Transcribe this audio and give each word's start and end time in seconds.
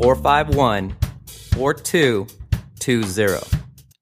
451 0.00 0.96
4220. 1.52 3.58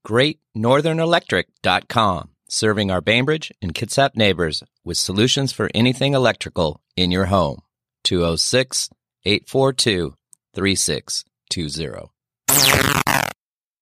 GreatNorthernElectric.com, 0.06 2.28
serving 2.48 2.92
our 2.92 3.00
Bainbridge 3.00 3.50
and 3.60 3.74
Kitsap 3.74 4.14
neighbors 4.14 4.62
with 4.84 4.96
solutions 4.96 5.50
for 5.50 5.68
anything 5.74 6.14
electrical 6.14 6.80
in 6.96 7.10
your 7.10 7.24
home. 7.26 7.62
206 8.04 8.90
842 9.24 10.14
3620. 10.54 12.97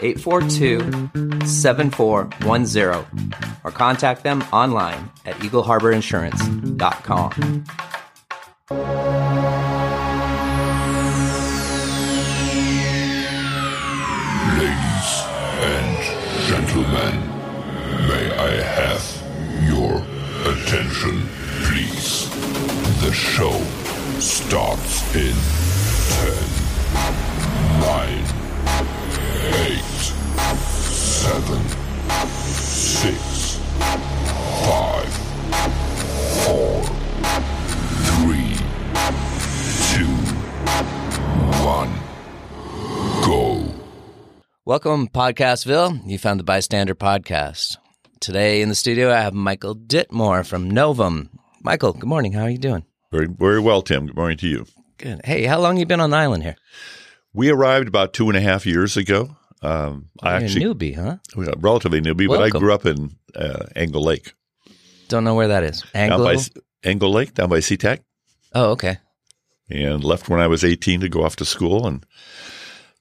842 0.00 1.46
7410 1.46 3.34
or 3.64 3.70
contact 3.70 4.22
them 4.22 4.42
online 4.52 5.10
at 5.26 5.34
eagleharborinsurance.com. 5.36 7.64
Ladies 14.58 15.10
and 15.60 15.98
gentlemen, 16.48 17.14
may 18.08 18.26
I 18.36 18.62
have 18.62 19.04
your 19.68 20.02
attention, 20.52 21.28
please? 21.64 22.28
The 23.02 23.12
show 23.12 23.52
starts 24.20 25.02
in 25.14 25.34
10, 26.18 26.34
9, 27.80 28.24
8, 29.50 29.78
7, 29.78 31.68
6, 32.28 33.58
5, 33.58 35.08
4, 36.44 36.84
3, 36.84 38.54
2, 39.96 40.04
1, 41.64 41.88
go. 43.24 43.64
Welcome, 44.66 45.08
Podcastville. 45.08 46.00
You 46.06 46.18
found 46.18 46.38
the 46.40 46.44
Bystander 46.44 46.94
Podcast. 46.94 47.78
Today 48.20 48.60
in 48.60 48.68
the 48.68 48.74
studio, 48.74 49.10
I 49.10 49.22
have 49.22 49.32
Michael 49.32 49.74
Ditmore 49.74 50.44
from 50.44 50.70
Novim. 50.70 51.30
Michael, 51.62 51.94
good 51.94 52.04
morning. 52.04 52.32
How 52.34 52.42
are 52.42 52.50
you 52.50 52.58
doing? 52.58 52.84
Very, 53.10 53.28
very 53.28 53.60
well, 53.60 53.80
Tim. 53.80 54.06
Good 54.06 54.16
morning 54.16 54.36
to 54.38 54.46
you. 54.46 54.66
Good. 54.98 55.22
Hey, 55.24 55.44
how 55.44 55.58
long 55.58 55.78
you 55.78 55.86
been 55.86 56.00
on 56.00 56.10
the 56.10 56.18
island 56.18 56.42
here? 56.42 56.56
We 57.38 57.50
arrived 57.50 57.86
about 57.86 58.14
two 58.14 58.28
and 58.28 58.36
a 58.36 58.40
half 58.40 58.66
years 58.66 58.96
ago. 58.96 59.36
Um, 59.62 60.08
I 60.20 60.30
You're 60.38 60.44
actually 60.44 60.64
a 60.64 60.74
newbie, 60.74 60.96
huh? 60.96 61.18
relatively 61.58 62.00
newbie, 62.00 62.26
but 62.26 62.42
I 62.42 62.50
grew 62.50 62.74
up 62.74 62.84
in 62.84 63.14
uh, 63.36 63.66
Angle 63.76 64.02
Lake, 64.02 64.32
Don't 65.06 65.22
know 65.22 65.36
where 65.36 65.46
that 65.46 65.62
is. 65.62 65.84
Anglo? 65.94 66.32
down 66.32 66.36
by 66.36 66.42
Angle 66.82 67.12
Lake, 67.12 67.34
down 67.34 67.48
by 67.48 67.58
SeaTac, 67.60 68.00
oh, 68.56 68.70
okay. 68.72 68.98
and 69.70 70.02
left 70.02 70.28
when 70.28 70.40
I 70.40 70.48
was 70.48 70.64
18 70.64 70.98
to 71.02 71.08
go 71.08 71.22
off 71.22 71.36
to 71.36 71.44
school, 71.44 71.86
and 71.86 72.04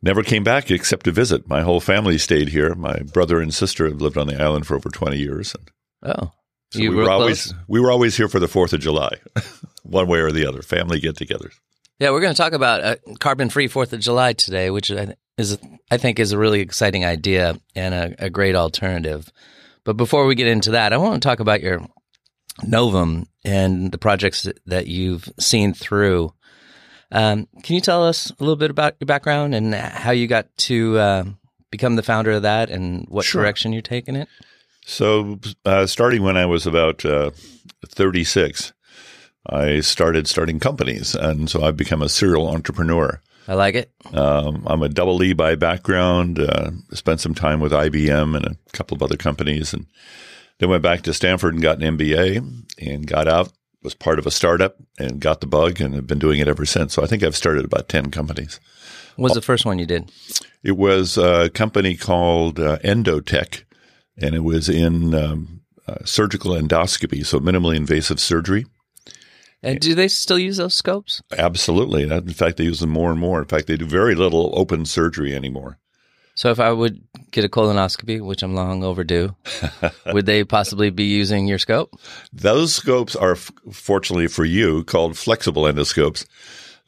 never 0.03 0.22
came 0.22 0.44
back 0.44 0.69
except 0.69 1.06
to 1.06 1.12
visit. 1.12 1.50
My 1.50 1.64
whole 1.64 1.80
family 1.80 2.19
stayed 2.19 2.50
here. 2.50 2.75
My 2.75 3.00
brother 3.00 3.42
and 3.42 3.52
sister 3.52 3.88
have 3.88 4.02
lived 4.02 4.19
on 4.19 4.28
the 4.28 4.40
island 4.40 4.68
for 4.68 4.75
over 4.75 4.90
20 4.90 5.18
years. 5.18 5.56
And 5.56 5.72
Oh, 6.04 6.31
so 6.69 6.78
you 6.78 6.92
we 6.92 6.98
were 6.98 7.09
always 7.09 7.56
we 7.68 7.80
were 7.80 7.90
always 7.90 8.16
here 8.18 8.28
for 8.28 8.40
the 8.40 8.48
Fourth 8.48 8.72
of 8.72 8.81
July, 8.81 9.16
one 9.81 10.08
way 10.08 10.19
or 10.19 10.31
the 10.31 10.46
other. 10.46 10.62
Family 10.62 11.00
get-togethers. 11.00 11.56
Yeah, 12.00 12.12
we're 12.12 12.22
going 12.22 12.34
to 12.34 12.38
talk 12.41 12.53
about 12.53 12.84
uh, 12.84 12.96
carbon-free 13.19 13.69
Fourth 13.69 13.91
of 13.94 14.00
July 14.00 14.34
today, 14.34 14.69
which 14.69 14.91
I 14.91 15.16
is 15.38 15.58
I 15.91 15.97
think 15.97 16.19
is 16.19 16.31
a 16.31 16.38
really 16.38 16.62
exciting 16.62 17.06
idea 17.06 17.59
and 17.75 17.94
a, 17.94 18.25
a 18.25 18.30
great 18.30 18.56
alternative. 18.56 19.31
But 19.84 19.94
before 19.97 20.25
we 20.25 20.36
get 20.36 20.47
into 20.47 20.72
that, 20.72 20.94
I 20.94 20.97
want 20.97 21.22
to 21.22 21.28
talk 21.28 21.40
about 21.40 21.62
your 21.62 21.81
Novim 22.63 23.25
and 23.46 23.91
the 23.91 23.97
projects 24.00 24.44
that- 24.44 24.59
that 24.66 24.88
you've 24.88 25.30
seen 25.40 25.74
through. 25.74 26.34
Um, 27.12 27.47
can 27.63 27.75
you 27.75 27.81
tell 27.81 28.03
us 28.03 28.31
a 28.31 28.36
little 28.40 28.56
bit 28.57 28.69
about 28.72 28.96
your 29.00 29.06
background 29.06 29.56
and 29.56 29.74
how 29.74 30.12
you 30.12 30.28
got 30.28 30.47
to 30.57 30.97
uh, 30.97 31.24
become 31.72 31.96
the 31.96 32.03
founder 32.03 32.31
of 32.31 32.41
that 32.41 32.69
and 32.69 33.06
what 33.07 33.25
Sure. 33.25 33.41
direction 33.41 33.72
you're 33.74 33.81
taking 33.81 34.16
it? 34.16 34.28
So, 34.86 35.40
uh, 35.66 35.86
starting 35.86 36.24
when 36.24 36.36
I 36.38 36.46
was 36.47 36.66
about 36.66 37.06
uh, 37.06 37.31
36, 37.88 38.74
I 39.50 39.80
started 39.80 40.28
starting 40.28 40.59
companies, 40.59 41.16
and 41.16 41.50
so 41.50 41.63
I've 41.63 41.78
become 41.78 42.02
a 42.02 42.09
serial 42.09 42.50
entrepreneur. 42.50 43.22
I 43.47 43.53
like 43.53 43.75
it. 43.75 43.91
Um, 44.13 44.63
I'm 44.68 44.81
a 44.81 44.90
double 44.90 45.24
E 45.24 45.34
by 45.34 45.56
background. 45.56 46.40
Uh, 46.40 46.72
spent 46.91 47.22
some 47.22 47.34
time 47.34 47.62
with 47.62 47.72
IBM 47.72 48.36
and 48.36 48.46
a 48.46 48.57
couple 48.74 48.96
of 48.96 49.02
other 49.02 49.16
companies, 49.16 49.74
and 49.74 49.86
then 50.59 50.69
went 50.69 50.84
back 50.84 51.02
to 51.03 51.13
Stanford 51.13 51.53
and 51.53 51.63
got 51.63 51.81
an 51.81 51.97
MBA, 51.97 52.66
and 52.80 53.07
got 53.07 53.28
out. 53.28 53.52
Was 53.84 53.94
part 53.94 54.19
of 54.19 54.25
a 54.25 54.31
startup 54.31 54.75
and 54.97 55.22
got 55.22 55.40
the 55.40 55.47
bug, 55.47 55.80
and 55.80 55.94
have 55.94 56.07
been 56.07 56.19
doing 56.19 56.40
it 56.40 56.47
ever 56.47 56.66
since. 56.66 56.94
So 56.94 57.03
I 57.03 57.06
think 57.06 57.24
I've 57.24 57.38
started 57.38 57.63
about 57.63 57.88
ten 57.88 58.12
companies. 58.12 58.59
What 59.16 59.30
was 59.30 59.34
the 59.34 59.41
first 59.41 59.66
one 59.66 59.80
you 59.80 59.86
did? 59.86 60.12
It 60.63 60.78
was 60.78 61.18
a 61.18 61.50
company 61.52 61.96
called 61.96 62.59
uh, 62.59 62.80
Endotech, 62.80 63.63
and 64.18 64.36
it 64.36 64.44
was 64.44 64.68
in 64.68 65.13
um, 65.16 65.62
uh, 65.88 66.03
surgical 66.03 66.52
endoscopy, 66.52 67.25
so 67.25 67.40
minimally 67.40 67.78
invasive 67.78 68.19
surgery. 68.19 68.66
And 69.63 69.79
do 69.79 69.95
they 69.95 70.07
still 70.07 70.38
use 70.40 70.57
those 70.57 70.75
scopes? 70.75 71.22
Absolutely. 71.38 72.03
In 72.03 72.29
fact, 72.29 72.57
they 72.57 72.63
use 72.63 72.79
them 72.79 72.91
more 72.91 73.12
and 73.12 73.19
more. 73.19 73.40
In 73.40 73.47
fact, 73.47 73.68
they 73.68 73.78
do 73.78 73.85
very 73.85 74.16
little 74.16 74.51
open 74.53 74.85
surgery 74.85 75.35
anymore. 75.35 75.79
So 76.35 76.51
if 76.51 76.59
I 76.59 76.72
would 76.72 77.01
get 77.31 77.44
a 77.44 77.50
colonoscopy, 77.50 78.23
which 78.23 78.44
I'm 78.44 78.53
long 78.53 78.84
overdue, 78.84 79.35
would 80.13 80.28
they 80.28 80.44
possibly 80.44 80.91
be 80.91 81.06
using 81.06 81.47
your 81.47 81.57
scope? 81.57 82.00
Those 82.31 82.75
scopes 82.75 83.16
are, 83.16 83.31
f- 83.31 83.51
fortunately 83.72 84.28
for 84.28 84.45
you, 84.45 84.84
called 84.84 85.18
flexible 85.18 85.63
endoscopes. 85.63 86.28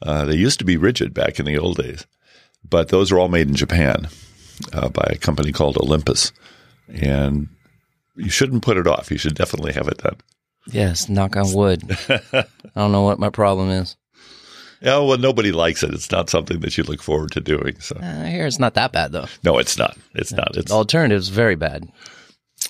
Uh, 0.02 0.24
they 0.24 0.36
used 0.36 0.60
to 0.60 0.64
be 0.64 0.76
rigid 0.76 1.12
back 1.12 1.40
in 1.40 1.46
the 1.46 1.58
old 1.58 1.78
days, 1.78 2.06
but 2.68 2.90
those 2.90 3.10
are 3.10 3.18
all 3.18 3.28
made 3.28 3.48
in 3.48 3.56
Japan 3.56 4.08
uh, 4.72 4.88
by 4.88 5.08
a 5.10 5.18
company 5.18 5.50
called 5.50 5.76
Olympus. 5.78 6.32
And 6.88 7.48
you 8.14 8.30
shouldn't 8.30 8.62
put 8.62 8.76
it 8.76 8.86
off. 8.86 9.10
You 9.10 9.18
should 9.18 9.34
definitely 9.34 9.72
have 9.72 9.88
it 9.88 9.98
done. 9.98 10.16
Yes, 10.66 11.08
knock 11.08 11.36
on 11.36 11.52
wood. 11.52 11.82
I 12.08 12.44
don't 12.76 12.92
know 12.92 13.02
what 13.02 13.18
my 13.18 13.30
problem 13.30 13.70
is. 13.70 13.96
Yeah, 14.82 14.98
well, 14.98 15.18
nobody 15.18 15.52
likes 15.52 15.82
it. 15.82 15.92
It's 15.92 16.10
not 16.10 16.30
something 16.30 16.60
that 16.60 16.78
you 16.78 16.84
look 16.84 17.02
forward 17.02 17.32
to 17.32 17.40
doing. 17.40 17.78
So, 17.80 17.96
Uh, 17.96 18.24
hear 18.24 18.46
it's 18.46 18.58
not 18.58 18.74
that 18.74 18.92
bad 18.92 19.12
though. 19.12 19.26
no, 19.44 19.58
it's 19.58 19.76
not. 19.76 19.96
It's 20.14 20.32
not. 20.32 20.56
It's 20.56 20.70
The 20.70 20.76
alternative's 20.76 21.28
very 21.28 21.54
bad. 21.56 21.86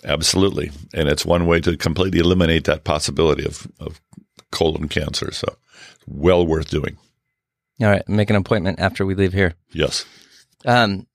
absolutely, 0.05 0.71
and 0.95 1.09
it's 1.09 1.25
one 1.27 1.47
way 1.47 1.61
to 1.61 1.77
completely 1.77 2.19
eliminate 2.21 2.65
that 2.65 2.85
possibility 2.85 3.45
of, 3.45 3.67
of 3.79 4.01
colon 4.51 4.89
cancer. 4.89 5.31
So, 5.33 5.57
well 6.07 6.47
worth 6.47 6.71
doing. 6.71 6.97
All 7.81 7.89
right, 7.89 8.07
make 8.09 8.29
an 8.31 8.37
appointment 8.37 8.81
after 8.81 9.07
we 9.07 9.15
leave 9.15 9.33
here. 9.33 9.55
Yes. 9.73 10.05
Um, 10.67 11.07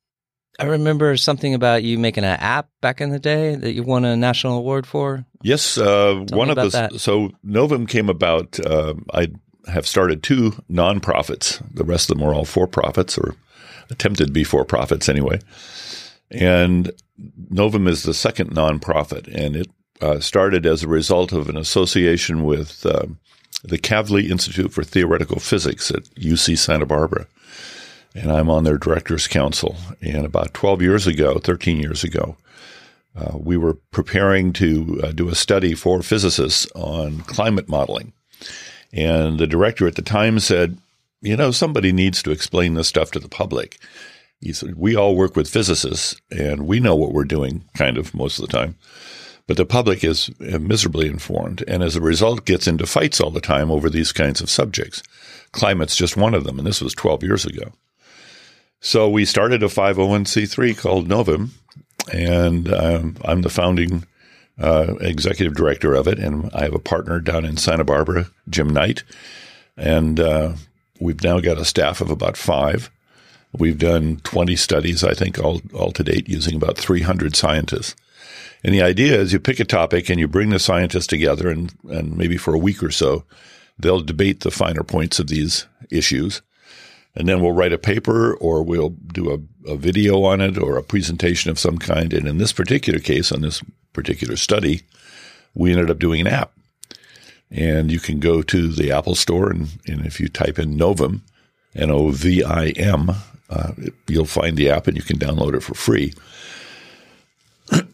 I 0.60 0.66
remember 0.66 1.18
something 1.18 1.54
about 1.54 1.84
you 1.84 1.98
making 1.98 2.24
an 2.24 2.38
app 2.40 2.70
back 2.82 3.02
in 3.02 3.10
the 3.10 3.20
day 3.20 3.56
that 3.56 3.74
you 3.74 3.84
won 3.84 4.06
a 4.06 4.16
national 4.16 4.58
award 4.58 4.88
for. 4.88 5.26
Yes, 5.42 5.78
uh, 5.78 6.26
one 6.32 6.50
of 6.50 6.56
the 6.56 6.70
that. 6.70 7.00
so 7.00 7.32
Novim 7.46 7.88
came 7.88 8.10
about. 8.10 8.60
Uh, 8.60 8.96
I 9.14 9.28
have 9.68 9.88
started 9.88 10.24
two 10.24 10.52
nonprofits. 10.70 11.62
The 11.74 11.84
rest 11.84 12.10
of 12.10 12.18
them 12.18 12.28
are 12.28 12.34
all 12.34 12.46
for 12.46 12.68
profits 12.68 13.18
or 13.18 13.36
attempted 13.90 14.28
to 14.28 14.34
be 14.34 14.44
for 14.44 14.64
profits 14.64 15.10
anyway. 15.10 15.40
And 16.32 16.92
Novim 17.52 17.88
is 17.88 18.04
the 18.04 18.14
second 18.14 18.52
nonprofit, 18.52 19.28
and 19.28 19.56
it 19.56 19.68
uh, 20.02 20.20
started 20.20 20.66
as 20.66 20.84
a 20.84 20.88
result 20.88 21.32
of 21.32 21.50
an 21.50 21.58
association 21.58 22.44
with 22.44 22.86
um 22.86 23.20
the 23.64 23.78
Kavli 23.80 24.30
Institute 24.30 24.72
for 24.72 24.84
Theoretical 24.84 25.40
Physics 25.40 25.90
at 25.90 26.04
UC 26.16 26.58
Santa 26.58 26.86
Barbara. 26.86 27.28
And 28.16 28.32
I'm 28.32 28.50
on 28.50 28.64
their 28.64 28.78
directors 28.78 29.28
council. 29.28 29.76
And 30.02 30.26
about 30.26 30.54
12 30.54 30.82
years 30.82 31.06
ago, 31.06 31.38
13 31.38 31.78
years 31.80 32.04
ago, 32.04 32.38
uh, 33.16 33.38
we 33.38 33.58
were 33.58 33.76
preparing 33.92 34.54
to 34.54 35.02
uh, 35.04 35.12
do 35.12 35.30
a 35.30 35.36
study 35.36 35.74
for 35.74 36.02
physicists 36.02 36.68
on 36.76 37.20
climate 37.22 37.70
modeling. 37.70 38.14
And 38.94 39.38
the 39.38 39.48
director 39.48 39.86
at 39.88 39.96
the 39.96 40.02
time 40.02 40.40
said, 40.40 40.78
you 41.22 41.36
know, 41.36 41.52
somebody 41.52 41.92
needs 41.92 42.24
to 42.24 42.32
explain 42.32 42.74
this 42.74 42.88
stuff 42.88 43.12
to 43.12 43.20
the 43.20 43.30
public. 43.30 43.78
He 44.40 44.54
said, 44.54 44.76
we 44.76 44.96
all 44.96 45.16
work 45.16 45.36
with 45.36 45.50
physicists 45.50 46.20
and 46.32 46.68
we 46.68 46.80
know 46.80 46.96
what 46.96 47.14
we're 47.14 47.24
doing 47.26 47.64
kind 47.78 47.98
of 47.98 48.14
most 48.14 48.40
of 48.40 48.46
the 48.46 48.52
time. 48.52 48.76
But 49.48 49.58
the 49.58 49.66
public 49.66 50.04
is 50.04 50.30
miserably 50.40 51.08
informed 51.08 51.64
and 51.68 51.84
as 51.84 51.96
a 51.96 52.02
result 52.02 52.46
gets 52.46 52.68
into 52.68 52.86
fights 52.86 53.20
all 53.20 53.32
the 53.32 53.42
time 53.42 53.72
over 53.72 53.90
these 53.90 54.12
kinds 54.12 54.42
of 54.42 54.50
subjects. 54.50 55.04
Climate's 55.52 55.96
just 55.96 56.18
one 56.18 56.34
of 56.34 56.44
them. 56.44 56.58
And 56.58 56.68
this 56.68 56.82
was 56.82 56.94
12 56.94 57.24
years 57.24 57.46
ago. 57.46 57.72
So 58.86 59.10
we 59.10 59.26
started 59.26 59.64
a 59.64 59.66
501c3 59.66 60.78
called 60.78 61.08
Novim 61.08 61.50
and 62.14 62.72
um, 62.72 63.18
I'm 63.26 63.42
the 63.42 63.50
founding 63.50 64.06
uh, 64.62 64.94
executive 65.02 65.56
director 65.56 65.96
of 65.96 66.08
it, 66.08 66.20
and 66.20 66.52
I 66.54 66.66
have 66.66 66.76
a 66.76 66.80
partner 66.80 67.20
down 67.20 67.46
in 67.46 67.58
Santa 67.58 67.84
Barbara, 67.84 68.28
Jim 68.48 68.68
Knight, 68.70 69.04
and 69.76 70.20
uh, 70.20 70.54
we've 71.00 71.24
now 71.24 71.40
got 71.40 71.58
a 71.58 71.66
staff 71.66 72.00
of 72.00 72.12
about 72.12 72.38
five. 72.38 72.92
We've 73.58 73.80
done 73.80 74.18
20 74.18 74.56
studies, 74.56 75.04
I 75.04 75.16
think, 75.16 75.40
all, 75.40 75.64
all 75.74 75.92
to 75.92 76.04
date, 76.04 76.30
using 76.30 76.56
about 76.56 76.78
300 76.78 77.36
scientists. 77.36 77.96
And 78.64 78.72
the 78.72 78.84
idea 78.84 79.20
is 79.20 79.34
you 79.34 79.40
pick 79.40 79.60
a 79.60 79.66
topic 79.66 80.10
and 80.12 80.20
you 80.20 80.28
bring 80.28 80.52
the 80.52 80.60
scientists 80.60 81.08
together, 81.08 81.50
and, 81.50 81.74
and 81.90 82.16
maybe 82.16 82.38
for 82.38 82.54
a 82.54 82.60
week 82.60 82.84
or 82.84 82.92
so, 82.92 83.24
they'll 83.80 84.02
debate 84.02 84.42
the 84.42 84.52
finer 84.52 84.84
points 84.84 85.18
of 85.18 85.26
these 85.26 85.66
issues 85.90 86.44
and 87.16 87.28
then 87.28 87.42
we'll 87.42 87.54
write 87.54 87.74
a 87.74 87.78
paper 87.78 88.36
or 88.36 88.62
we'll 88.62 88.90
do 88.90 89.32
a, 89.32 89.72
a, 89.72 89.78
video 89.78 90.24
on 90.24 90.42
it 90.42 90.58
or 90.58 90.78
a 90.78 90.84
presentation 90.84 91.50
of 91.50 91.58
some 91.58 91.78
kind. 91.78 92.14
And 92.14 92.28
in 92.28 92.38
this 92.38 92.52
particular 92.52 93.00
case, 93.00 93.32
on 93.32 93.42
this 93.42 93.64
particular 93.94 94.36
study, 94.36 94.82
we 95.54 95.72
ended 95.72 95.90
up 95.90 96.00
doing 96.00 96.22
an 96.22 96.28
app. 96.28 96.52
And 97.50 97.92
you 97.92 98.00
can 98.00 98.20
go 98.20 98.42
to 98.42 98.68
the 98.68 98.92
Apple 98.92 99.16
Store 99.16 99.50
and, 99.50 99.70
and 99.88 100.06
if 100.06 100.20
you 100.20 100.28
type 100.28 100.60
in 100.60 100.78
Novim, 100.78 101.22
N 101.74 101.92
O 101.92 102.10
V 102.10 102.44
I 102.44 102.70
M, 102.70 103.12
uh, 103.50 103.72
you'll 104.08 104.26
find 104.26 104.58
the 104.58 104.70
app 104.70 104.88
and 104.88 104.98
you 104.98 105.04
can 105.04 105.18
download 105.18 105.54
it 105.56 105.62
for 105.62 105.76
free. 105.76 106.14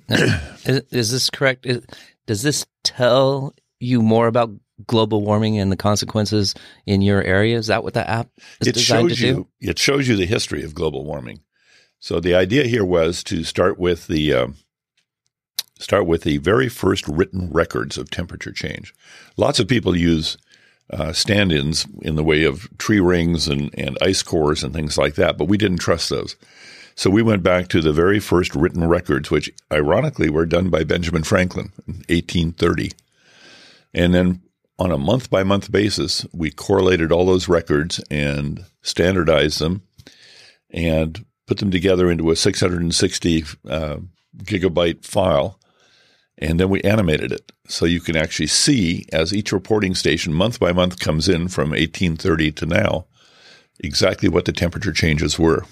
is, 0.09 0.81
is, 0.91 1.12
this 1.12 1.29
correct? 1.29 1.65
Is, 1.65 1.85
does 2.25 2.44
this 2.44 2.65
tell 2.83 3.53
you 3.79 4.01
more 4.01 4.27
about 4.27 4.51
global 4.88 5.22
warming 5.22 5.57
and 5.57 5.72
the 5.72 5.78
consequences 5.78 6.56
in 6.86 7.01
your 7.01 7.24
area? 7.24 7.57
Is 7.57 7.68
that 7.68 7.83
what 7.83 7.94
the 7.94 8.07
app 8.10 8.30
is 8.60 8.68
it 8.68 8.74
designed 8.74 9.10
shows 9.10 9.19
to 9.19 9.28
you, 9.28 9.33
do? 9.33 9.69
It 9.69 9.80
shows 9.80 10.07
you 10.07 10.16
the 10.16 10.25
history 10.25 10.63
of 10.63 10.75
global 10.75 11.06
warming. 11.06 11.42
So 12.00 12.19
the 12.19 12.36
idea 12.36 12.66
here 12.66 12.86
was 12.86 13.24
to 13.25 13.44
start 13.44 13.78
with 13.78 14.07
the 14.07 14.33
um, 14.33 14.56
start 15.80 16.06
with 16.06 16.24
the 16.24 16.38
very 16.38 16.69
first 16.69 17.07
written 17.07 17.50
records 17.51 17.98
of 17.98 18.10
temperature 18.10 18.51
change. 18.51 18.94
Lots 19.38 19.60
of 19.60 19.68
people 19.68 19.95
use 19.95 20.38
uh, 20.92 21.13
stand-ins 21.13 21.86
in 22.01 22.16
the 22.16 22.24
way 22.24 22.44
of 22.44 22.69
tree 22.78 23.00
rings 23.00 23.48
and, 23.48 23.74
and 23.78 23.98
ice 24.01 24.24
cores 24.24 24.63
and 24.63 24.74
things 24.74 24.98
like 24.98 25.16
that, 25.16 25.38
but 25.38 25.45
we 25.45 25.57
didn't 25.57 25.78
trust 25.78 26.10
those. 26.10 26.36
So 26.95 27.10
we 27.10 27.22
went 27.22 27.44
back 27.44 27.69
to 27.69 27.81
the 27.81 27.94
very 27.94 28.19
first 28.19 28.54
written 28.56 28.88
records, 28.88 29.31
which 29.31 29.50
ironically 29.72 30.30
were 30.30 30.45
done 30.45 30.69
by 30.69 30.83
Benjamin 30.83 31.24
Franklin 31.24 31.72
in 31.88 31.95
1830. 32.10 32.92
And 33.94 34.13
then 34.13 34.42
on 34.81 34.92
a 34.92 34.98
month 34.98 35.30
by 35.30 35.44
month 35.44 35.72
basis, 35.72 36.25
we 36.33 36.50
correlated 36.50 37.12
all 37.12 37.24
those 37.24 37.48
records 37.48 38.04
and 38.10 38.66
standardized 38.81 39.60
them 39.60 39.83
and 40.72 41.24
put 41.45 41.60
them 41.60 41.69
together 41.69 42.10
into 42.10 42.31
a 42.31 42.36
660 42.36 43.44
uh, 43.69 43.98
gigabyte 44.38 45.06
file. 45.06 45.60
And 46.39 46.60
then 46.60 46.69
we 46.69 46.81
animated 46.81 47.31
it. 47.31 47.51
So 47.68 47.86
you 47.86 48.00
can 48.00 48.16
actually 48.16 48.48
see 48.48 49.06
as 49.13 49.36
each 49.36 49.51
reporting 49.51 49.94
station 49.94 50.33
month 50.33 50.60
by 50.60 50.72
month 50.72 51.00
comes 51.00 51.30
in 51.30 51.48
from 51.50 51.69
1830 51.69 52.51
to 52.54 52.66
now 52.66 53.06
exactly 53.80 54.30
what 54.30 54.45
the 54.45 54.51
temperature 54.51 54.94
changes 54.94 55.38
were 55.38 55.63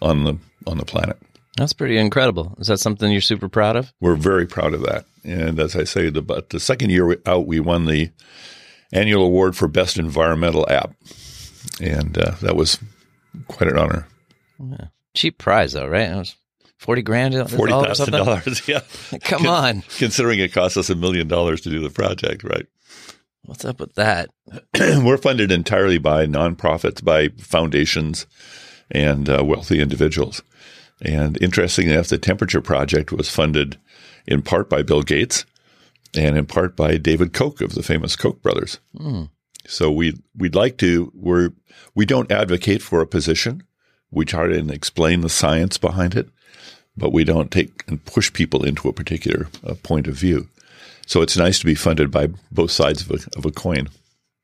on 0.00 0.24
the 0.24 0.38
on 0.66 0.78
the 0.78 0.86
planet. 0.86 1.18
That's 1.56 1.72
pretty 1.72 1.98
incredible. 1.98 2.56
Is 2.58 2.66
that 2.66 2.80
something 2.80 3.10
you're 3.12 3.20
super 3.20 3.48
proud 3.48 3.76
of? 3.76 3.92
We're 4.00 4.16
very 4.16 4.46
proud 4.46 4.74
of 4.74 4.82
that. 4.82 5.04
And 5.22 5.60
as 5.60 5.76
I 5.76 5.84
say, 5.84 6.10
the, 6.10 6.20
but 6.20 6.50
the 6.50 6.60
second 6.60 6.90
year 6.90 7.16
out, 7.26 7.46
we 7.46 7.60
won 7.60 7.86
the 7.86 8.10
annual 8.92 9.24
award 9.24 9.56
for 9.56 9.68
best 9.68 9.98
environmental 9.98 10.68
app, 10.68 10.94
and 11.80 12.16
uh, 12.18 12.32
that 12.42 12.56
was 12.56 12.78
quite 13.48 13.70
an 13.70 13.78
honor. 13.78 14.06
Yeah. 14.58 14.86
Cheap 15.14 15.38
prize 15.38 15.72
though, 15.72 15.86
right? 15.86 16.10
It 16.10 16.16
was 16.16 16.36
forty 16.78 17.02
grand. 17.02 17.34
Forty 17.50 17.72
thousand 17.72 18.12
dollars. 18.12 18.62
Yeah, 18.68 18.80
come 19.22 19.44
Con- 19.44 19.46
on. 19.46 19.82
Considering 19.98 20.40
it 20.40 20.52
cost 20.52 20.76
us 20.76 20.90
a 20.90 20.94
million 20.94 21.28
dollars 21.28 21.60
to 21.62 21.70
do 21.70 21.80
the 21.80 21.90
project, 21.90 22.42
right? 22.42 22.66
What's 23.44 23.64
up 23.64 23.78
with 23.78 23.94
that? 23.94 24.30
We're 24.78 25.18
funded 25.18 25.52
entirely 25.52 25.98
by 25.98 26.26
nonprofits, 26.26 27.04
by 27.04 27.28
foundations, 27.38 28.26
and 28.90 29.28
uh, 29.28 29.44
wealthy 29.44 29.80
individuals. 29.80 30.42
And 31.00 31.40
interestingly 31.42 31.92
enough, 31.92 32.08
the 32.08 32.18
Temperature 32.18 32.60
Project 32.60 33.12
was 33.12 33.28
funded 33.28 33.78
in 34.26 34.42
part 34.42 34.70
by 34.70 34.82
Bill 34.82 35.02
Gates 35.02 35.44
and 36.16 36.36
in 36.36 36.46
part 36.46 36.76
by 36.76 36.96
David 36.96 37.32
Koch 37.32 37.60
of 37.60 37.74
the 37.74 37.82
famous 37.82 38.16
Koch 38.16 38.40
brothers. 38.42 38.78
Mm. 38.96 39.30
So 39.66 39.90
we 39.90 40.20
we'd 40.36 40.54
like 40.54 40.76
to 40.78 41.10
we're 41.14 41.50
we 41.94 42.06
don't 42.06 42.30
advocate 42.30 42.82
for 42.82 43.00
a 43.00 43.06
position. 43.06 43.62
We 44.10 44.24
try 44.24 44.46
to 44.46 44.72
explain 44.72 45.22
the 45.22 45.28
science 45.28 45.78
behind 45.78 46.14
it, 46.14 46.28
but 46.96 47.12
we 47.12 47.24
don't 47.24 47.50
take 47.50 47.82
and 47.88 48.04
push 48.04 48.32
people 48.32 48.64
into 48.64 48.88
a 48.88 48.92
particular 48.92 49.48
uh, 49.66 49.74
point 49.82 50.06
of 50.06 50.14
view. 50.14 50.48
So 51.06 51.22
it's 51.22 51.36
nice 51.36 51.58
to 51.58 51.66
be 51.66 51.74
funded 51.74 52.10
by 52.10 52.28
both 52.52 52.70
sides 52.70 53.02
of 53.02 53.10
a, 53.10 53.38
of 53.38 53.44
a 53.44 53.50
coin. 53.50 53.88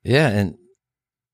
Yeah, 0.02 0.28
and 0.28 0.58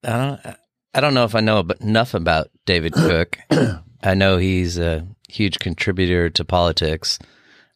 I 0.05 0.11
don't 0.11 0.57
I 0.95 1.01
don't 1.01 1.15
know 1.15 1.25
if 1.25 1.35
I 1.35 1.41
know 1.41 1.67
enough 1.81 2.15
about 2.15 2.51
David 2.67 2.93
Koch. 2.93 3.39
I 4.03 4.15
know 4.15 4.39
he's 4.39 4.79
a 4.79 5.07
huge 5.29 5.59
contributor 5.59 6.31
to 6.31 6.45
politics. 6.45 7.19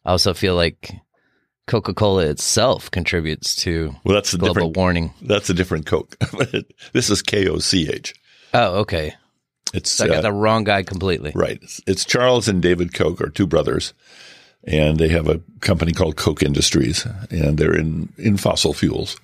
I 0.05 0.11
also 0.11 0.33
feel 0.33 0.55
like 0.55 0.93
Coca 1.67 1.93
Cola 1.93 2.25
itself 2.25 2.89
contributes 2.91 3.55
to 3.57 3.95
well, 4.03 4.15
that's 4.15 4.33
a 4.33 4.37
global 4.37 4.53
different, 4.53 4.77
warning. 4.77 5.13
That's 5.21 5.49
a 5.49 5.53
different 5.53 5.85
Coke. 5.85 6.17
this 6.93 7.09
is 7.09 7.21
K 7.21 7.47
O 7.47 7.59
C 7.59 7.89
H. 7.89 8.13
Oh, 8.53 8.79
okay. 8.79 9.13
It's 9.73 9.89
so 9.89 10.05
I 10.05 10.07
got 10.07 10.17
uh, 10.17 10.21
the 10.21 10.33
wrong 10.33 10.63
guy 10.63 10.83
completely. 10.83 11.31
Right. 11.33 11.59
It's, 11.61 11.79
it's, 11.87 12.03
Charles 12.03 12.47
and 12.49 12.61
David 12.61 12.93
Koch 12.93 13.21
are 13.21 13.29
two 13.29 13.47
brothers, 13.47 13.93
and 14.65 14.99
they 14.99 15.07
have 15.09 15.29
a 15.29 15.39
company 15.61 15.93
called 15.93 16.17
Koch 16.17 16.43
Industries, 16.43 17.07
and 17.29 17.57
they're 17.57 17.77
in 17.77 18.11
in 18.17 18.37
fossil 18.37 18.73
fuels. 18.73 19.17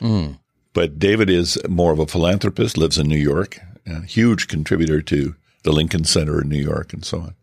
Mm. 0.00 0.38
But 0.72 0.98
David 0.98 1.30
is 1.30 1.58
more 1.68 1.92
of 1.92 1.98
a 1.98 2.06
philanthropist, 2.06 2.76
lives 2.76 2.98
in 2.98 3.06
New 3.06 3.18
York, 3.18 3.60
a 3.86 4.02
huge 4.02 4.48
contributor 4.48 5.02
to 5.02 5.36
the 5.62 5.72
Lincoln 5.72 6.04
Center 6.04 6.40
in 6.40 6.48
New 6.48 6.60
York, 6.60 6.92
and 6.92 7.04
so 7.04 7.20
on. 7.20 7.34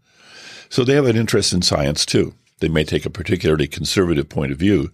So 0.70 0.84
they 0.84 0.94
have 0.94 1.06
an 1.06 1.18
interest 1.18 1.54
in 1.54 1.62
science 1.62 2.06
too. 2.06 2.34
They 2.60 2.70
may 2.70 2.84
take 2.84 3.06
a 3.06 3.10
particularly 3.10 3.68
conservative 3.68 4.30
point 4.30 4.52
of 4.52 4.58
view, 4.58 4.92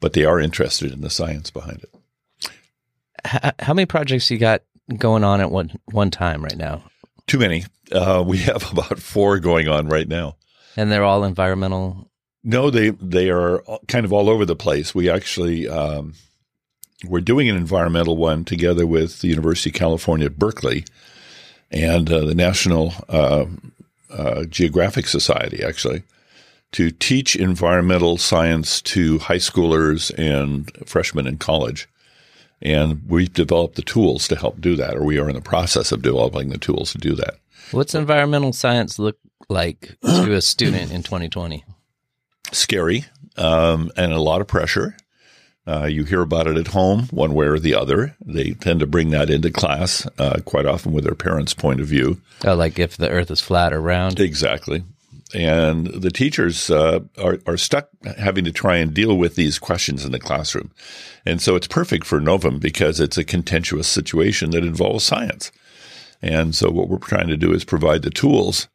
but 0.00 0.12
they 0.12 0.24
are 0.24 0.40
interested 0.40 0.92
in 0.92 1.00
the 1.00 1.10
science 1.10 1.50
behind 1.50 1.84
it. 1.84 3.54
How 3.60 3.72
many 3.72 3.86
projects 3.86 4.30
you 4.30 4.38
got 4.38 4.62
going 4.98 5.24
on 5.24 5.40
at 5.40 5.50
one 5.50 5.72
one 5.86 6.10
time 6.10 6.42
right 6.42 6.56
now? 6.56 6.84
Too 7.26 7.38
many. 7.38 7.64
Uh, 7.90 8.22
we 8.26 8.38
have 8.38 8.70
about 8.72 8.98
four 8.98 9.38
going 9.38 9.68
on 9.68 9.88
right 9.88 10.08
now, 10.08 10.36
and 10.76 10.90
they're 10.90 11.04
all 11.04 11.24
environmental. 11.24 12.10
No, 12.42 12.68
they 12.70 12.90
they 12.90 13.30
are 13.30 13.62
kind 13.88 14.04
of 14.04 14.12
all 14.12 14.28
over 14.28 14.44
the 14.44 14.56
place. 14.56 14.94
We 14.94 15.08
actually 15.08 15.68
um, 15.68 16.14
we're 17.06 17.20
doing 17.20 17.48
an 17.48 17.56
environmental 17.56 18.16
one 18.16 18.44
together 18.44 18.86
with 18.86 19.20
the 19.20 19.28
University 19.28 19.70
of 19.70 19.74
California 19.74 20.26
at 20.26 20.38
Berkeley 20.38 20.84
and 21.74 22.10
uh, 22.10 22.24
the 22.24 22.34
National 22.34 22.94
uh, 23.08 23.44
uh 24.10 24.44
Geographic 24.44 25.06
Society, 25.06 25.62
actually 25.62 26.04
to 26.74 26.90
teach 26.90 27.36
environmental 27.36 28.18
science 28.18 28.82
to 28.82 29.20
high 29.20 29.36
schoolers 29.36 30.12
and 30.18 30.72
freshmen 30.88 31.24
in 31.24 31.38
college. 31.38 31.88
And 32.60 33.00
we've 33.06 33.32
developed 33.32 33.76
the 33.76 33.82
tools 33.82 34.26
to 34.26 34.34
help 34.34 34.60
do 34.60 34.74
that, 34.74 34.96
or 34.96 35.04
we 35.04 35.20
are 35.20 35.28
in 35.28 35.36
the 35.36 35.40
process 35.40 35.92
of 35.92 36.02
developing 36.02 36.48
the 36.48 36.58
tools 36.58 36.90
to 36.90 36.98
do 36.98 37.14
that. 37.14 37.36
What's 37.70 37.94
environmental 37.94 38.52
science 38.52 38.98
look 38.98 39.16
like 39.48 39.96
to 40.02 40.34
a 40.34 40.42
student 40.42 40.90
in 40.90 41.04
2020? 41.04 41.64
Scary 42.50 43.04
um, 43.36 43.92
and 43.96 44.12
a 44.12 44.20
lot 44.20 44.40
of 44.40 44.48
pressure. 44.48 44.96
Uh, 45.66 45.86
you 45.86 46.04
hear 46.04 46.20
about 46.20 46.46
it 46.46 46.58
at 46.58 46.68
home, 46.68 47.08
one 47.10 47.34
way 47.34 47.46
or 47.46 47.58
the 47.58 47.74
other. 47.74 48.14
They 48.24 48.50
tend 48.50 48.80
to 48.80 48.86
bring 48.86 49.10
that 49.10 49.30
into 49.30 49.50
class 49.50 50.06
uh, 50.18 50.40
quite 50.44 50.66
often 50.66 50.92
with 50.92 51.04
their 51.04 51.14
parents' 51.14 51.54
point 51.54 51.80
of 51.80 51.86
view. 51.86 52.20
Oh, 52.44 52.54
like 52.54 52.78
if 52.78 52.96
the 52.98 53.08
Earth 53.08 53.30
is 53.30 53.40
flat 53.40 53.72
or 53.72 53.80
round. 53.80 54.20
Exactly 54.20 54.84
and 55.34 55.86
the 55.88 56.10
teachers 56.10 56.70
uh, 56.70 57.00
are, 57.18 57.38
are 57.46 57.56
stuck 57.56 57.88
having 58.16 58.44
to 58.44 58.52
try 58.52 58.76
and 58.76 58.94
deal 58.94 59.16
with 59.16 59.34
these 59.34 59.58
questions 59.58 60.04
in 60.04 60.12
the 60.12 60.18
classroom. 60.18 60.70
And 61.26 61.42
so 61.42 61.56
it's 61.56 61.66
perfect 61.66 62.06
for 62.06 62.20
Novim 62.20 62.60
because 62.60 63.00
it's 63.00 63.18
a 63.18 63.24
contentious 63.24 63.88
situation 63.88 64.50
that 64.50 64.64
involves 64.64 65.04
science. 65.04 65.50
And 66.22 66.54
so 66.54 66.70
what 66.70 66.88
we're 66.88 66.98
trying 66.98 67.28
to 67.28 67.36
do 67.36 67.52
is 67.52 67.64
provide 67.64 68.02
the 68.02 68.10
tools 68.10 68.68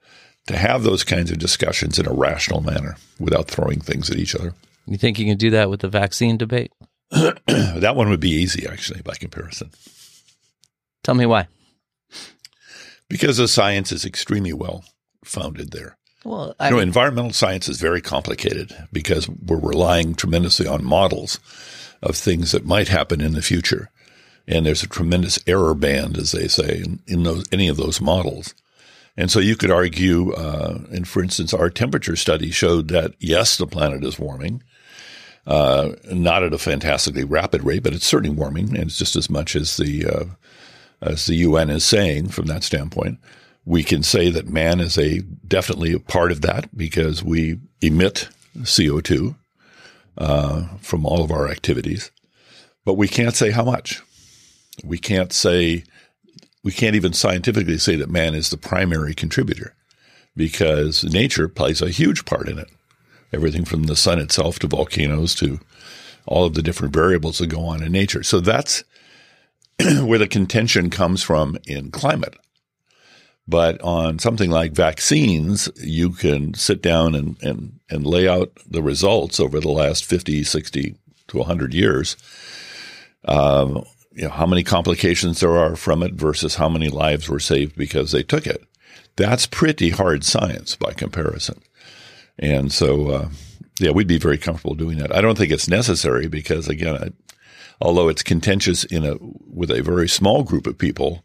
to 0.47 0.57
have 0.57 0.83
those 0.83 1.03
kinds 1.03 1.31
of 1.31 1.39
discussions 1.39 1.97
in 1.97 2.07
a 2.07 2.13
rational 2.13 2.61
manner 2.61 2.97
without 3.19 3.47
throwing 3.47 3.79
things 3.79 4.09
at 4.09 4.17
each 4.17 4.35
other. 4.35 4.53
You 4.85 4.97
think 4.97 5.19
you 5.19 5.25
can 5.25 5.37
do 5.37 5.51
that 5.51 5.69
with 5.69 5.81
the 5.81 5.89
vaccine 5.89 6.37
debate? 6.37 6.71
that 7.47 7.95
one 7.95 8.09
would 8.09 8.19
be 8.19 8.29
easy, 8.29 8.67
actually, 8.67 9.01
by 9.01 9.15
comparison. 9.15 9.71
Tell 11.03 11.15
me 11.15 11.25
why. 11.25 11.47
Because 13.09 13.37
the 13.37 13.47
science 13.47 13.91
is 13.91 14.05
extremely 14.05 14.53
well 14.53 14.83
founded 15.23 15.71
there. 15.71 15.97
Well, 16.23 16.55
I 16.59 16.69
you 16.69 16.75
know, 16.75 16.79
environmental 16.79 17.33
science 17.33 17.69
is 17.69 17.79
very 17.79 18.01
complicated 18.01 18.75
because 18.91 19.29
we're 19.29 19.59
relying 19.59 20.15
tremendously 20.15 20.67
on 20.67 20.83
models 20.83 21.39
of 22.01 22.15
things 22.15 22.51
that 22.51 22.65
might 22.65 22.89
happen 22.89 23.21
in 23.21 23.33
the 23.33 23.41
future. 23.41 23.89
And 24.47 24.65
there's 24.65 24.83
a 24.83 24.87
tremendous 24.87 25.39
error 25.47 25.73
band, 25.73 26.17
as 26.17 26.31
they 26.31 26.47
say, 26.47 26.81
in, 26.83 26.99
in 27.07 27.23
those, 27.23 27.45
any 27.51 27.67
of 27.67 27.77
those 27.77 28.01
models. 28.01 28.53
And 29.15 29.31
so 29.31 29.39
you 29.39 29.55
could 29.55 29.71
argue, 29.71 30.33
uh, 30.33 30.79
and 30.91 31.07
for 31.07 31.21
instance, 31.21 31.53
our 31.53 31.69
temperature 31.69 32.15
study 32.15 32.51
showed 32.51 32.89
that 32.89 33.13
yes, 33.19 33.57
the 33.57 33.67
planet 33.67 34.03
is 34.03 34.19
warming, 34.19 34.63
uh, 35.49 35.95
not 36.11 36.43
at 36.43 36.53
a 36.53 36.59
fantastically 36.59 37.23
rapid 37.23 37.63
rate, 37.63 37.81
but 37.81 37.93
it's 37.93 38.05
certainly 38.05 38.35
warming, 38.35 38.69
and 38.77 38.85
it's 38.85 38.99
just 38.99 39.15
as 39.15 39.31
much 39.31 39.55
as 39.55 39.77
the 39.77 40.05
uh, 40.05 40.25
as 41.01 41.25
the 41.25 41.35
UN 41.35 41.71
is 41.71 41.83
saying 41.83 42.29
from 42.29 42.45
that 42.45 42.63
standpoint. 42.63 43.17
We 43.65 43.83
can 43.83 44.03
say 44.03 44.29
that 44.29 44.47
man 44.47 44.79
is 44.79 44.97
a 44.97 45.19
definitely 45.47 45.91
a 45.93 45.99
part 45.99 46.31
of 46.31 46.41
that 46.41 46.75
because 46.77 47.23
we 47.23 47.59
emit 47.81 48.29
CO 48.63 49.01
two 49.01 49.35
uh, 50.19 50.67
from 50.81 51.03
all 51.03 51.23
of 51.23 51.31
our 51.31 51.49
activities, 51.49 52.11
but 52.85 52.93
we 52.93 53.07
can't 53.07 53.35
say 53.35 53.49
how 53.49 53.63
much. 53.63 54.03
We 54.83 54.99
can't 54.99 55.33
say 55.33 55.83
we 56.63 56.71
can't 56.71 56.95
even 56.95 57.13
scientifically 57.13 57.79
say 57.79 57.95
that 57.95 58.11
man 58.11 58.35
is 58.35 58.51
the 58.51 58.57
primary 58.57 59.15
contributor 59.15 59.73
because 60.35 61.03
nature 61.03 61.47
plays 61.47 61.81
a 61.81 61.89
huge 61.89 62.25
part 62.25 62.47
in 62.47 62.59
it. 62.59 62.69
Everything 63.31 63.65
from 63.65 63.83
the 63.83 63.95
sun 63.95 64.19
itself 64.19 64.59
to 64.59 64.67
volcanoes 64.67 65.35
to 65.35 65.59
all 66.25 66.45
of 66.45 66.53
the 66.53 66.61
different 66.61 66.93
variables 66.93 67.39
that 67.39 67.47
go 67.47 67.61
on 67.61 67.83
in 67.83 67.91
nature. 67.91 68.23
So 68.23 68.39
that's 68.39 68.83
where 70.01 70.19
the 70.19 70.27
contention 70.27 70.89
comes 70.89 71.23
from 71.23 71.57
in 71.65 71.91
climate. 71.91 72.35
But 73.47 73.81
on 73.81 74.19
something 74.19 74.51
like 74.51 74.73
vaccines, 74.73 75.69
you 75.75 76.11
can 76.11 76.53
sit 76.53 76.83
down 76.83 77.15
and, 77.15 77.41
and, 77.41 77.79
and 77.89 78.05
lay 78.05 78.27
out 78.27 78.51
the 78.69 78.83
results 78.83 79.39
over 79.39 79.59
the 79.59 79.69
last 79.71 80.05
50, 80.05 80.43
60 80.43 80.95
to 81.29 81.37
100 81.37 81.73
years. 81.73 82.15
Um, 83.25 83.85
you 84.11 84.23
know, 84.23 84.29
how 84.29 84.45
many 84.45 84.63
complications 84.63 85.39
there 85.39 85.57
are 85.57 85.75
from 85.75 86.03
it 86.03 86.13
versus 86.13 86.55
how 86.55 86.69
many 86.69 86.89
lives 86.89 87.27
were 87.27 87.39
saved 87.39 87.75
because 87.75 88.11
they 88.11 88.21
took 88.21 88.45
it. 88.45 88.63
That's 89.15 89.47
pretty 89.47 89.89
hard 89.89 90.23
science 90.23 90.75
by 90.75 90.93
comparison. 90.93 91.61
And 92.39 92.71
so, 92.71 93.09
uh, 93.09 93.29
yeah, 93.79 93.91
we'd 93.91 94.07
be 94.07 94.17
very 94.17 94.37
comfortable 94.37 94.75
doing 94.75 94.97
that. 94.99 95.13
I 95.15 95.21
don't 95.21 95.37
think 95.37 95.51
it's 95.51 95.67
necessary 95.67 96.27
because, 96.27 96.67
again, 96.67 96.95
I, 96.95 97.09
although 97.81 98.07
it's 98.09 98.23
contentious 98.23 98.83
in 98.85 99.05
a 99.05 99.15
with 99.19 99.69
a 99.71 99.81
very 99.83 100.07
small 100.07 100.43
group 100.43 100.65
of 100.67 100.77
people, 100.77 101.23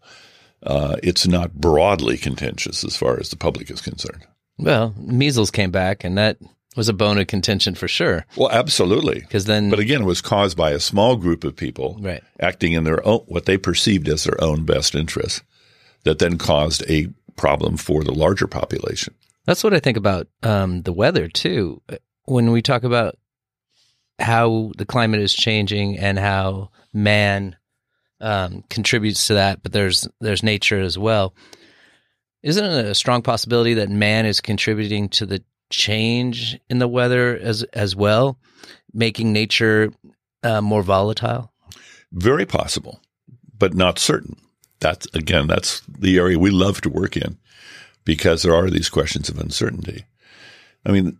uh, 0.64 0.96
it's 1.02 1.26
not 1.26 1.54
broadly 1.54 2.16
contentious 2.16 2.84
as 2.84 2.96
far 2.96 3.18
as 3.20 3.28
the 3.30 3.36
public 3.36 3.70
is 3.70 3.80
concerned. 3.80 4.24
well, 4.58 4.94
measles 4.98 5.50
came 5.50 5.70
back, 5.70 6.04
and 6.04 6.16
that 6.18 6.38
was 6.76 6.88
a 6.88 6.92
bone 6.92 7.18
of 7.18 7.26
contention 7.28 7.74
for 7.76 7.86
sure. 7.86 8.26
Well, 8.36 8.50
absolutely. 8.50 9.20
Because 9.20 9.44
then, 9.44 9.70
But 9.70 9.78
again, 9.78 10.02
it 10.02 10.06
was 10.06 10.20
caused 10.20 10.56
by 10.56 10.72
a 10.72 10.80
small 10.80 11.14
group 11.16 11.44
of 11.44 11.54
people 11.54 11.96
Right. 12.00 12.22
acting 12.40 12.72
in 12.72 12.82
their 12.82 13.04
own, 13.06 13.20
what 13.26 13.44
they 13.46 13.56
perceived 13.56 14.08
as 14.08 14.24
their 14.24 14.42
own 14.42 14.64
best 14.64 14.94
interests 14.96 15.42
that 16.02 16.18
then 16.18 16.36
caused 16.38 16.82
a 16.90 17.08
problem 17.36 17.76
for 17.76 18.02
the 18.02 18.12
larger 18.12 18.48
population. 18.48 19.14
That's 19.46 19.62
what 19.62 19.74
I 19.74 19.80
think 19.80 19.96
about 19.96 20.28
um, 20.42 20.82
the 20.82 20.92
weather 20.92 21.28
too. 21.28 21.82
When 22.24 22.50
we 22.50 22.62
talk 22.62 22.84
about 22.84 23.16
how 24.18 24.72
the 24.76 24.86
climate 24.86 25.20
is 25.20 25.34
changing 25.34 25.98
and 25.98 26.18
how 26.18 26.70
man 26.92 27.56
um, 28.20 28.64
contributes 28.70 29.26
to 29.26 29.34
that, 29.34 29.62
but 29.62 29.72
there's 29.72 30.08
there's 30.20 30.42
nature 30.42 30.80
as 30.80 30.96
well. 30.96 31.34
Isn't 32.42 32.64
it 32.64 32.86
a 32.86 32.94
strong 32.94 33.22
possibility 33.22 33.74
that 33.74 33.88
man 33.88 34.26
is 34.26 34.40
contributing 34.40 35.08
to 35.10 35.26
the 35.26 35.42
change 35.70 36.58
in 36.70 36.78
the 36.78 36.88
weather 36.88 37.36
as 37.36 37.64
as 37.74 37.94
well, 37.94 38.38
making 38.92 39.32
nature 39.32 39.92
uh, 40.42 40.62
more 40.62 40.82
volatile? 40.82 41.52
Very 42.12 42.46
possible, 42.46 43.00
but 43.58 43.74
not 43.74 43.98
certain. 43.98 44.36
That's 44.80 45.06
again, 45.14 45.48
that's 45.48 45.80
the 45.80 46.18
area 46.18 46.38
we 46.38 46.50
love 46.50 46.80
to 46.82 46.88
work 46.88 47.16
in 47.16 47.38
because 48.04 48.42
there 48.42 48.54
are 48.54 48.70
these 48.70 48.88
questions 48.88 49.28
of 49.28 49.38
uncertainty. 49.38 50.04
I 50.86 50.92
mean, 50.92 51.18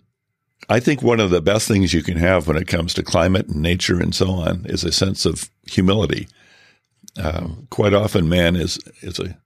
I 0.68 0.80
think 0.80 1.02
one 1.02 1.20
of 1.20 1.30
the 1.30 1.42
best 1.42 1.68
things 1.68 1.92
you 1.92 2.02
can 2.02 2.16
have 2.16 2.46
when 2.46 2.56
it 2.56 2.68
comes 2.68 2.94
to 2.94 3.02
climate 3.02 3.48
and 3.48 3.60
nature 3.60 4.00
and 4.00 4.14
so 4.14 4.30
on 4.30 4.64
is 4.66 4.84
a 4.84 4.92
sense 4.92 5.26
of 5.26 5.50
humility. 5.66 6.28
Uh, 7.18 7.48
quite 7.70 7.94
often, 7.94 8.28
man 8.28 8.56
is 8.56 8.78
is 9.00 9.18
a 9.18 9.36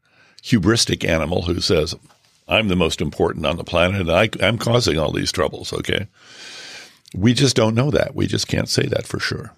hubristic 0.42 1.06
animal 1.06 1.42
who 1.42 1.60
says, 1.60 1.94
"I'm 2.46 2.68
the 2.68 2.76
most 2.76 3.00
important 3.00 3.46
on 3.46 3.56
the 3.56 3.64
planet, 3.64 4.00
and 4.00 4.10
I, 4.10 4.30
I'm 4.40 4.58
causing 4.58 4.98
all 4.98 5.12
these 5.12 5.32
troubles." 5.32 5.72
Okay, 5.72 6.06
we 7.14 7.34
just 7.34 7.56
don't 7.56 7.74
know 7.74 7.90
that. 7.90 8.14
We 8.14 8.26
just 8.26 8.48
can't 8.48 8.68
say 8.68 8.86
that 8.86 9.06
for 9.06 9.20
sure. 9.20 9.52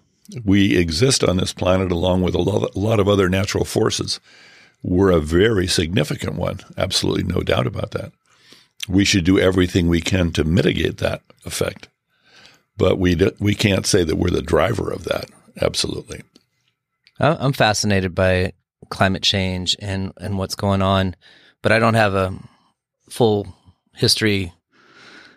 We 0.44 0.76
exist 0.76 1.24
on 1.24 1.36
this 1.36 1.52
planet 1.52 1.92
along 1.92 2.22
with 2.22 2.34
a 2.34 2.38
lot, 2.38 2.74
a 2.74 2.78
lot 2.78 3.00
of 3.00 3.08
other 3.08 3.28
natural 3.28 3.64
forces. 3.64 4.20
We're 4.82 5.10
a 5.10 5.20
very 5.20 5.66
significant 5.66 6.36
one, 6.36 6.60
absolutely 6.76 7.24
no 7.24 7.40
doubt 7.40 7.66
about 7.66 7.90
that. 7.92 8.12
We 8.88 9.04
should 9.04 9.24
do 9.24 9.38
everything 9.38 9.88
we 9.88 10.00
can 10.00 10.32
to 10.32 10.44
mitigate 10.44 10.98
that 10.98 11.22
effect, 11.44 11.88
but 12.76 12.98
we 12.98 13.14
do, 13.14 13.32
we 13.38 13.54
can't 13.54 13.86
say 13.86 14.04
that 14.04 14.16
we're 14.16 14.30
the 14.30 14.42
driver 14.42 14.90
of 14.90 15.04
that. 15.04 15.26
Absolutely. 15.60 16.22
I'm 17.18 17.52
fascinated 17.52 18.14
by 18.14 18.54
climate 18.88 19.22
change 19.22 19.76
and, 19.80 20.12
and 20.18 20.38
what's 20.38 20.54
going 20.54 20.80
on, 20.80 21.14
but 21.60 21.72
I 21.72 21.78
don't 21.78 21.94
have 21.94 22.14
a 22.14 22.34
full 23.10 23.46
history 23.94 24.54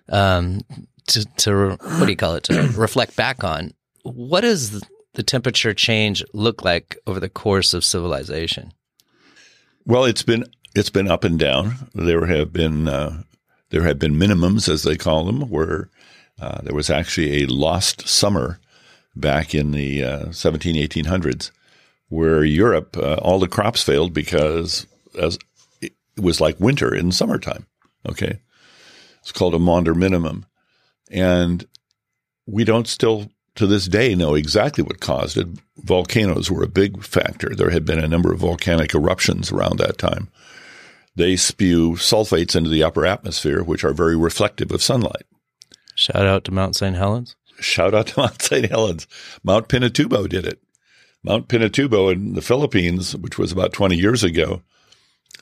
um, 0.10 0.62
to, 1.08 1.26
to 1.38 1.70
what 1.82 2.06
do 2.06 2.10
you 2.10 2.16
call 2.16 2.36
it 2.36 2.44
to 2.46 2.72
reflect 2.76 3.18
back 3.18 3.44
on. 3.44 3.74
What 4.04 4.42
does 4.42 4.82
the 5.14 5.24
temperature 5.24 5.74
change 5.74 6.24
look 6.34 6.64
like 6.64 6.98
over 7.06 7.20
the 7.20 7.30
course 7.30 7.74
of 7.74 7.84
civilization? 7.84 8.74
Well, 9.86 10.06
it's 10.06 10.24
been 10.24 10.46
it's 10.76 10.90
been 10.90 11.10
up 11.10 11.24
and 11.24 11.38
down. 11.38 11.90
There 11.94 12.26
have 12.26 12.54
been 12.54 12.88
uh, 12.88 13.24
there 13.70 13.84
have 13.84 14.00
been 14.00 14.16
minimums, 14.16 14.70
as 14.70 14.84
they 14.84 14.96
call 14.96 15.26
them, 15.26 15.50
where 15.50 15.90
uh, 16.40 16.62
there 16.62 16.76
was 16.76 16.90
actually 16.90 17.44
a 17.44 17.48
lost 17.48 18.08
summer 18.08 18.60
back 19.16 19.54
in 19.54 19.72
the 19.72 20.04
uh, 20.04 20.32
17, 20.32 20.76
1800s, 20.76 21.52
where 22.08 22.44
Europe 22.44 22.96
uh, 22.98 23.16
all 23.16 23.40
the 23.40 23.48
crops 23.48 23.84
failed 23.84 24.14
because 24.14 24.88
as 25.20 25.38
it 25.82 25.94
was 26.18 26.40
like 26.40 26.60
winter 26.60 26.96
in 26.96 27.12
summertime. 27.12 27.68
Okay, 28.08 28.40
it's 29.20 29.34
called 29.34 29.54
a 29.54 29.60
Maunder 29.60 29.96
minimum, 29.96 30.46
and 31.12 31.68
we 32.46 32.64
don't 32.64 32.88
still 32.88 33.30
to 33.56 33.68
this 33.68 33.88
day 33.88 34.16
know 34.16 34.36
exactly 34.36 34.84
what 34.84 35.00
caused 35.00 35.38
it. 35.38 35.48
Volcanoes 35.78 36.50
were 36.50 36.64
a 36.64 36.68
big 36.68 37.04
factor. 37.04 37.50
There 37.50 37.70
had 37.70 37.86
been 37.86 38.00
a 38.00 38.08
number 38.08 38.32
of 38.34 38.40
volcanic 38.40 38.94
eruptions 38.94 39.52
around 39.52 39.78
that 39.78 39.98
time. 39.98 40.30
They 41.16 41.36
spew 41.36 41.94
sulfates 41.94 42.56
into 42.56 42.70
the 42.70 42.84
upper 42.84 43.06
atmosphere, 43.06 43.64
which 43.64 43.84
are 43.84 43.94
very 43.94 44.16
reflective 44.18 44.72
of 44.72 44.82
sunlight. 44.82 45.26
Shout 45.96 46.26
out 46.26 46.44
to 46.46 46.52
Mount 46.52 46.76
St. 46.76 46.96
Helens. 46.96 47.36
Shout 47.60 47.94
out 47.94 48.08
to 48.08 48.20
Mount 48.22 48.42
St. 48.42 48.70
Helens. 48.70 49.08
Mount 49.44 49.70
Pinatubo 49.70 50.28
did 50.28 50.46
it. 50.46 50.60
Mount 51.24 51.48
Pinatubo 51.48 52.12
in 52.12 52.34
the 52.34 52.42
Philippines, 52.42 53.16
which 53.16 53.38
was 53.38 53.52
about 53.52 53.74
20 53.74 53.96
years 53.96 54.24
ago, 54.24 54.64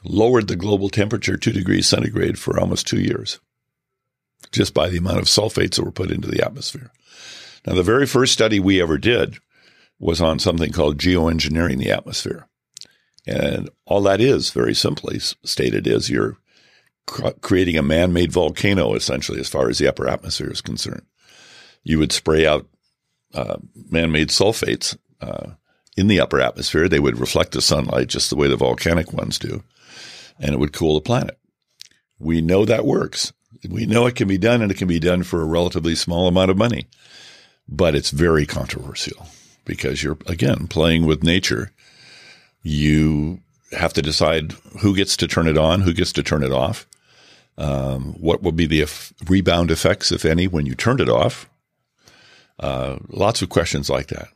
lowered 0.03 0.47
the 0.47 0.55
global 0.55 0.89
temperature 0.89 1.37
two 1.37 1.51
degrees 1.51 1.87
centigrade 1.87 2.37
for 2.37 2.59
almost 2.59 2.87
two 2.87 2.99
years 2.99 3.39
just 4.51 4.73
by 4.73 4.89
the 4.89 4.97
amount 4.97 5.19
of 5.19 5.25
sulfates 5.25 5.75
that 5.75 5.83
were 5.83 5.91
put 5.91 6.11
into 6.11 6.27
the 6.27 6.43
atmosphere. 6.43 6.91
Now, 7.65 7.75
the 7.75 7.83
very 7.83 8.05
first 8.05 8.33
study 8.33 8.59
we 8.59 8.81
ever 8.81 8.97
did 8.97 9.37
was 9.99 10.19
on 10.19 10.39
something 10.39 10.71
called 10.71 10.97
geoengineering 10.97 11.77
the 11.77 11.91
atmosphere. 11.91 12.47
And 13.27 13.69
all 13.85 14.01
that 14.01 14.19
is, 14.19 14.49
very 14.49 14.73
simply 14.73 15.19
stated, 15.19 15.85
is 15.85 16.09
you're 16.09 16.37
creating 17.05 17.77
a 17.77 17.83
man 17.83 18.13
made 18.13 18.31
volcano, 18.31 18.95
essentially, 18.95 19.39
as 19.39 19.49
far 19.49 19.69
as 19.69 19.77
the 19.77 19.87
upper 19.87 20.07
atmosphere 20.07 20.49
is 20.49 20.61
concerned. 20.61 21.05
You 21.83 21.99
would 21.99 22.11
spray 22.11 22.47
out 22.47 22.67
uh, 23.33 23.57
man 23.89 24.11
made 24.11 24.29
sulfates 24.29 24.97
uh, 25.21 25.51
in 25.95 26.07
the 26.07 26.19
upper 26.19 26.41
atmosphere. 26.41 26.89
They 26.89 26.99
would 26.99 27.19
reflect 27.19 27.51
the 27.51 27.61
sunlight 27.61 28.07
just 28.07 28.29
the 28.29 28.35
way 28.35 28.47
the 28.47 28.57
volcanic 28.57 29.13
ones 29.13 29.37
do, 29.37 29.63
and 30.39 30.53
it 30.53 30.59
would 30.59 30.73
cool 30.73 30.95
the 30.95 31.01
planet. 31.01 31.37
We 32.17 32.41
know 32.41 32.65
that 32.65 32.85
works. 32.85 33.33
We 33.67 33.85
know 33.85 34.07
it 34.07 34.15
can 34.15 34.27
be 34.27 34.37
done, 34.37 34.61
and 34.61 34.71
it 34.71 34.77
can 34.77 34.87
be 34.87 34.99
done 34.99 35.23
for 35.23 35.41
a 35.41 35.45
relatively 35.45 35.93
small 35.95 36.27
amount 36.27 36.49
of 36.49 36.57
money 36.57 36.87
but 37.67 37.95
it's 37.95 38.11
very 38.11 38.45
controversial 38.45 39.27
because 39.65 40.03
you're 40.03 40.17
again 40.27 40.67
playing 40.67 41.05
with 41.05 41.23
nature. 41.23 41.71
You 42.63 43.39
have 43.71 43.93
to 43.93 44.01
decide 44.01 44.53
who 44.81 44.95
gets 44.95 45.15
to 45.17 45.27
turn 45.27 45.47
it 45.47 45.57
on, 45.57 45.81
who 45.81 45.93
gets 45.93 46.11
to 46.13 46.23
turn 46.23 46.43
it 46.43 46.51
off. 46.51 46.85
Um, 47.57 48.13
what 48.13 48.41
will 48.41 48.51
be 48.51 48.65
the 48.65 48.85
rebound 49.27 49.71
effects, 49.71 50.11
if 50.11 50.25
any, 50.25 50.47
when 50.47 50.65
you 50.65 50.75
turned 50.75 51.01
it 51.01 51.09
off? 51.09 51.49
Uh, 52.59 52.97
lots 53.09 53.41
of 53.41 53.49
questions 53.49 53.89
like 53.89 54.07
that. 54.07 54.29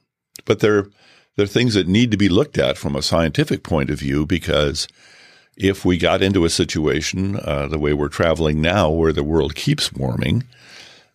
But 0.45 0.59
they're, 0.59 0.87
they're 1.35 1.45
things 1.45 1.73
that 1.73 1.87
need 1.87 2.11
to 2.11 2.17
be 2.17 2.29
looked 2.29 2.57
at 2.57 2.77
from 2.77 2.95
a 2.95 3.01
scientific 3.01 3.63
point 3.63 3.89
of 3.89 3.99
view 3.99 4.25
because 4.25 4.87
if 5.57 5.85
we 5.85 5.97
got 5.97 6.21
into 6.21 6.45
a 6.45 6.49
situation 6.49 7.39
uh, 7.43 7.67
the 7.67 7.79
way 7.79 7.93
we're 7.93 8.09
traveling 8.09 8.61
now, 8.61 8.89
where 8.89 9.13
the 9.13 9.23
world 9.23 9.55
keeps 9.55 9.93
warming, 9.93 10.43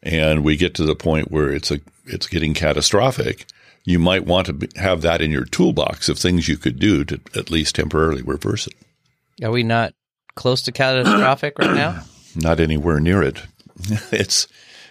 and 0.02 0.43
we 0.43 0.57
get 0.57 0.75
to 0.75 0.85
the 0.85 0.95
point 0.95 1.31
where 1.31 1.52
it's 1.52 1.71
a 1.71 1.81
it's 2.12 2.26
getting 2.26 2.55
catastrophic, 2.55 3.47
you 3.85 3.99
might 3.99 4.26
want 4.26 4.47
to 4.47 4.52
be, 4.52 4.69
have 4.76 5.02
that 5.02 5.21
in 5.21 5.31
your 5.31 5.45
toolbox 5.45 6.09
of 6.09 6.19
things 6.19 6.49
you 6.49 6.57
could 6.57 6.79
do 6.79 7.05
to 7.05 7.21
at 7.35 7.50
least 7.50 7.76
temporarily 7.76 8.23
reverse 8.23 8.67
it. 8.67 8.75
Are 9.43 9.50
we 9.50 9.62
not 9.62 9.95
close 10.35 10.62
to 10.62 10.73
catastrophic 10.73 11.59
right 11.59 11.75
now? 11.75 12.02
Not 12.37 12.61
anywhere 12.61 13.00
near 13.00 13.23
it. 13.23 13.43
It's 14.12 14.47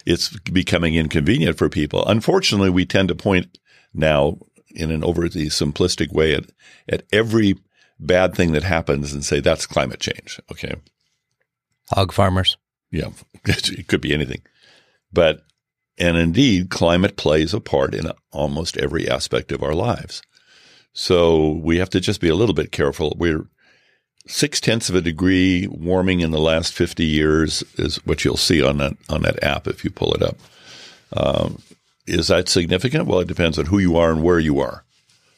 it's 0.06 0.36
becoming 0.40 0.96
inconvenient 0.96 1.58
for 1.58 1.70
people. 1.70 2.06
Unfortunately, 2.06 2.70
we 2.70 2.86
tend 2.86 3.08
to 3.10 3.16
point 3.16 3.60
now 3.94 4.40
in 4.76 4.92
an 4.92 5.04
overly 5.04 5.46
simplistic 5.46 6.12
way 6.12 6.34
at 6.34 6.46
at 6.90 7.04
every 7.14 7.56
bad 8.00 8.34
thing 8.34 8.54
that 8.54 8.64
happens 8.64 9.14
and 9.14 9.24
say 9.24 9.40
that's 9.40 9.68
climate 9.68 10.00
change. 10.00 10.40
Okay. 10.52 10.74
Hog 11.92 12.12
farmers. 12.12 12.58
Yeah. 12.92 13.10
it 13.46 13.88
could 13.88 14.02
be 14.02 14.14
anything. 14.14 14.42
But, 15.12 15.42
and 16.00 16.18
indeed, 16.18 16.70
climate 16.70 17.18
plays 17.18 17.54
a 17.54 17.60
part 17.60 17.94
in 17.94 18.12
almost 18.32 18.78
every 18.78 19.10
aspect 19.10 19.52
of 19.52 19.62
our 19.62 19.76
lives. 19.76 20.22
So 20.94 21.52
we 21.52 21.78
have 21.78 21.90
to 21.92 22.00
just 22.00 22.22
be 22.22 22.30
a 22.30 22.36
little 22.36 22.56
bit 22.56 22.72
careful. 22.72 23.16
We're 23.18 23.46
six 24.28 24.62
tenths 24.62 24.90
of 24.90 24.96
a 24.96 25.02
degree 25.02 25.68
warming 25.68 26.22
in 26.22 26.32
the 26.32 26.40
last 26.40 26.74
50 26.74 27.04
years 27.06 27.64
is 27.78 27.98
what 28.06 28.24
you'll 28.24 28.38
see 28.38 28.64
on 28.64 28.78
that, 28.78 28.94
on 29.10 29.24
that 29.24 29.44
app 29.44 29.68
if 29.68 29.84
you 29.84 29.92
pull 29.92 30.14
it 30.14 30.22
up. 30.22 30.38
Um, 31.14 31.62
is 32.08 32.28
that 32.28 32.50
significant? 32.50 33.06
Well, 33.06 33.20
it 33.20 33.28
depends 33.28 33.60
on 33.60 33.66
who 33.66 33.80
you 33.80 33.98
are 33.98 34.12
and 34.12 34.24
where 34.24 34.40
you 34.40 34.60
are. 34.60 34.84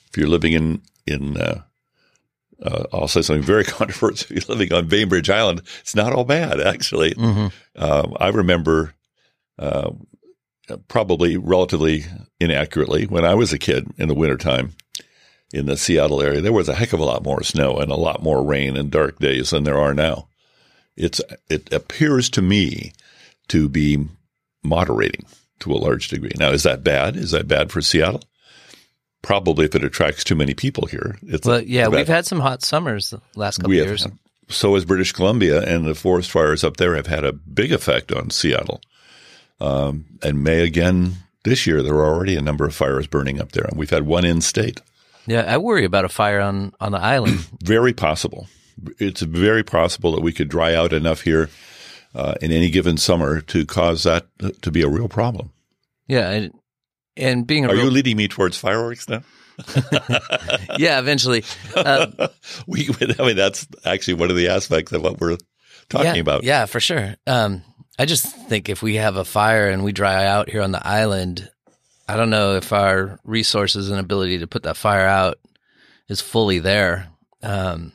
If 0.09 0.17
you're 0.17 0.29
living 0.29 0.53
in, 0.53 0.81
in, 1.07 1.37
uh, 1.37 1.61
uh, 2.61 2.83
I'll 2.93 3.07
say 3.07 3.21
something 3.21 3.43
very 3.43 3.63
controversial. 3.65 4.35
If 4.35 4.47
you're 4.47 4.55
living 4.55 4.73
on 4.73 4.87
Bainbridge 4.87 5.29
Island, 5.29 5.61
it's 5.79 5.95
not 5.95 6.13
all 6.13 6.25
bad, 6.25 6.61
actually. 6.61 7.11
Mm-hmm. 7.11 7.47
Um, 7.81 8.15
I 8.19 8.29
remember 8.29 8.93
uh, 9.57 9.91
Uh, 10.69 10.77
probably 10.87 11.37
relatively 11.37 12.05
inaccurately 12.39 13.05
when 13.05 13.25
I 13.25 13.33
was 13.33 13.51
a 13.51 13.57
kid 13.57 13.87
in 13.97 14.07
the 14.07 14.13
wintertime 14.13 14.73
in 15.53 15.65
the 15.65 15.75
Seattle 15.75 16.21
area, 16.21 16.39
there 16.41 16.53
was 16.53 16.69
a 16.69 16.75
heck 16.75 16.93
of 16.93 16.99
a 16.99 17.05
lot 17.05 17.23
more 17.23 17.43
snow 17.43 17.77
and 17.77 17.91
a 17.91 17.95
lot 17.95 18.21
more 18.21 18.43
rain 18.43 18.77
and 18.77 18.91
dark 18.91 19.19
days 19.19 19.49
than 19.49 19.63
there 19.63 19.79
are 19.79 19.93
now. 19.93 20.27
It's 20.95 21.19
it 21.49 21.71
appears 21.73 22.29
to 22.31 22.41
me 22.41 22.93
to 23.47 23.67
be 23.67 24.05
moderating 24.63 25.25
to 25.59 25.73
a 25.73 25.77
large 25.77 26.09
degree. 26.09 26.31
Now, 26.37 26.51
is 26.51 26.63
that 26.63 26.83
bad? 26.83 27.15
Is 27.15 27.31
that 27.31 27.47
bad 27.47 27.71
for 27.71 27.81
Seattle? 27.81 28.23
Probably 29.21 29.65
if 29.65 29.75
it 29.75 29.83
attracts 29.83 30.23
too 30.23 30.35
many 30.35 30.53
people 30.53 30.87
here. 30.87 31.17
It's 31.23 31.47
well, 31.47 31.61
yeah, 31.61 31.87
we've 31.87 32.07
had 32.07 32.25
some 32.25 32.39
hot 32.39 32.63
summers 32.63 33.11
the 33.11 33.21
last 33.35 33.57
couple 33.57 33.71
of 33.71 33.75
years. 33.75 34.07
so 34.49 34.73
has 34.75 34.85
British 34.85 35.11
Columbia, 35.11 35.61
and 35.61 35.85
the 35.85 35.95
forest 35.95 36.31
fires 36.31 36.63
up 36.63 36.77
there 36.77 36.95
have 36.95 37.07
had 37.07 37.23
a 37.23 37.33
big 37.33 37.71
effect 37.71 38.11
on 38.11 38.29
Seattle. 38.29 38.81
Um, 39.61 40.05
and 40.23 40.43
may 40.43 40.61
again 40.61 41.17
this 41.43 41.67
year. 41.67 41.83
There 41.83 41.95
are 41.95 42.13
already 42.13 42.35
a 42.35 42.41
number 42.41 42.65
of 42.65 42.73
fires 42.73 43.07
burning 43.07 43.39
up 43.39 43.51
there, 43.51 43.65
and 43.65 43.77
we've 43.77 43.89
had 43.89 44.05
one 44.05 44.25
in 44.25 44.41
state. 44.41 44.81
Yeah, 45.27 45.41
I 45.41 45.57
worry 45.57 45.85
about 45.85 46.05
a 46.05 46.09
fire 46.09 46.39
on 46.39 46.73
on 46.79 46.91
the 46.91 46.99
island. 46.99 47.47
very 47.63 47.93
possible. 47.93 48.47
It's 48.97 49.21
very 49.21 49.63
possible 49.63 50.13
that 50.13 50.21
we 50.21 50.33
could 50.33 50.49
dry 50.49 50.73
out 50.73 50.93
enough 50.93 51.21
here 51.21 51.49
uh, 52.15 52.35
in 52.41 52.51
any 52.51 52.69
given 52.69 52.97
summer 52.97 53.41
to 53.41 53.65
cause 53.65 54.03
that 54.03 54.27
to 54.61 54.71
be 54.71 54.81
a 54.81 54.89
real 54.89 55.07
problem. 55.07 55.51
Yeah, 56.07 56.29
and, 56.31 56.53
and 57.15 57.47
being 57.47 57.65
are 57.65 57.73
real- 57.73 57.85
you 57.85 57.91
leading 57.91 58.17
me 58.17 58.27
towards 58.27 58.57
fireworks 58.57 59.07
now? 59.07 59.21
yeah, 60.77 60.97
eventually. 60.99 61.43
Uh, 61.75 62.29
we, 62.67 62.89
I 63.19 63.25
mean, 63.25 63.35
that's 63.35 63.67
actually 63.85 64.15
one 64.15 64.31
of 64.31 64.35
the 64.35 64.47
aspects 64.47 64.91
of 64.91 65.03
what 65.03 65.19
we're 65.19 65.37
talking 65.89 66.15
yeah, 66.15 66.21
about. 66.21 66.43
Yeah, 66.43 66.65
for 66.65 66.79
sure. 66.79 67.15
Um, 67.27 67.61
I 68.01 68.05
just 68.05 68.25
think 68.25 68.67
if 68.67 68.81
we 68.81 68.95
have 68.95 69.15
a 69.15 69.23
fire 69.23 69.69
and 69.69 69.83
we 69.83 69.91
dry 69.91 70.25
out 70.25 70.49
here 70.49 70.63
on 70.63 70.71
the 70.71 70.83
island, 70.83 71.51
I 72.07 72.17
don't 72.17 72.31
know 72.31 72.55
if 72.55 72.73
our 72.73 73.19
resources 73.23 73.91
and 73.91 73.99
ability 73.99 74.39
to 74.39 74.47
put 74.47 74.63
that 74.63 74.75
fire 74.75 75.05
out 75.05 75.37
is 76.09 76.19
fully 76.19 76.57
there. 76.57 77.09
Um, 77.43 77.91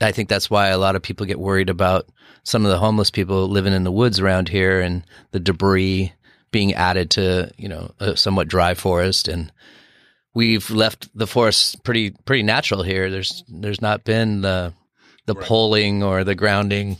I 0.00 0.12
think 0.12 0.30
that's 0.30 0.48
why 0.48 0.68
a 0.68 0.78
lot 0.78 0.96
of 0.96 1.02
people 1.02 1.26
get 1.26 1.38
worried 1.38 1.68
about 1.68 2.08
some 2.44 2.64
of 2.64 2.70
the 2.70 2.78
homeless 2.78 3.10
people 3.10 3.46
living 3.46 3.74
in 3.74 3.84
the 3.84 3.92
woods 3.92 4.20
around 4.20 4.48
here 4.48 4.80
and 4.80 5.04
the 5.32 5.40
debris 5.40 6.14
being 6.50 6.72
added 6.72 7.10
to, 7.10 7.50
you 7.58 7.68
know, 7.68 7.90
a 8.00 8.16
somewhat 8.16 8.48
dry 8.48 8.72
forest. 8.72 9.28
And 9.28 9.52
we've 10.32 10.70
left 10.70 11.10
the 11.14 11.26
forest 11.26 11.84
pretty, 11.84 12.12
pretty 12.24 12.42
natural 12.42 12.82
here. 12.82 13.10
There's, 13.10 13.44
there's 13.48 13.82
not 13.82 14.04
been 14.04 14.40
the, 14.40 14.72
the 15.26 15.34
right. 15.34 15.44
poling 15.44 16.02
or 16.02 16.24
the 16.24 16.34
grounding 16.34 16.98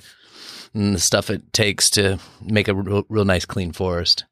and 0.78 0.94
the 0.94 1.00
stuff 1.00 1.28
it 1.28 1.52
takes 1.52 1.90
to 1.90 2.18
make 2.40 2.68
a 2.68 2.74
real, 2.74 3.04
real 3.08 3.24
nice 3.24 3.44
clean 3.44 3.72
forest. 3.72 4.24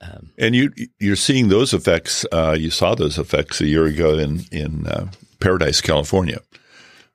Um, 0.00 0.32
and 0.38 0.54
you 0.54 0.72
you're 0.98 1.16
seeing 1.16 1.48
those 1.48 1.72
effects. 1.72 2.26
Uh, 2.30 2.56
you 2.58 2.70
saw 2.70 2.94
those 2.94 3.16
effects 3.16 3.60
a 3.60 3.66
year 3.66 3.86
ago 3.86 4.18
in 4.18 4.42
in 4.50 4.86
uh, 4.86 5.10
Paradise, 5.40 5.80
California. 5.80 6.40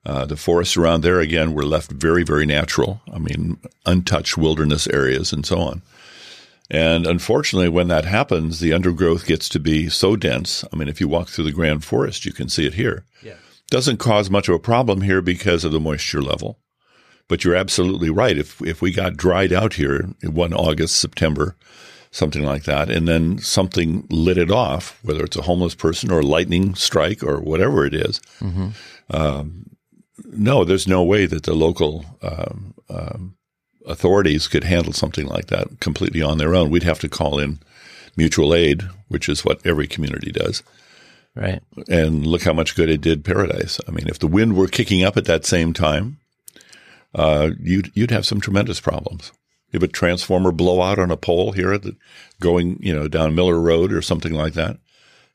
Uh, 0.05 0.25
the 0.25 0.37
forests 0.37 0.77
around 0.77 1.01
there 1.01 1.19
again 1.19 1.53
were 1.53 1.65
left 1.65 1.91
very 1.91 2.23
very 2.23 2.45
natural. 2.45 3.01
I 3.13 3.19
mean, 3.19 3.59
untouched 3.85 4.37
wilderness 4.37 4.87
areas 4.87 5.33
and 5.33 5.45
so 5.45 5.59
on. 5.59 5.81
And 6.71 7.05
unfortunately, 7.05 7.69
when 7.69 7.87
that 7.87 8.05
happens, 8.05 8.59
the 8.59 8.73
undergrowth 8.73 9.25
gets 9.25 9.49
to 9.49 9.59
be 9.59 9.89
so 9.89 10.15
dense. 10.15 10.63
I 10.71 10.75
mean, 10.75 10.87
if 10.87 11.01
you 11.01 11.07
walk 11.07 11.27
through 11.27 11.45
the 11.45 11.51
Grand 11.51 11.83
Forest, 11.83 12.25
you 12.25 12.31
can 12.31 12.47
see 12.47 12.65
it 12.65 12.75
here. 12.75 13.05
Yeah. 13.23 13.33
Doesn't 13.71 13.97
cause 13.97 14.29
much 14.29 14.47
of 14.47 14.55
a 14.55 14.59
problem 14.59 15.01
here 15.01 15.21
because 15.21 15.65
of 15.65 15.71
the 15.71 15.79
moisture 15.79 16.21
level. 16.21 16.59
But 17.29 17.45
you're 17.45 17.55
absolutely 17.55 18.09
right. 18.09 18.37
If 18.37 18.61
if 18.61 18.81
we 18.81 18.91
got 18.91 19.15
dried 19.15 19.53
out 19.53 19.75
here 19.75 20.09
in 20.21 20.33
one 20.33 20.53
August, 20.53 20.99
September, 20.99 21.55
something 22.11 22.43
like 22.43 22.63
that, 22.63 22.89
and 22.89 23.07
then 23.07 23.37
something 23.37 24.05
lit 24.09 24.37
it 24.37 24.51
off, 24.51 24.99
whether 25.03 25.23
it's 25.23 25.37
a 25.37 25.43
homeless 25.43 25.75
person 25.75 26.11
or 26.11 26.19
a 26.19 26.25
lightning 26.25 26.75
strike 26.75 27.23
or 27.23 27.39
whatever 27.39 27.85
it 27.85 27.93
is, 27.93 28.19
mm-hmm. 28.41 28.69
um, 29.15 29.69
no, 30.25 30.65
there's 30.65 30.87
no 30.87 31.03
way 31.03 31.25
that 31.25 31.43
the 31.43 31.53
local 31.53 32.03
um, 32.21 32.73
um, 32.89 33.37
authorities 33.85 34.47
could 34.47 34.63
handle 34.63 34.93
something 34.93 35.27
like 35.27 35.47
that 35.47 35.79
completely 35.79 36.21
on 36.21 36.37
their 36.37 36.55
own. 36.55 36.69
We'd 36.69 36.83
have 36.83 36.99
to 36.99 37.09
call 37.09 37.39
in 37.39 37.59
mutual 38.15 38.53
aid, 38.53 38.83
which 39.07 39.29
is 39.29 39.45
what 39.45 39.65
every 39.65 39.87
community 39.87 40.31
does. 40.31 40.63
Right. 41.35 41.61
And 41.87 42.25
look 42.25 42.43
how 42.43 42.53
much 42.53 42.75
good 42.75 42.89
it 42.89 43.01
did 43.01 43.23
Paradise. 43.23 43.79
I 43.87 43.91
mean, 43.91 44.07
if 44.07 44.19
the 44.19 44.27
wind 44.27 44.55
were 44.55 44.67
kicking 44.67 45.03
up 45.03 45.15
at 45.15 45.25
that 45.25 45.45
same 45.45 45.73
time, 45.73 46.17
uh, 47.15 47.51
you'd 47.59 47.91
you'd 47.95 48.11
have 48.11 48.25
some 48.25 48.41
tremendous 48.41 48.79
problems. 48.79 49.31
If 49.71 49.83
a 49.83 49.87
transformer 49.87 50.51
blow 50.51 50.81
out 50.81 50.97
on 50.97 51.11
a 51.11 51.17
pole 51.17 51.51
here, 51.51 51.77
the, 51.77 51.95
going 52.39 52.77
you 52.81 52.93
know 52.93 53.07
down 53.07 53.35
Miller 53.35 53.59
Road 53.59 53.93
or 53.93 54.01
something 54.01 54.33
like 54.33 54.53
that, 54.53 54.77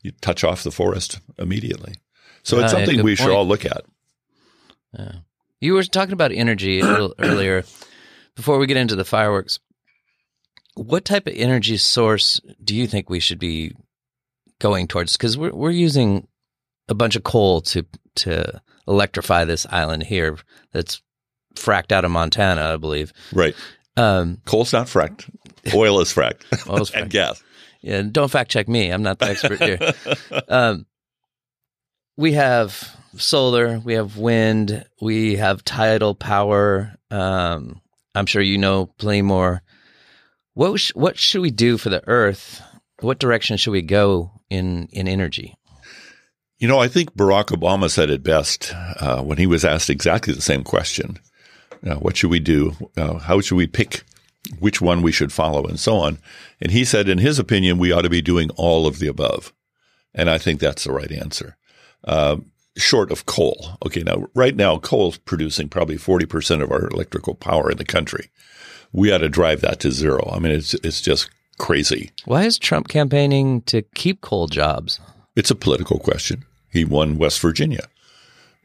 you 0.03 0.13
touch 0.21 0.45
off 0.45 0.63
the 0.65 0.71
forest 0.71 1.21
immediately. 1.39 1.95
So 2.43 2.59
it's 2.59 2.73
uh, 2.73 2.77
something 2.77 2.97
we 2.97 3.17
point. 3.17 3.19
should 3.19 3.31
all 3.31 3.47
look 3.47 3.65
at. 3.65 3.85
Yeah. 4.93 5.13
You 5.61 5.75
were 5.75 5.83
talking 5.83 6.13
about 6.13 6.33
energy 6.33 6.81
a 6.81 6.85
little 6.87 7.15
earlier. 7.19 7.65
Before 8.37 8.59
we 8.59 8.67
get 8.67 8.77
into 8.77 8.97
the 8.97 9.05
fireworks, 9.05 9.61
what 10.75 11.05
type 11.05 11.27
of 11.27 11.35
energy 11.37 11.77
source 11.77 12.41
do 12.63 12.75
you 12.75 12.87
think 12.87 13.09
we 13.09 13.21
should 13.21 13.39
be 13.39 13.73
going 14.59 14.89
towards? 14.89 15.17
Because 15.17 15.39
we're 15.39 15.55
we're 15.55 15.71
using 15.71 16.27
a 16.89 16.95
bunch 16.95 17.17
of 17.17 17.25
coal 17.25 17.61
to 17.63 17.87
to 18.17 18.61
electrify 18.87 19.45
this 19.45 19.67
island 19.71 20.03
here. 20.03 20.37
That's 20.73 21.01
fracked 21.57 21.93
out 21.93 22.05
of 22.05 22.11
Montana, 22.11 22.73
I 22.73 22.77
believe. 22.77 23.13
Right. 23.33 23.55
Um, 23.97 24.39
Coal's 24.45 24.73
not 24.73 24.87
fracked. 24.87 25.29
Oil 25.75 26.01
is 26.01 26.13
fracked. 26.13 26.45
Oil's 26.69 26.91
fracked. 26.93 27.03
and 27.03 27.11
gas. 27.11 27.43
Yeah, 27.81 28.03
don't 28.03 28.31
fact 28.31 28.51
check 28.51 28.67
me. 28.69 28.91
I'm 28.91 29.03
not 29.03 29.19
the 29.19 29.27
expert 29.27 29.61
here. 29.63 29.79
Um, 30.49 30.87
we 32.17 32.33
have 32.33 32.97
solar, 33.17 33.79
we 33.81 33.95
have 33.95 34.17
wind, 34.17 34.85
we 35.01 35.37
have 35.37 35.65
tidal 35.65 36.15
power. 36.15 36.95
Um, 37.11 37.81
I'm 38.15 38.27
sure 38.27 38.41
you 38.41 38.57
know 38.57 38.87
plenty 38.99 39.23
more. 39.23 39.63
What 40.55 40.79
sh- 40.79 40.93
what 40.95 41.19
should 41.19 41.41
we 41.43 41.51
do 41.51 41.77
for 41.77 41.91
the 41.91 42.03
Earth? 42.07 42.63
What 43.01 43.19
direction 43.19 43.57
should 43.57 43.73
we 43.73 43.83
go 43.83 44.31
in 44.49 44.87
in 44.93 45.09
energy? 45.09 45.57
You 46.59 46.69
know, 46.69 46.79
I 46.79 46.87
think 46.89 47.15
Barack 47.17 47.47
Obama 47.47 47.91
said 47.91 48.11
it 48.11 48.23
best 48.23 48.73
uh, 49.01 49.21
when 49.23 49.39
he 49.39 49.47
was 49.47 49.65
asked 49.65 49.91
exactly 49.91 50.33
the 50.33 50.41
same 50.41 50.63
question. 50.63 51.19
Uh, 51.87 51.97
what 51.97 52.17
should 52.17 52.31
we 52.31 52.41
do? 52.41 52.75
Uh, 52.97 53.19
how 53.19 53.41
should 53.41 53.57
we 53.57 53.67
pick 53.67 54.03
which 54.59 54.81
one 54.81 55.03
we 55.03 55.13
should 55.13 55.33
follow 55.33 55.65
and 55.65 55.79
so 55.79 55.97
on? 55.97 56.19
And 56.61 56.73
he 56.73 56.85
said, 56.85 57.09
in 57.09 57.19
his 57.19 57.39
opinion, 57.39 57.79
we 57.79 57.93
ought 57.93 58.03
to 58.03 58.11
be 58.11 58.23
doing 58.23 58.51
all 58.57 58.87
of 58.87 58.99
the 58.99 59.07
above. 59.07 59.53
And 60.15 60.31
I 60.31 60.39
think 60.39 60.61
that's 60.61 60.85
the 60.85 60.93
right 60.93 61.11
answer. 61.13 61.57
Uh, 62.05 62.37
short 62.77 63.11
of 63.11 63.27
coal. 63.27 63.79
Okay, 63.85 64.03
now 64.03 64.27
right 64.35 64.57
now 64.57 64.79
coal 64.79 65.11
is 65.11 65.19
producing 65.19 65.69
probably 65.69 65.97
forty 65.97 66.27
percent 66.27 66.63
of 66.63 66.71
our 66.71 66.89
electrical 66.89 67.35
power 67.35 67.71
in 67.71 67.79
the 67.79 67.85
country. 67.85 68.31
We 68.93 69.13
ought 69.13 69.19
to 69.19 69.29
drive 69.29 69.61
that 69.63 69.81
to 69.81 69.91
zero. 69.91 70.31
I 70.33 70.39
mean, 70.39 70.53
it's 70.53 70.75
it's 70.75 71.01
just 71.01 71.31
crazy. 71.59 72.11
Why 72.25 72.45
is 72.45 72.59
Trump 72.59 72.89
campaigning 72.89 73.63
to 73.63 73.83
keep 73.95 74.21
coal 74.21 74.47
jobs? 74.47 75.01
It's 75.37 75.51
a 75.51 75.57
political 75.57 75.99
question. 75.99 76.45
He 76.71 76.85
won 76.85 77.19
West 77.19 77.41
Virginia 77.41 77.89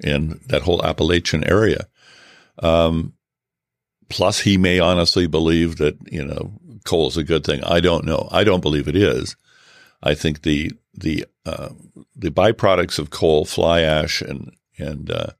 and 0.04 0.40
that 0.48 0.64
whole 0.64 0.84
Appalachian 0.86 1.44
area. 1.44 1.88
Um, 2.62 3.14
plus, 4.10 4.40
he 4.40 4.58
may 4.58 4.80
honestly 4.80 5.28
believe 5.28 5.78
that 5.78 5.98
you 6.12 6.24
know 6.24 6.54
coal 6.86 7.08
is 7.08 7.18
a 7.18 7.24
good 7.24 7.44
thing. 7.44 7.64
I 7.64 7.80
don't 7.80 8.06
know. 8.06 8.28
I 8.32 8.44
don't 8.44 8.62
believe 8.62 8.88
it 8.88 8.96
is. 8.96 9.36
I 10.02 10.14
think 10.16 10.42
the 10.42 10.72
the 10.94 11.26
uh, 11.46 11.70
the 12.16 12.32
byproducts 12.32 13.00
of 13.00 13.10
coal, 13.10 13.46
fly 13.46 13.82
ash, 13.82 14.22
and 14.22 14.52
and 14.78 15.12
uh, 15.12 15.32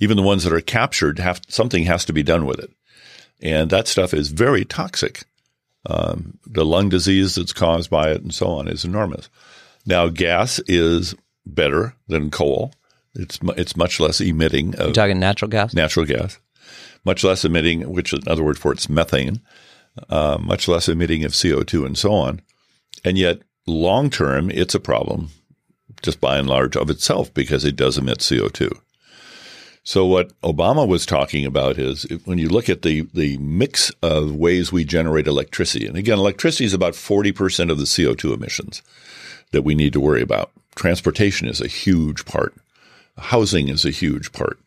even 0.00 0.16
the 0.16 0.22
ones 0.22 0.44
that 0.44 0.52
are 0.52 0.60
captured 0.60 1.18
have 1.18 1.40
something 1.48 1.84
has 1.84 2.04
to 2.06 2.12
be 2.12 2.22
done 2.22 2.46
with 2.46 2.58
it, 2.58 2.70
and 3.40 3.70
that 3.70 3.88
stuff 3.88 4.14
is 4.14 4.28
very 4.28 4.64
toxic. 4.64 5.24
Um, 5.88 6.38
the 6.44 6.64
lung 6.64 6.88
disease 6.88 7.36
that's 7.36 7.52
caused 7.52 7.90
by 7.90 8.10
it 8.10 8.20
and 8.20 8.34
so 8.34 8.48
on 8.48 8.66
is 8.66 8.84
enormous. 8.84 9.30
Now, 9.86 10.08
gas 10.08 10.58
is 10.66 11.14
better 11.44 11.94
than 12.08 12.30
coal. 12.30 12.72
It's 13.14 13.38
it's 13.56 13.76
much 13.76 14.00
less 14.00 14.20
emitting. 14.20 14.74
Of 14.74 14.86
You're 14.86 14.92
talking 14.92 15.20
natural 15.20 15.48
gas. 15.48 15.74
Natural 15.74 16.04
gas, 16.04 16.38
much 17.06 17.24
less 17.24 17.44
emitting, 17.44 17.90
which 17.90 18.12
is 18.12 18.20
another 18.26 18.44
word 18.44 18.58
for 18.58 18.72
it's 18.72 18.90
methane. 18.90 19.40
Uh, 20.10 20.36
much 20.38 20.68
less 20.68 20.90
emitting 20.90 21.24
of 21.24 21.34
CO 21.40 21.62
two 21.62 21.86
and 21.86 21.96
so 21.96 22.12
on, 22.12 22.42
and 23.02 23.16
yet 23.16 23.38
long 23.66 24.10
term, 24.10 24.50
it's 24.50 24.74
a 24.74 24.80
problem 24.80 25.30
just 26.02 26.20
by 26.20 26.36
and 26.36 26.48
large 26.48 26.76
of 26.76 26.90
itself 26.90 27.32
because 27.32 27.64
it 27.64 27.76
does 27.76 27.96
emit 27.96 28.18
CO2. 28.18 28.78
So 29.82 30.04
what 30.04 30.38
Obama 30.40 30.86
was 30.86 31.06
talking 31.06 31.46
about 31.46 31.78
is 31.78 32.06
when 32.24 32.38
you 32.38 32.48
look 32.48 32.68
at 32.68 32.82
the, 32.82 33.02
the 33.14 33.38
mix 33.38 33.90
of 34.02 34.34
ways 34.34 34.72
we 34.72 34.84
generate 34.84 35.28
electricity, 35.28 35.86
and 35.86 35.96
again, 35.96 36.18
electricity 36.18 36.64
is 36.64 36.74
about 36.74 36.94
40% 36.94 37.70
of 37.70 37.78
the 37.78 37.84
CO2 37.84 38.34
emissions 38.34 38.82
that 39.52 39.62
we 39.62 39.76
need 39.76 39.92
to 39.92 40.00
worry 40.00 40.22
about. 40.22 40.50
Transportation 40.74 41.46
is 41.46 41.60
a 41.60 41.68
huge 41.68 42.24
part. 42.24 42.54
Housing 43.16 43.68
is 43.68 43.84
a 43.84 43.90
huge 43.90 44.32
part. 44.32 44.58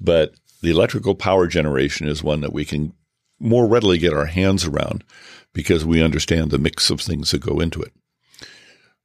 But 0.00 0.34
the 0.64 0.70
electrical 0.70 1.14
power 1.14 1.46
generation 1.46 2.08
is 2.08 2.22
one 2.22 2.40
that 2.40 2.52
we 2.52 2.64
can 2.64 2.92
more 3.38 3.66
readily 3.66 3.98
get 3.98 4.14
our 4.14 4.26
hands 4.26 4.64
around 4.64 5.04
because 5.52 5.84
we 5.84 6.02
understand 6.02 6.50
the 6.50 6.58
mix 6.58 6.90
of 6.90 7.00
things 7.00 7.30
that 7.30 7.40
go 7.40 7.60
into 7.60 7.82
it. 7.82 7.92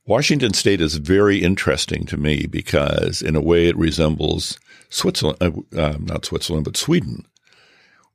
Washington 0.05 0.53
State 0.53 0.81
is 0.81 0.95
very 0.95 1.43
interesting 1.43 2.05
to 2.05 2.17
me 2.17 2.47
because, 2.47 3.21
in 3.21 3.35
a 3.35 3.41
way, 3.41 3.67
it 3.67 3.77
resembles 3.77 4.59
Switzerland, 4.89 5.37
uh, 5.39 5.79
uh, 5.79 5.97
not 5.99 6.25
Switzerland, 6.25 6.65
but 6.65 6.77
Sweden. 6.77 7.27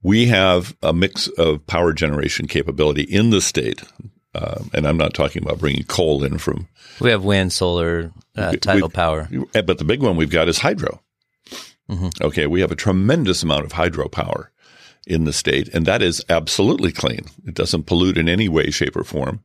We 0.02 0.26
have 0.26 0.76
a 0.82 0.92
mix 0.92 1.28
of 1.38 1.64
power 1.66 1.92
generation 1.92 2.48
capability 2.48 3.02
in 3.02 3.30
the 3.30 3.40
state. 3.40 3.84
Uh, 4.34 4.64
and 4.72 4.88
I'm 4.88 4.96
not 4.96 5.14
talking 5.14 5.42
about 5.42 5.60
bringing 5.60 5.84
coal 5.84 6.24
in 6.24 6.38
from. 6.38 6.66
We 7.00 7.10
have 7.10 7.22
wind, 7.22 7.52
solar, 7.52 8.10
uh, 8.36 8.52
tidal 8.56 8.88
we, 8.88 8.92
power. 8.92 9.28
But 9.52 9.78
the 9.78 9.84
big 9.84 10.02
one 10.02 10.16
we've 10.16 10.30
got 10.30 10.48
is 10.48 10.58
hydro. 10.58 11.00
Mm-hmm. 11.88 12.08
Okay, 12.22 12.46
we 12.46 12.60
have 12.60 12.72
a 12.72 12.76
tremendous 12.76 13.42
amount 13.42 13.64
of 13.64 13.72
hydropower 13.72 14.48
in 15.06 15.24
the 15.24 15.32
state, 15.32 15.68
and 15.68 15.86
that 15.86 16.02
is 16.02 16.24
absolutely 16.28 16.92
clean. 16.92 17.26
It 17.46 17.54
doesn't 17.54 17.84
pollute 17.84 18.16
in 18.16 18.28
any 18.28 18.48
way, 18.48 18.70
shape, 18.70 18.96
or 18.96 19.04
form. 19.04 19.40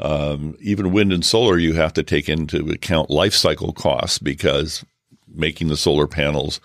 Um, 0.00 0.56
even 0.60 0.92
wind 0.92 1.12
and 1.12 1.24
solar, 1.24 1.58
you 1.58 1.74
have 1.74 1.92
to 1.94 2.02
take 2.02 2.28
into 2.28 2.70
account 2.70 3.10
life 3.10 3.34
cycle 3.34 3.72
costs 3.72 4.18
because 4.18 4.84
making 5.28 5.68
the 5.68 5.76
solar 5.76 6.06
panels, 6.06 6.60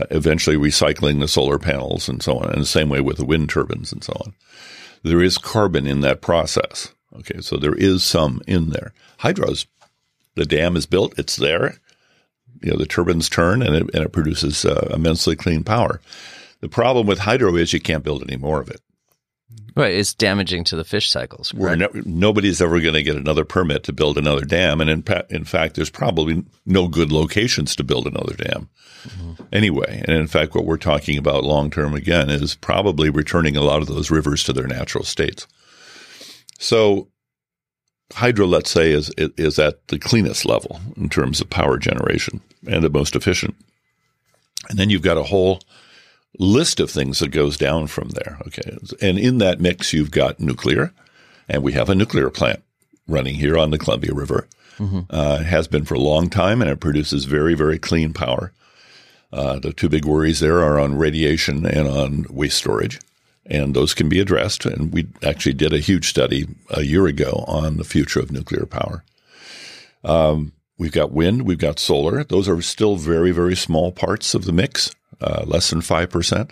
uh, 0.00 0.04
eventually 0.10 0.56
recycling 0.56 1.20
the 1.20 1.28
solar 1.28 1.58
panels, 1.58 2.08
and 2.08 2.22
so 2.22 2.38
on. 2.38 2.50
And 2.50 2.62
the 2.62 2.66
same 2.66 2.88
way 2.88 3.00
with 3.00 3.18
the 3.18 3.24
wind 3.24 3.50
turbines 3.50 3.92
and 3.92 4.02
so 4.02 4.12
on. 4.24 4.34
There 5.02 5.22
is 5.22 5.38
carbon 5.38 5.86
in 5.86 6.00
that 6.00 6.20
process. 6.20 6.92
Okay, 7.14 7.40
so 7.40 7.56
there 7.56 7.74
is 7.74 8.02
some 8.02 8.42
in 8.46 8.70
there. 8.70 8.92
Hydros, 9.20 9.66
the 10.34 10.44
dam 10.44 10.76
is 10.76 10.86
built, 10.86 11.18
it's 11.18 11.36
there. 11.36 11.78
You 12.62 12.72
know, 12.72 12.78
the 12.78 12.86
turbines 12.86 13.28
turn 13.28 13.62
and 13.62 13.74
it, 13.74 13.94
and 13.94 14.04
it 14.04 14.12
produces 14.12 14.64
uh, 14.64 14.90
immensely 14.94 15.36
clean 15.36 15.64
power. 15.64 16.00
The 16.60 16.68
problem 16.68 17.06
with 17.06 17.20
hydro 17.20 17.56
is 17.56 17.72
you 17.72 17.80
can't 17.80 18.04
build 18.04 18.22
any 18.22 18.36
more 18.36 18.60
of 18.60 18.68
it. 18.68 18.80
Right, 19.76 19.92
it's 19.92 20.14
damaging 20.14 20.64
to 20.64 20.76
the 20.76 20.84
fish 20.84 21.10
cycles. 21.10 21.52
No, 21.52 21.90
nobody's 22.06 22.62
ever 22.62 22.80
going 22.80 22.94
to 22.94 23.02
get 23.02 23.16
another 23.16 23.44
permit 23.44 23.84
to 23.84 23.92
build 23.92 24.16
another 24.16 24.46
dam, 24.46 24.80
and 24.80 24.88
in, 24.88 25.04
in, 25.28 25.44
fact, 25.44 25.74
there's 25.74 25.90
probably 25.90 26.44
no 26.64 26.88
good 26.88 27.12
locations 27.12 27.76
to 27.76 27.84
build 27.84 28.06
another 28.06 28.34
dam 28.34 28.70
mm-hmm. 29.02 29.42
anyway. 29.52 30.02
And 30.06 30.16
in 30.16 30.28
fact, 30.28 30.54
what 30.54 30.64
we're 30.64 30.78
talking 30.78 31.18
about 31.18 31.44
long 31.44 31.70
term 31.70 31.92
again 31.92 32.30
is 32.30 32.54
probably 32.54 33.10
returning 33.10 33.54
a 33.54 33.62
lot 33.62 33.82
of 33.82 33.86
those 33.86 34.10
rivers 34.10 34.44
to 34.44 34.54
their 34.54 34.66
natural 34.66 35.04
states. 35.04 35.46
So, 36.58 37.08
hydro, 38.12 38.46
let's 38.46 38.70
say, 38.70 38.92
is 38.92 39.10
is 39.16 39.58
at 39.58 39.86
the 39.88 39.98
cleanest 39.98 40.44
level 40.44 40.80
in 40.96 41.08
terms 41.08 41.40
of 41.40 41.50
power 41.50 41.78
generation 41.78 42.40
and 42.66 42.82
the 42.82 42.90
most 42.90 43.16
efficient. 43.16 43.54
And 44.68 44.78
then 44.78 44.90
you've 44.90 45.02
got 45.02 45.18
a 45.18 45.24
whole 45.24 45.60
list 46.38 46.80
of 46.80 46.90
things 46.90 47.18
that 47.20 47.30
goes 47.30 47.56
down 47.56 47.86
from 47.86 48.10
there. 48.10 48.38
Okay. 48.46 48.76
And 49.00 49.18
in 49.18 49.38
that 49.38 49.60
mix, 49.60 49.92
you've 49.92 50.10
got 50.10 50.40
nuclear, 50.40 50.92
and 51.48 51.62
we 51.62 51.72
have 51.72 51.88
a 51.88 51.94
nuclear 51.94 52.30
plant 52.30 52.62
running 53.08 53.34
here 53.34 53.56
on 53.56 53.70
the 53.70 53.78
Columbia 53.78 54.12
River. 54.12 54.48
Mm-hmm. 54.78 55.00
Uh, 55.08 55.38
it 55.40 55.46
has 55.46 55.68
been 55.68 55.84
for 55.84 55.94
a 55.94 56.00
long 56.00 56.28
time, 56.28 56.60
and 56.60 56.70
it 56.70 56.80
produces 56.80 57.24
very, 57.24 57.54
very 57.54 57.78
clean 57.78 58.12
power. 58.12 58.52
Uh, 59.32 59.58
the 59.58 59.72
two 59.72 59.88
big 59.88 60.04
worries 60.04 60.40
there 60.40 60.62
are 60.62 60.78
on 60.78 60.96
radiation 60.96 61.66
and 61.66 61.88
on 61.88 62.26
waste 62.28 62.58
storage, 62.58 63.00
and 63.48 63.74
those 63.74 63.94
can 63.94 64.08
be 64.08 64.20
addressed. 64.20 64.66
And 64.66 64.92
we 64.92 65.08
actually 65.22 65.54
did 65.54 65.72
a 65.72 65.78
huge 65.78 66.08
study 66.08 66.46
a 66.70 66.82
year 66.82 67.06
ago 67.06 67.44
on 67.46 67.76
the 67.76 67.84
future 67.84 68.20
of 68.20 68.32
nuclear 68.32 68.66
power. 68.66 69.04
Um, 70.04 70.52
we've 70.78 70.92
got 70.92 71.12
wind, 71.12 71.42
we've 71.42 71.58
got 71.58 71.78
solar. 71.78 72.24
Those 72.24 72.48
are 72.48 72.60
still 72.62 72.96
very, 72.96 73.30
very 73.30 73.56
small 73.56 73.92
parts 73.92 74.34
of 74.34 74.44
the 74.44 74.52
mix 74.52 74.94
uh, 75.20 75.44
less 75.46 75.70
than 75.70 75.80
5%, 75.80 76.50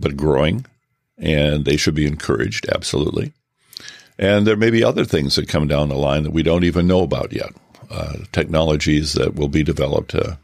but 0.00 0.16
growing, 0.16 0.66
and 1.16 1.64
they 1.64 1.76
should 1.76 1.94
be 1.94 2.06
encouraged, 2.06 2.68
absolutely. 2.68 3.32
And 4.18 4.46
there 4.46 4.56
may 4.56 4.70
be 4.70 4.84
other 4.84 5.04
things 5.04 5.36
that 5.36 5.48
come 5.48 5.66
down 5.66 5.88
the 5.88 5.96
line 5.96 6.22
that 6.22 6.32
we 6.32 6.42
don't 6.42 6.64
even 6.64 6.86
know 6.86 7.02
about 7.02 7.32
yet, 7.32 7.52
uh, 7.90 8.14
technologies 8.32 9.14
that 9.14 9.34
will 9.34 9.48
be 9.48 9.62
developed 9.62 10.14
uh, 10.14 10.36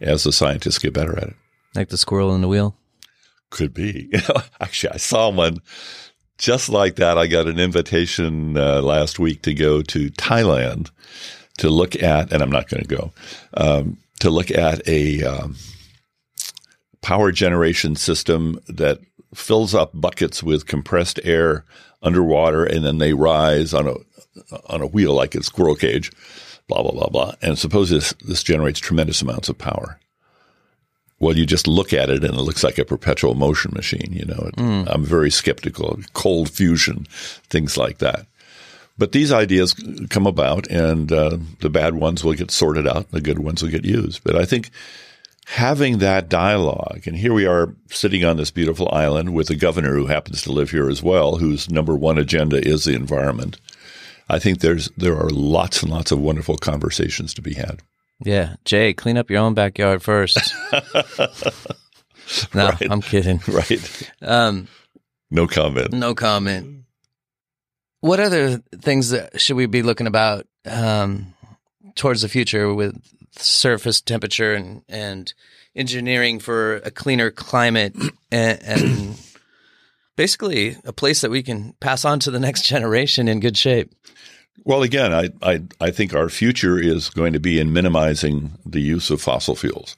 as 0.00 0.24
the 0.24 0.32
scientists 0.32 0.78
get 0.78 0.92
better 0.92 1.16
at 1.16 1.28
it. 1.28 1.36
Like 1.74 1.88
the 1.88 1.98
squirrel 1.98 2.34
in 2.34 2.40
the 2.40 2.48
wheel? 2.48 2.74
Could 3.50 3.74
be. 3.74 4.10
Actually, 4.60 4.94
I 4.94 4.96
saw 4.98 5.30
one 5.30 5.58
just 6.36 6.68
like 6.68 6.96
that. 6.96 7.18
I 7.18 7.26
got 7.26 7.46
an 7.46 7.58
invitation 7.58 8.56
uh, 8.56 8.82
last 8.82 9.18
week 9.18 9.42
to 9.42 9.54
go 9.54 9.82
to 9.82 10.10
Thailand 10.10 10.90
to 11.58 11.68
look 11.68 12.00
at, 12.02 12.32
and 12.32 12.42
I'm 12.42 12.50
not 12.50 12.68
going 12.68 12.82
to 12.82 12.88
go, 12.88 13.12
um, 13.54 13.98
to 14.20 14.30
look 14.30 14.50
at 14.50 14.86
a. 14.86 15.22
Um, 15.22 15.56
power 17.00 17.32
generation 17.32 17.96
system 17.96 18.60
that 18.68 18.98
fills 19.34 19.74
up 19.74 19.92
buckets 19.94 20.42
with 20.42 20.66
compressed 20.66 21.20
air 21.24 21.64
underwater, 22.02 22.64
and 22.64 22.84
then 22.84 22.98
they 22.98 23.12
rise 23.12 23.74
on 23.74 23.88
a 23.88 23.94
on 24.66 24.80
a 24.80 24.86
wheel 24.86 25.14
like 25.14 25.34
a 25.34 25.42
squirrel 25.42 25.74
cage. 25.74 26.10
Blah 26.68 26.82
blah 26.82 26.92
blah 26.92 27.08
blah. 27.08 27.34
And 27.42 27.58
suppose 27.58 27.90
this 27.90 28.12
this 28.24 28.42
generates 28.42 28.78
tremendous 28.78 29.22
amounts 29.22 29.48
of 29.48 29.58
power. 29.58 29.98
Well, 31.20 31.36
you 31.36 31.46
just 31.46 31.66
look 31.66 31.92
at 31.92 32.10
it 32.10 32.24
and 32.24 32.34
it 32.34 32.42
looks 32.42 32.62
like 32.62 32.78
a 32.78 32.84
perpetual 32.84 33.34
motion 33.34 33.72
machine. 33.74 34.12
You 34.12 34.26
know, 34.26 34.50
mm. 34.56 34.86
I'm 34.88 35.04
very 35.04 35.30
skeptical. 35.30 35.98
Cold 36.12 36.48
fusion, 36.48 37.06
things 37.48 37.76
like 37.76 37.98
that. 37.98 38.26
But 38.96 39.12
these 39.12 39.30
ideas 39.30 39.74
come 40.10 40.26
about, 40.26 40.66
and 40.68 41.10
uh, 41.12 41.38
the 41.60 41.70
bad 41.70 41.94
ones 41.94 42.24
will 42.24 42.34
get 42.34 42.50
sorted 42.50 42.86
out, 42.86 43.10
the 43.12 43.20
good 43.20 43.38
ones 43.38 43.62
will 43.62 43.70
get 43.70 43.84
used. 43.84 44.24
But 44.24 44.34
I 44.34 44.44
think 44.44 44.70
having 45.46 45.98
that 45.98 46.28
dialogue, 46.28 47.02
and 47.06 47.16
here 47.16 47.32
we 47.32 47.46
are 47.46 47.74
sitting 47.90 48.24
on 48.24 48.36
this 48.36 48.50
beautiful 48.50 48.88
island 48.92 49.34
with 49.34 49.50
a 49.50 49.56
governor 49.56 49.94
who 49.94 50.06
happens 50.06 50.42
to 50.42 50.52
live 50.52 50.72
here 50.72 50.90
as 50.90 51.02
well, 51.02 51.36
whose 51.36 51.70
number 51.70 51.94
one 51.94 52.18
agenda 52.18 52.56
is 52.56 52.84
the 52.84 52.94
environment. 52.94 53.58
I 54.28 54.38
think 54.40 54.58
there's 54.58 54.88
there 54.96 55.16
are 55.16 55.30
lots 55.30 55.82
and 55.82 55.90
lots 55.90 56.10
of 56.10 56.20
wonderful 56.20 56.58
conversations 56.58 57.32
to 57.34 57.42
be 57.42 57.54
had. 57.54 57.80
Yeah, 58.20 58.56
Jay, 58.64 58.94
clean 58.94 59.16
up 59.16 59.30
your 59.30 59.40
own 59.40 59.54
backyard 59.54 60.02
first. 60.02 60.38
no, 62.54 62.68
right. 62.68 62.90
I'm 62.90 63.00
kidding. 63.00 63.40
Right. 63.46 64.12
Um, 64.22 64.68
no 65.30 65.46
comment. 65.46 65.92
No 65.92 66.14
comment. 66.14 66.84
What 68.00 68.20
other 68.20 68.58
things 68.80 69.14
should 69.36 69.56
we 69.56 69.66
be 69.66 69.82
looking 69.82 70.06
about 70.06 70.46
um, 70.66 71.34
towards 71.94 72.22
the 72.22 72.28
future 72.28 72.72
with 72.72 72.96
surface 73.36 74.00
temperature 74.00 74.54
and, 74.54 74.82
and 74.88 75.32
engineering 75.74 76.38
for 76.38 76.76
a 76.76 76.90
cleaner 76.90 77.30
climate 77.30 77.94
and, 78.32 78.62
and 78.62 79.14
basically 80.16 80.76
a 80.84 80.92
place 80.92 81.20
that 81.20 81.30
we 81.30 81.42
can 81.42 81.72
pass 81.80 82.04
on 82.04 82.18
to 82.20 82.30
the 82.30 82.40
next 82.40 82.62
generation 82.66 83.28
in 83.28 83.40
good 83.40 83.56
shape. 83.56 83.92
Well, 84.64 84.82
again, 84.82 85.12
I, 85.12 85.30
I, 85.42 85.62
I 85.80 85.90
think 85.90 86.14
our 86.14 86.28
future 86.28 86.78
is 86.78 87.08
going 87.10 87.32
to 87.32 87.40
be 87.40 87.58
in 87.58 87.72
minimizing 87.72 88.52
the 88.66 88.80
use 88.80 89.10
of 89.10 89.22
fossil 89.22 89.56
fuels. 89.56 89.96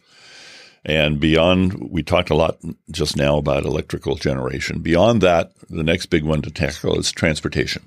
And 0.84 1.20
beyond, 1.20 1.90
we 1.90 2.02
talked 2.02 2.30
a 2.30 2.34
lot 2.34 2.58
just 2.90 3.16
now 3.16 3.36
about 3.36 3.64
electrical 3.64 4.14
generation. 4.14 4.80
Beyond 4.80 5.20
that, 5.22 5.52
the 5.68 5.82
next 5.82 6.06
big 6.06 6.24
one 6.24 6.40
to 6.42 6.50
tackle 6.50 6.98
is 6.98 7.12
transportation. 7.12 7.82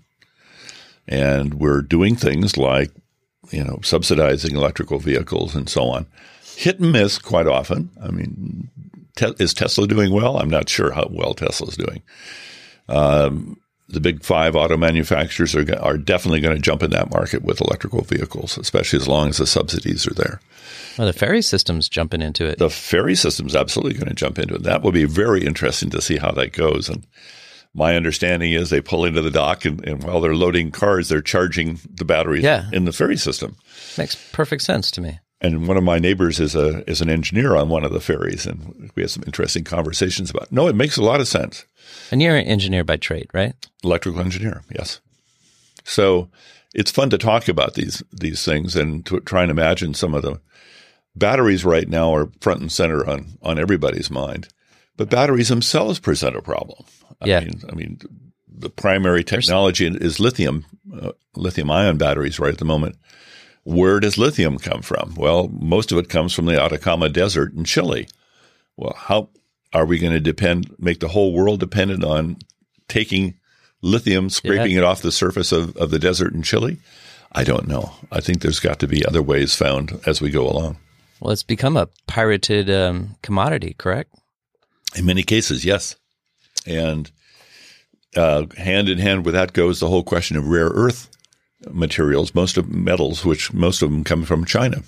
And 1.07 1.55
we're 1.55 1.81
doing 1.81 2.15
things 2.15 2.55
like, 2.57 2.91
you 3.49 3.63
know, 3.63 3.79
subsidizing 3.81 4.55
electrical 4.55 4.99
vehicles 4.99 5.55
and 5.55 5.67
so 5.67 5.85
on. 5.85 6.05
Hit 6.55 6.79
and 6.79 6.91
miss 6.91 7.17
quite 7.17 7.47
often. 7.47 7.89
I 8.01 8.11
mean, 8.11 8.69
te- 9.15 9.35
is 9.39 9.53
Tesla 9.53 9.87
doing 9.87 10.11
well? 10.11 10.37
I'm 10.37 10.49
not 10.49 10.69
sure 10.69 10.91
how 10.91 11.07
well 11.09 11.33
Tesla's 11.33 11.75
doing. 11.75 12.03
Um, 12.87 13.57
the 13.89 13.99
big 13.99 14.23
five 14.23 14.55
auto 14.55 14.77
manufacturers 14.77 15.53
are, 15.55 15.65
are 15.79 15.97
definitely 15.97 16.39
going 16.41 16.55
to 16.55 16.61
jump 16.61 16.81
in 16.83 16.91
that 16.91 17.11
market 17.11 17.43
with 17.43 17.61
electrical 17.61 18.01
vehicles, 18.01 18.57
especially 18.57 18.97
as 18.97 19.07
long 19.07 19.29
as 19.29 19.37
the 19.37 19.47
subsidies 19.47 20.07
are 20.07 20.13
there. 20.13 20.39
Well, 20.97 21.07
the 21.07 21.13
ferry 21.13 21.41
system's 21.41 21.89
jumping 21.89 22.21
into 22.21 22.45
it. 22.45 22.59
The 22.59 22.69
ferry 22.69 23.15
system's 23.15 23.55
absolutely 23.55 23.93
going 23.93 24.07
to 24.09 24.13
jump 24.15 24.39
into 24.39 24.55
it. 24.55 24.63
That 24.63 24.81
will 24.83 24.91
be 24.91 25.05
very 25.05 25.45
interesting 25.45 25.89
to 25.91 26.01
see 26.01 26.17
how 26.17 26.31
that 26.31 26.53
goes. 26.53 26.87
And 26.89 27.05
my 27.73 27.95
understanding 27.95 28.53
is 28.53 28.69
they 28.69 28.81
pull 28.81 29.03
into 29.03 29.21
the 29.21 29.31
dock, 29.31 29.65
and, 29.65 29.85
and 29.87 30.03
while 30.03 30.21
they're 30.21 30.35
loading 30.35 30.71
cars, 30.71 31.09
they're 31.09 31.21
charging 31.21 31.79
the 31.91 32.05
batteries 32.05 32.43
Yeah. 32.43 32.69
in 32.71 32.85
the 32.85 32.93
ferry 32.93 33.17
system. 33.17 33.55
Makes 33.97 34.15
perfect 34.31 34.61
sense 34.61 34.91
to 34.91 35.01
me. 35.01 35.19
And 35.41 35.67
one 35.67 35.75
of 35.75 35.83
my 35.83 35.99
neighbors 35.99 36.39
is 36.39 36.55
a 36.55 36.89
is 36.89 37.01
an 37.01 37.09
engineer 37.09 37.55
on 37.57 37.67
one 37.67 37.83
of 37.83 37.91
the 37.91 37.99
ferries, 37.99 38.45
and 38.45 38.89
we 38.95 39.01
had 39.03 39.09
some 39.11 39.23
interesting 39.25 39.65
conversations 39.65 40.29
about. 40.29 40.51
No, 40.53 40.67
it 40.67 40.75
makes 40.75 40.95
a 40.95 41.03
lot 41.03 41.19
of 41.19 41.27
sense. 41.27 41.65
And 42.11 42.21
you're 42.21 42.35
an 42.35 42.45
engineer 42.45 42.83
by 42.83 42.97
trade, 42.97 43.27
right? 43.33 43.53
electrical 43.83 44.21
engineer. 44.21 44.63
Yes. 44.73 45.01
So 45.83 46.29
it's 46.73 46.91
fun 46.91 47.09
to 47.09 47.17
talk 47.17 47.47
about 47.47 47.73
these 47.75 48.01
these 48.11 48.43
things 48.45 48.75
and 48.75 49.05
to 49.05 49.19
try 49.21 49.41
and 49.43 49.51
imagine 49.51 49.93
some 49.93 50.13
of 50.13 50.21
the 50.23 50.39
batteries 51.15 51.65
right 51.65 51.87
now 51.87 52.13
are 52.15 52.29
front 52.41 52.61
and 52.61 52.71
center 52.71 53.07
on 53.07 53.37
on 53.41 53.59
everybody's 53.59 54.09
mind, 54.09 54.47
but 54.97 55.09
batteries 55.09 55.49
themselves 55.49 55.99
present 55.99 56.35
a 56.35 56.41
problem. 56.41 56.85
I 57.21 57.27
Yeah. 57.27 57.39
mean, 57.41 57.61
I 57.71 57.75
mean, 57.75 57.99
the 58.47 58.69
primary 58.69 59.23
technology 59.23 59.85
is 59.87 60.19
lithium 60.19 60.65
uh, 61.01 61.11
lithium 61.35 61.69
ion 61.71 61.97
batteries 61.97 62.39
right 62.39 62.53
at 62.53 62.59
the 62.59 62.65
moment. 62.65 62.95
Where 63.65 63.99
does 63.99 64.17
lithium 64.17 64.57
come 64.59 64.81
from? 64.81 65.15
Well, 65.15 65.47
most 65.49 65.91
of 65.91 65.97
it 65.97 66.09
comes 66.09 66.33
from 66.33 66.45
the 66.47 66.61
Atacama 66.61 67.07
Desert 67.09 67.53
in 67.53 67.63
Chile. 67.63 68.07
Well, 68.75 68.93
how 68.97 69.29
are 69.73 69.85
we 69.85 69.97
going 69.99 70.13
to 70.13 70.19
depend, 70.19 70.73
make 70.79 70.99
the 70.99 71.07
whole 71.07 71.33
world 71.33 71.59
dependent 71.59 72.03
on 72.03 72.37
taking 72.87 73.35
lithium, 73.81 74.29
scraping 74.29 74.73
it 74.77 74.83
off 74.83 75.01
the 75.01 75.11
surface 75.11 75.51
of, 75.51 75.75
of 75.77 75.89
the 75.89 75.99
desert 75.99 76.33
in 76.33 76.43
Chile? 76.43 76.77
I 77.31 77.43
don't 77.43 77.67
know. 77.67 77.91
I 78.11 78.21
think 78.21 78.41
there's 78.41 78.59
got 78.59 78.79
to 78.79 78.87
be 78.87 79.05
other 79.05 79.21
ways 79.23 79.55
found 79.55 79.99
as 80.05 80.21
we 80.21 80.29
go 80.29 80.47
along. 80.47 80.77
Well, 81.19 81.31
it's 81.31 81.43
become 81.43 81.77
a 81.77 81.87
pirated 82.05 82.69
um, 82.69 83.15
commodity, 83.23 83.75
correct? 83.77 84.13
In 84.95 85.05
many 85.05 85.23
cases, 85.23 85.65
yes. 85.65 85.95
And 86.67 87.09
uh, 88.15 88.45
hand 88.57 88.89
in 88.89 88.99
hand 88.99 89.25
with 89.25 89.33
that 89.33 89.53
goes 89.53 89.79
the 89.79 89.89
whole 89.89 90.03
question 90.03 90.37
of 90.37 90.47
rare 90.47 90.67
earth 90.67 91.09
materials, 91.71 92.35
most 92.35 92.57
of 92.57 92.69
metals, 92.69 93.25
which 93.25 93.53
most 93.53 93.81
of 93.81 93.89
them 93.89 94.03
come 94.03 94.23
from 94.23 94.45
China. 94.45 94.83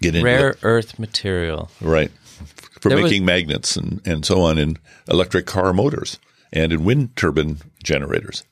Get 0.00 0.14
into 0.16 0.24
Rare 0.24 0.50
it. 0.50 0.58
earth 0.62 0.98
material. 0.98 1.70
right 1.80 2.10
for 2.80 2.88
There 2.88 2.98
was- 3.02 3.10
making 3.10 3.24
magnets 3.24 3.76
and, 3.76 4.00
and 4.06 4.24
so 4.24 4.40
on 4.42 4.58
in 4.58 4.76
electric 5.08 5.46
car 5.46 5.72
motors 5.72 6.18
and 6.52 6.72
in 6.72 6.84
wind 6.84 7.16
turbine 7.16 7.58
generators. 7.82 8.44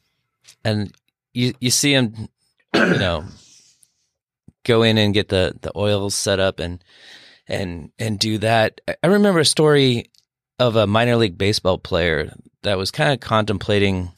and 0.65 0.93
you 1.33 1.53
you 1.61 1.71
see 1.71 1.93
him, 1.93 2.29
you 2.75 2.99
know, 2.99 3.25
go 4.65 4.83
in 4.83 4.99
and 4.99 5.15
get 5.15 5.29
the 5.29 5.55
the 5.63 5.73
oil 5.77 6.11
set 6.11 6.39
up 6.41 6.61
and 6.61 6.83
and 7.49 7.91
and 7.99 8.19
do 8.19 8.39
that. 8.39 8.81
I 9.03 9.07
remember 9.09 9.41
a 9.41 9.45
story 9.45 10.11
of 10.59 10.77
a 10.77 10.87
minor 10.87 11.17
league 11.17 11.37
baseball 11.37 11.79
player 11.79 12.33
that 12.63 12.79
was 12.79 12.91
kind 12.91 13.13
of 13.13 13.21
contemplating 13.21 14.11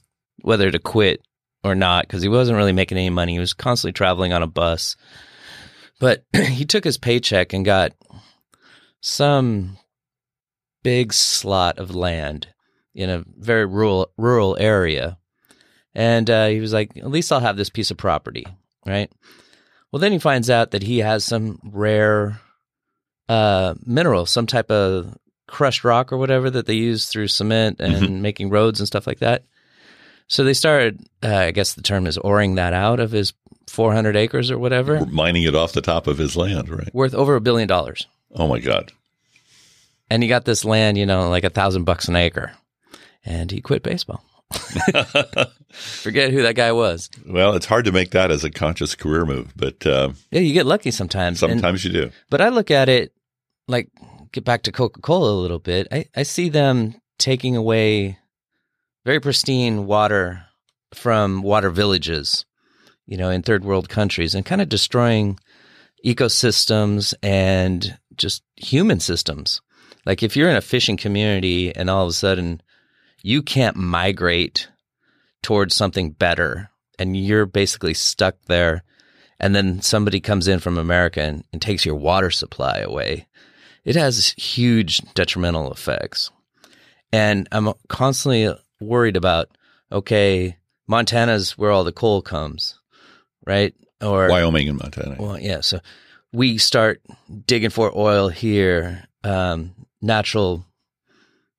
whether 0.43 0.71
to 0.71 0.79
quit 0.79 1.23
or 1.65 1.75
not 1.75 2.07
because 2.07 2.23
he 2.23 2.29
wasn't 2.29 2.57
really 2.59 2.73
making 2.73 2.99
any 2.99 3.11
money. 3.11 3.33
He 3.33 3.39
was 3.39 3.55
constantly 3.55 3.93
traveling 3.93 4.33
on 4.33 4.43
a 4.43 4.47
bus, 4.47 4.95
but 5.99 6.25
he 6.37 6.65
took 6.65 6.85
his 6.85 6.99
paycheck 6.99 7.53
and 7.55 7.65
got 7.65 7.93
some 9.01 9.79
big 10.87 11.13
slot 11.13 11.81
of 11.81 11.97
land 11.97 12.47
in 12.95 13.11
a 13.11 13.25
very 13.37 13.67
rural 13.67 14.13
rural 14.17 14.57
area. 14.61 15.19
And 15.97 16.31
uh, 16.31 16.47
he 16.47 16.61
was 16.61 16.73
like, 16.73 16.97
at 16.97 17.11
least 17.11 17.33
I'll 17.33 17.41
have 17.41 17.57
this 17.57 17.71
piece 17.71 17.91
of 17.91 17.97
property, 17.97 18.47
right? 18.87 19.11
Well, 19.91 19.99
then 19.99 20.13
he 20.13 20.21
finds 20.21 20.49
out 20.49 20.71
that 20.71 20.85
he 20.85 20.99
has 20.99 21.25
some 21.25 21.59
rare 21.65 22.41
uh, 23.29 23.75
mineral, 23.85 24.27
some 24.27 24.47
type 24.47 24.71
of 24.71 25.19
crushed 25.49 25.83
rock 25.83 26.13
or 26.13 26.19
whatever 26.19 26.51
that 26.51 26.67
they 26.67 26.75
use 26.75 27.07
through 27.07 27.27
cement 27.27 27.81
and 27.81 28.23
making 28.23 28.51
roads 28.51 28.79
and 28.79 28.87
stuff 28.87 29.09
like 29.09 29.19
that. 29.19 29.43
So 30.29 30.45
they 30.45 30.55
started, 30.55 31.05
uh, 31.21 31.35
I 31.35 31.51
guess 31.51 31.75
the 31.75 31.83
term 31.83 32.07
is 32.07 32.17
oring 32.17 32.55
that 32.57 32.75
out 32.75 33.01
of 33.01 33.11
his 33.11 33.33
400 33.67 34.15
acres 34.15 34.53
or 34.53 34.59
whatever, 34.59 35.05
Mining 35.07 35.43
it 35.43 35.57
off 35.57 35.73
the 35.73 35.81
top 35.83 36.07
of 36.07 36.19
his 36.19 36.37
land, 36.37 36.69
right? 36.69 36.95
worth 36.95 37.15
over 37.15 37.35
a 37.35 37.41
billion 37.41 37.67
dollars. 37.67 38.07
Oh 38.33 38.47
my 38.47 38.61
God. 38.61 38.93
And 40.11 40.23
he 40.23 40.29
got 40.29 40.45
this 40.45 40.65
land, 40.65 40.97
you 40.99 41.07
know, 41.07 41.29
like 41.29 41.45
a 41.45 41.51
thousand 41.51 41.85
bucks 41.85 42.09
an 42.09 42.17
acre. 42.17 42.53
And 43.25 43.51
he 43.51 43.61
quit 43.61 43.83
baseball. 43.83 44.23
Forget 45.73 46.31
who 46.31 46.43
that 46.43 46.55
guy 46.55 46.73
was. 46.73 47.11
Well, 47.27 47.55
it's 47.55 47.67
hard 47.67 47.85
to 47.87 47.93
make 47.93 48.11
that 48.13 48.31
as 48.31 48.45
a 48.45 48.51
conscious 48.51 48.95
career 48.95 49.25
move, 49.25 49.53
but 49.57 49.85
uh, 49.87 50.11
Yeah, 50.31 50.41
you 50.41 50.53
get 50.55 50.67
lucky 50.67 50.91
sometimes. 50.91 51.43
And- 51.43 51.53
sometimes 51.53 51.85
you 51.85 51.93
do. 51.93 52.11
But 52.31 52.41
I 52.41 52.49
look 52.51 52.71
at 52.71 52.89
it 52.89 53.13
like 53.69 53.91
get 54.33 54.45
back 54.45 54.63
to 54.63 54.73
Coca 54.73 55.01
Cola 55.01 55.33
a 55.33 55.43
little 55.43 55.59
bit. 55.59 55.89
I, 55.91 56.07
I 56.15 56.23
see 56.23 56.49
them 56.49 56.95
taking 57.19 57.57
away 57.57 58.19
very 59.05 59.21
pristine 59.21 59.87
water 59.87 60.45
from 60.95 61.43
water 61.43 61.71
villages, 61.71 62.45
you 63.07 63.17
know, 63.17 63.31
in 63.31 63.43
third 63.43 63.65
world 63.65 63.89
countries 63.89 64.35
and 64.35 64.47
kind 64.47 64.61
of 64.61 64.69
destroying 64.69 65.39
ecosystems 66.05 67.15
and 67.23 67.99
just 68.17 68.43
human 68.57 69.01
systems. 69.01 69.61
Like 70.07 70.23
if 70.23 70.37
you're 70.37 70.49
in 70.49 70.57
a 70.57 70.63
fishing 70.63 70.97
community 70.97 71.75
and 71.75 71.91
all 71.91 72.05
of 72.05 72.11
a 72.11 72.15
sudden 72.15 72.63
you 73.23 73.43
can't 73.43 73.77
migrate 73.77 74.69
towards 75.43 75.75
something 75.75 76.13
better 76.13 76.71
and 76.99 77.17
you're 77.17 77.47
basically 77.47 77.93
stuck 77.93 78.37
there 78.47 78.85
and 79.39 79.55
then 79.55 79.83
somebody 79.83 80.21
comes 80.21 80.49
in 80.49 80.61
from 80.61 80.79
America 80.79 81.21
and, 81.21 81.45
and 81.53 81.61
takes 81.61 81.85
your 81.85 81.97
water 81.97 82.31
supply 82.31 82.79
away, 82.79 83.27
it 83.85 83.97
has 83.97 84.35
huge 84.39 84.99
detrimental 85.15 85.71
effects. 85.71 86.31
And 87.13 87.47
I'm 87.53 87.73
constantly 87.89 88.55
worried 88.81 89.17
about 89.17 89.51
okay, 89.93 90.57
Montana's 90.89 91.57
where 91.57 91.71
all 91.71 91.85
the 91.85 91.93
coal 91.93 92.23
comes, 92.23 92.79
right? 93.47 93.75
Or 94.01 94.29
Wyoming 94.29 94.69
and 94.69 94.79
Montana. 94.79 95.17
well, 95.19 95.39
yeah. 95.39 95.61
So 95.61 95.81
we 96.33 96.59
start 96.59 97.01
digging 97.47 97.71
for 97.71 97.97
oil 97.97 98.29
here, 98.29 99.05
um, 99.23 99.75
natural 100.01 100.65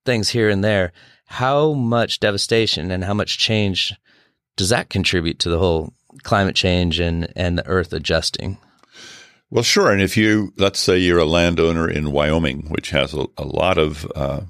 things 0.06 0.30
here 0.30 0.50
and 0.50 0.64
there. 0.64 0.92
How 1.26 1.74
much 1.74 2.20
devastation 2.20 2.92
and 2.92 3.04
how 3.04 3.14
much 3.14 3.38
change 3.38 3.94
does 4.56 4.70
that 4.70 4.90
contribute 4.90 5.40
to 5.40 5.50
the 5.50 5.60
whole 5.60 5.94
climate 6.24 6.56
change 6.56 7.00
and, 7.00 7.32
and 7.36 7.58
the 7.58 7.68
earth 7.68 7.94
adjusting? 7.94 8.58
Well, 9.50 9.64
sure. 9.64 9.92
And 9.92 10.02
if 10.02 10.18
you, 10.18 10.54
let's 10.58 10.80
say 10.80 10.98
you're 10.98 11.20
a 11.20 11.26
landowner 11.26 11.90
in 11.90 12.12
Wyoming, 12.12 12.68
which 12.70 12.90
has 12.90 13.14
a, 13.14 13.28
a 13.38 13.46
lot 13.46 13.78
of 13.78 14.10
uh, 14.16 14.42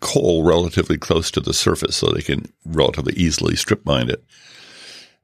coal 0.00 0.44
relatively 0.44 0.96
close 0.96 1.30
to 1.32 1.40
the 1.40 1.52
surface, 1.52 1.96
so 1.96 2.10
they 2.10 2.22
can 2.22 2.46
relatively 2.64 3.12
easily 3.14 3.56
strip 3.56 3.84
mine 3.84 4.08
it. 4.08 4.24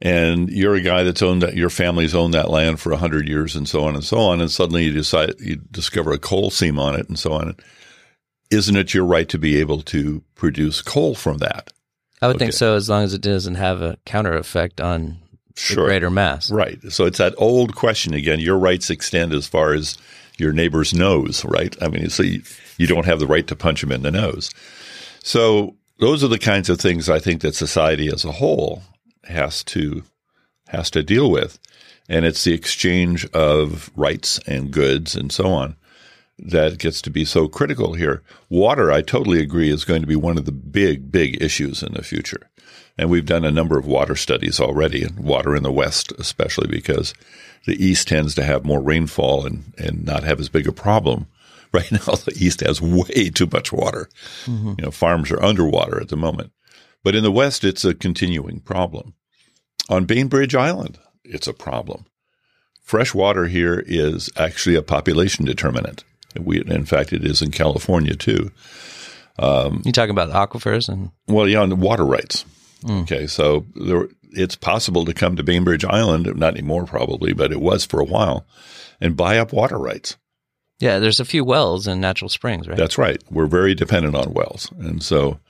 And 0.03 0.51
you're 0.51 0.75
a 0.75 0.81
guy 0.81 1.03
that's 1.03 1.23
owned 1.23 1.43
that, 1.43 1.55
your 1.55 1.71
family's 1.71 2.15
owned 2.15 2.35
that 2.35 2.51
land 2.51 2.81
for 2.81 2.91
100 2.91 3.29
years 3.29 3.55
and 3.55 3.69
so 3.69 3.85
on 3.85 3.95
and 3.95 4.05
so 4.05 4.19
on. 4.19 4.41
And 4.41 4.51
suddenly 4.51 4.85
you 4.85 4.93
decide, 4.93 5.35
you 5.39 5.57
discover 5.71 6.13
a 6.13 6.19
coal 6.19 6.51
seam 6.51 6.79
on 6.79 6.95
it 6.95 7.09
and 7.09 7.19
so 7.19 7.33
on. 7.33 7.57
Isn't 8.51 8.77
it 8.77 8.95
your 8.95 9.05
right 9.05 9.29
to 9.29 9.39
be 9.39 9.57
able 9.61 9.83
to 9.83 10.23
produce 10.35 10.83
coal 10.83 11.15
from 11.15 11.39
that? 11.39 11.73
I 12.23 12.27
would 12.27 12.39
think 12.39 12.53
so, 12.53 12.75
as 12.75 12.89
long 12.89 13.05
as 13.05 13.15
it 13.15 13.23
doesn't 13.23 13.55
have 13.55 13.81
a 13.81 13.97
counter 14.05 14.37
effect 14.37 14.81
on 14.81 15.19
Sure. 15.57 15.87
greater 15.87 16.11
mass. 16.11 16.51
Right. 16.51 16.81
So 16.91 17.05
it's 17.05 17.19
that 17.19 17.35
old 17.37 17.75
question 17.75 18.15
again. 18.15 18.41
Your 18.41 18.59
rights 18.59 18.89
extend 18.89 19.33
as 19.33 19.47
far 19.47 19.75
as 19.75 19.99
your 20.39 20.53
neighbor's 20.53 20.95
nose, 20.95 21.45
right? 21.45 21.77
I 21.83 21.89
mean, 21.89 22.09
so 22.09 22.23
you, 22.23 22.43
you 22.79 22.87
don't 22.87 23.05
have 23.05 23.21
the 23.21 23.27
right 23.27 23.47
to 23.47 23.57
punch 23.57 23.83
him 23.83 23.93
in 23.93 24.03
the 24.03 24.11
nose. 24.11 24.51
So 25.23 25.77
those 25.99 26.25
are 26.25 26.29
the 26.29 26.39
kinds 26.39 26.71
of 26.71 26.81
things 26.81 27.11
I 27.11 27.19
think 27.19 27.43
that 27.43 27.55
society 27.55 28.09
as 28.09 28.25
a 28.25 28.33
whole 28.33 28.83
has 29.25 29.63
to 29.65 30.03
has 30.69 30.89
to 30.93 31.03
deal 31.03 31.31
with, 31.31 31.59
and 32.09 32.25
it's 32.25 32.45
the 32.45 32.55
exchange 32.55 33.27
of 33.33 33.91
rights 33.97 34.39
and 34.47 34.71
goods 34.71 35.17
and 35.17 35.33
so 35.33 35.47
on 35.47 35.77
that 36.43 36.79
gets 36.79 37.03
to 37.03 37.11
be 37.11 37.25
so 37.25 37.49
critical 37.49 37.95
here. 37.95 38.23
Water, 38.49 38.91
I 38.91 39.03
totally 39.03 39.41
agree, 39.41 39.71
is 39.71 39.85
going 39.85 40.01
to 40.01 40.07
be 40.07 40.17
one 40.17 40.39
of 40.39 40.47
the 40.47 40.53
big, 40.53 41.13
big 41.13 41.41
issues 41.43 41.83
in 41.83 41.93
the 41.93 42.03
future. 42.03 42.51
And 42.99 43.09
we've 43.09 43.27
done 43.27 43.45
a 43.45 43.51
number 43.51 43.79
of 43.79 43.87
water 43.87 44.17
studies 44.17 44.61
already, 44.61 45.03
and 45.03 45.19
water 45.21 45.55
in 45.55 45.63
the 45.63 45.73
West, 45.73 46.13
especially 46.19 46.69
because 46.69 47.15
the 47.67 47.83
East 47.83 48.09
tends 48.09 48.35
to 48.35 48.43
have 48.43 48.65
more 48.65 48.81
rainfall 48.81 49.47
and, 49.47 49.73
and 49.79 50.05
not 50.05 50.25
have 50.25 50.41
as 50.41 50.49
big 50.49 50.67
a 50.67 50.73
problem 50.73 51.27
right 51.73 51.93
now 51.93 51.99
the 51.99 52.37
East 52.37 52.61
has 52.61 52.83
way 52.83 53.31
too 53.31 53.49
much 53.51 53.73
water. 53.73 54.09
Mm-hmm. 54.45 54.69
You 54.79 54.85
know, 54.87 54.91
farms 54.91 55.31
are 55.31 55.43
underwater 55.43 56.01
at 56.01 56.09
the 56.09 56.17
moment. 56.17 56.53
But 57.05 57.15
in 57.15 57.23
the 57.23 57.31
West, 57.31 57.65
it's 57.65 57.85
a 57.85 57.95
continuing 57.95 58.61
problem. 58.61 59.15
On 59.89 60.05
Bainbridge 60.05 60.55
Island, 60.55 60.99
it's 61.25 61.47
a 61.47 61.55
problem. 61.55 62.07
Fresh 62.83 63.15
water 63.15 63.47
here 63.47 63.85
is 63.87 64.31
actually 64.37 64.75
a 64.75 64.83
population 64.83 65.45
determinant. 65.45 66.05
We, 66.39 66.61
in 66.61 66.85
fact, 66.85 67.13
it 67.13 67.25
is 67.25 67.43
in 67.43 67.51
California 67.51 68.15
too. 68.15 68.51
You 69.39 69.93
talking 69.93 70.11
about 70.11 70.31
aquifers 70.31 70.89
and 70.89 71.11
Well, 71.27 71.49
yeah, 71.49 71.65
the 71.67 71.77
water 71.77 72.05
rights. 72.05 72.45
Okay, 72.89 73.27
so 73.27 73.67
there, 73.75 74.09
it's 74.31 74.57
possible 74.57 75.05
to 75.05 75.13
come 75.13 75.37
to 75.37 75.43
Bainbridge 75.43 75.85
Island, 75.85 76.35
not 76.37 76.55
anymore 76.55 76.87
probably, 76.87 77.33
but 77.33 77.53
it 77.53 77.61
was 77.61 77.85
for 77.85 78.01
a 78.01 78.05
while, 78.05 78.47
and 79.01 79.17
buy 79.17 79.39
up 79.39 79.53
water 79.53 79.79
rights. 79.79 80.17
yeah, 80.79 80.99
there's 80.99 81.21
a 81.21 81.25
few 81.27 81.45
wells 81.45 81.87
and 81.87 82.01
natural 82.01 82.31
springs, 82.31 82.67
right? 82.67 82.79
That's 82.79 82.97
right. 82.97 83.23
We're 83.31 83.47
very 83.47 83.75
dependent 83.75 84.15
on 84.15 84.33
wells, 84.33 84.71
and 84.79 85.03
so 85.03 85.41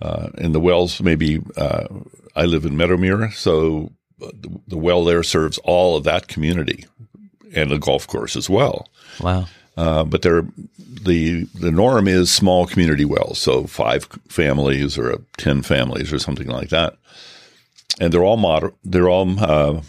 uh, 0.00 0.28
in 0.38 0.52
the 0.52 0.60
wells, 0.60 1.00
maybe 1.02 1.40
uh, 1.56 1.88
I 2.34 2.46
live 2.46 2.64
in 2.64 2.72
Meadowmeer, 2.76 3.34
so 3.34 3.92
the, 4.18 4.60
the 4.66 4.78
well 4.78 5.04
there 5.04 5.22
serves 5.22 5.58
all 5.58 5.96
of 5.96 6.04
that 6.04 6.26
community 6.28 6.86
and 7.54 7.70
the 7.70 7.78
golf 7.78 8.06
course 8.06 8.34
as 8.34 8.48
well. 8.48 8.88
wow. 9.20 9.46
Uh, 9.76 10.04
but 10.04 10.22
there, 10.22 10.44
the 10.78 11.44
the 11.54 11.70
norm 11.70 12.06
is 12.06 12.30
small 12.30 12.66
community 12.66 13.04
wells, 13.04 13.38
so 13.38 13.66
five 13.66 14.04
families 14.28 14.98
or 14.98 15.22
ten 15.38 15.62
families 15.62 16.12
or 16.12 16.18
something 16.18 16.48
like 16.48 16.68
that, 16.68 16.96
and 18.00 18.12
they're 18.12 18.24
all 18.24 18.36
moder- 18.36 18.74
they're 18.84 19.08
all 19.08 19.40
uh, 19.40 19.80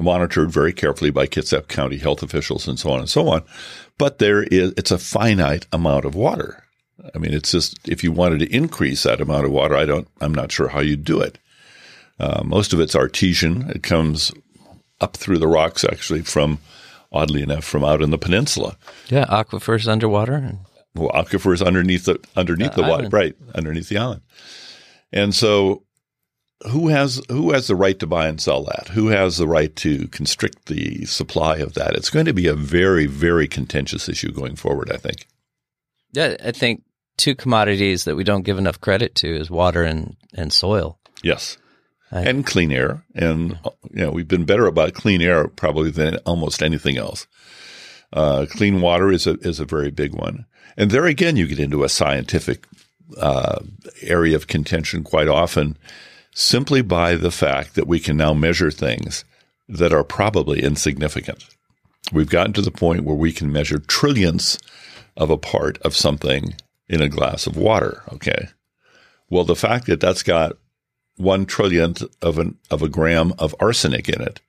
monitored 0.00 0.50
very 0.50 0.72
carefully 0.72 1.10
by 1.10 1.26
Kitsap 1.26 1.68
County 1.68 1.98
health 1.98 2.22
officials 2.22 2.66
and 2.66 2.78
so 2.78 2.90
on 2.90 3.00
and 3.00 3.10
so 3.10 3.28
on. 3.28 3.42
But 3.98 4.18
there 4.18 4.44
is 4.44 4.72
it's 4.76 4.90
a 4.90 4.98
finite 4.98 5.66
amount 5.72 6.04
of 6.04 6.14
water. 6.14 6.64
I 7.14 7.18
mean, 7.18 7.32
it's 7.32 7.52
just 7.52 7.76
if 7.88 8.02
you 8.02 8.12
wanted 8.12 8.40
to 8.40 8.54
increase 8.54 9.02
that 9.02 9.20
amount 9.20 9.44
of 9.44 9.52
water, 9.52 9.76
I 9.76 9.84
don't, 9.84 10.08
I'm 10.20 10.34
not 10.34 10.50
sure 10.50 10.68
how 10.68 10.80
you'd 10.80 11.04
do 11.04 11.20
it. 11.20 11.38
Uh, 12.18 12.42
most 12.44 12.72
of 12.72 12.80
it's 12.80 12.96
artesian. 12.96 13.70
It 13.70 13.82
comes 13.82 14.32
up 15.00 15.16
through 15.16 15.38
the 15.38 15.46
rocks, 15.46 15.84
actually, 15.84 16.22
from 16.22 16.58
oddly 17.12 17.42
enough, 17.42 17.64
from 17.64 17.84
out 17.84 18.02
in 18.02 18.10
the 18.10 18.18
peninsula. 18.18 18.76
Yeah, 19.08 19.24
aquifers 19.26 19.88
underwater. 19.88 20.34
And, 20.34 20.58
Well, 20.94 21.10
aquifers 21.10 21.64
underneath 21.64 22.04
the 22.04 22.18
underneath 22.36 22.74
the 22.74 22.82
water, 22.82 23.08
right 23.08 23.34
underneath 23.54 23.88
the 23.88 23.98
island. 23.98 24.22
And 25.12 25.34
so, 25.34 25.84
who 26.70 26.88
has 26.88 27.22
who 27.28 27.52
has 27.52 27.66
the 27.66 27.76
right 27.76 27.98
to 27.98 28.06
buy 28.06 28.28
and 28.28 28.40
sell 28.40 28.64
that? 28.64 28.88
Who 28.88 29.08
has 29.08 29.38
the 29.38 29.48
right 29.48 29.74
to 29.76 30.08
constrict 30.08 30.66
the 30.66 31.04
supply 31.06 31.56
of 31.58 31.74
that? 31.74 31.94
It's 31.94 32.10
going 32.10 32.26
to 32.26 32.34
be 32.34 32.46
a 32.46 32.54
very 32.54 33.06
very 33.06 33.48
contentious 33.48 34.08
issue 34.08 34.32
going 34.32 34.56
forward. 34.56 34.90
I 34.90 34.96
think. 34.96 35.26
yeah, 36.12 36.36
I 36.44 36.52
think 36.52 36.82
two 37.18 37.34
commodities 37.34 38.04
that 38.04 38.16
we 38.16 38.24
don't 38.24 38.44
give 38.44 38.56
enough 38.56 38.80
credit 38.80 39.14
to 39.16 39.28
is 39.28 39.50
water 39.50 39.82
and, 39.82 40.16
and 40.32 40.52
soil. 40.52 40.98
Yes. 41.22 41.58
I- 42.10 42.22
and 42.22 42.46
clean 42.46 42.72
air. 42.72 43.04
And, 43.14 43.58
you 43.90 44.04
know, 44.04 44.10
we've 44.10 44.28
been 44.28 44.44
better 44.44 44.66
about 44.66 44.94
clean 44.94 45.22
air 45.22 45.48
probably 45.48 45.90
than 45.90 46.16
almost 46.18 46.62
anything 46.62 46.96
else. 46.96 47.26
Uh, 48.12 48.46
clean 48.48 48.80
water 48.80 49.10
is 49.10 49.26
a, 49.26 49.34
is 49.40 49.60
a 49.60 49.66
very 49.66 49.90
big 49.90 50.14
one. 50.14 50.46
And 50.76 50.90
there 50.90 51.06
again, 51.06 51.36
you 51.36 51.46
get 51.46 51.58
into 51.58 51.84
a 51.84 51.88
scientific, 51.88 52.66
uh, 53.16 53.60
area 54.02 54.36
of 54.36 54.46
contention 54.46 55.02
quite 55.02 55.28
often 55.28 55.76
simply 56.34 56.82
by 56.82 57.16
the 57.16 57.30
fact 57.30 57.74
that 57.74 57.86
we 57.86 57.98
can 57.98 58.16
now 58.16 58.32
measure 58.32 58.70
things 58.70 59.24
that 59.68 59.92
are 59.92 60.04
probably 60.04 60.62
insignificant. 60.62 61.44
We've 62.12 62.30
gotten 62.30 62.52
to 62.54 62.62
the 62.62 62.70
point 62.70 63.04
where 63.04 63.16
we 63.16 63.32
can 63.32 63.52
measure 63.52 63.78
trillionths 63.78 64.58
of 65.16 65.30
a 65.30 65.36
part 65.36 65.78
of 65.78 65.96
something 65.96 66.54
in 66.88 67.02
a 67.02 67.08
glass 67.08 67.46
of 67.46 67.56
water. 67.56 68.02
Okay. 68.12 68.48
Well, 69.28 69.44
the 69.44 69.56
fact 69.56 69.86
that 69.86 70.00
that's 70.00 70.22
got 70.22 70.56
one 71.18 71.46
trillionth 71.46 72.06
of 72.22 72.38
an 72.38 72.56
of 72.70 72.82
a 72.82 72.88
gram 72.88 73.32
of 73.38 73.54
arsenic 73.60 74.08
in 74.08 74.20
it 74.20 74.40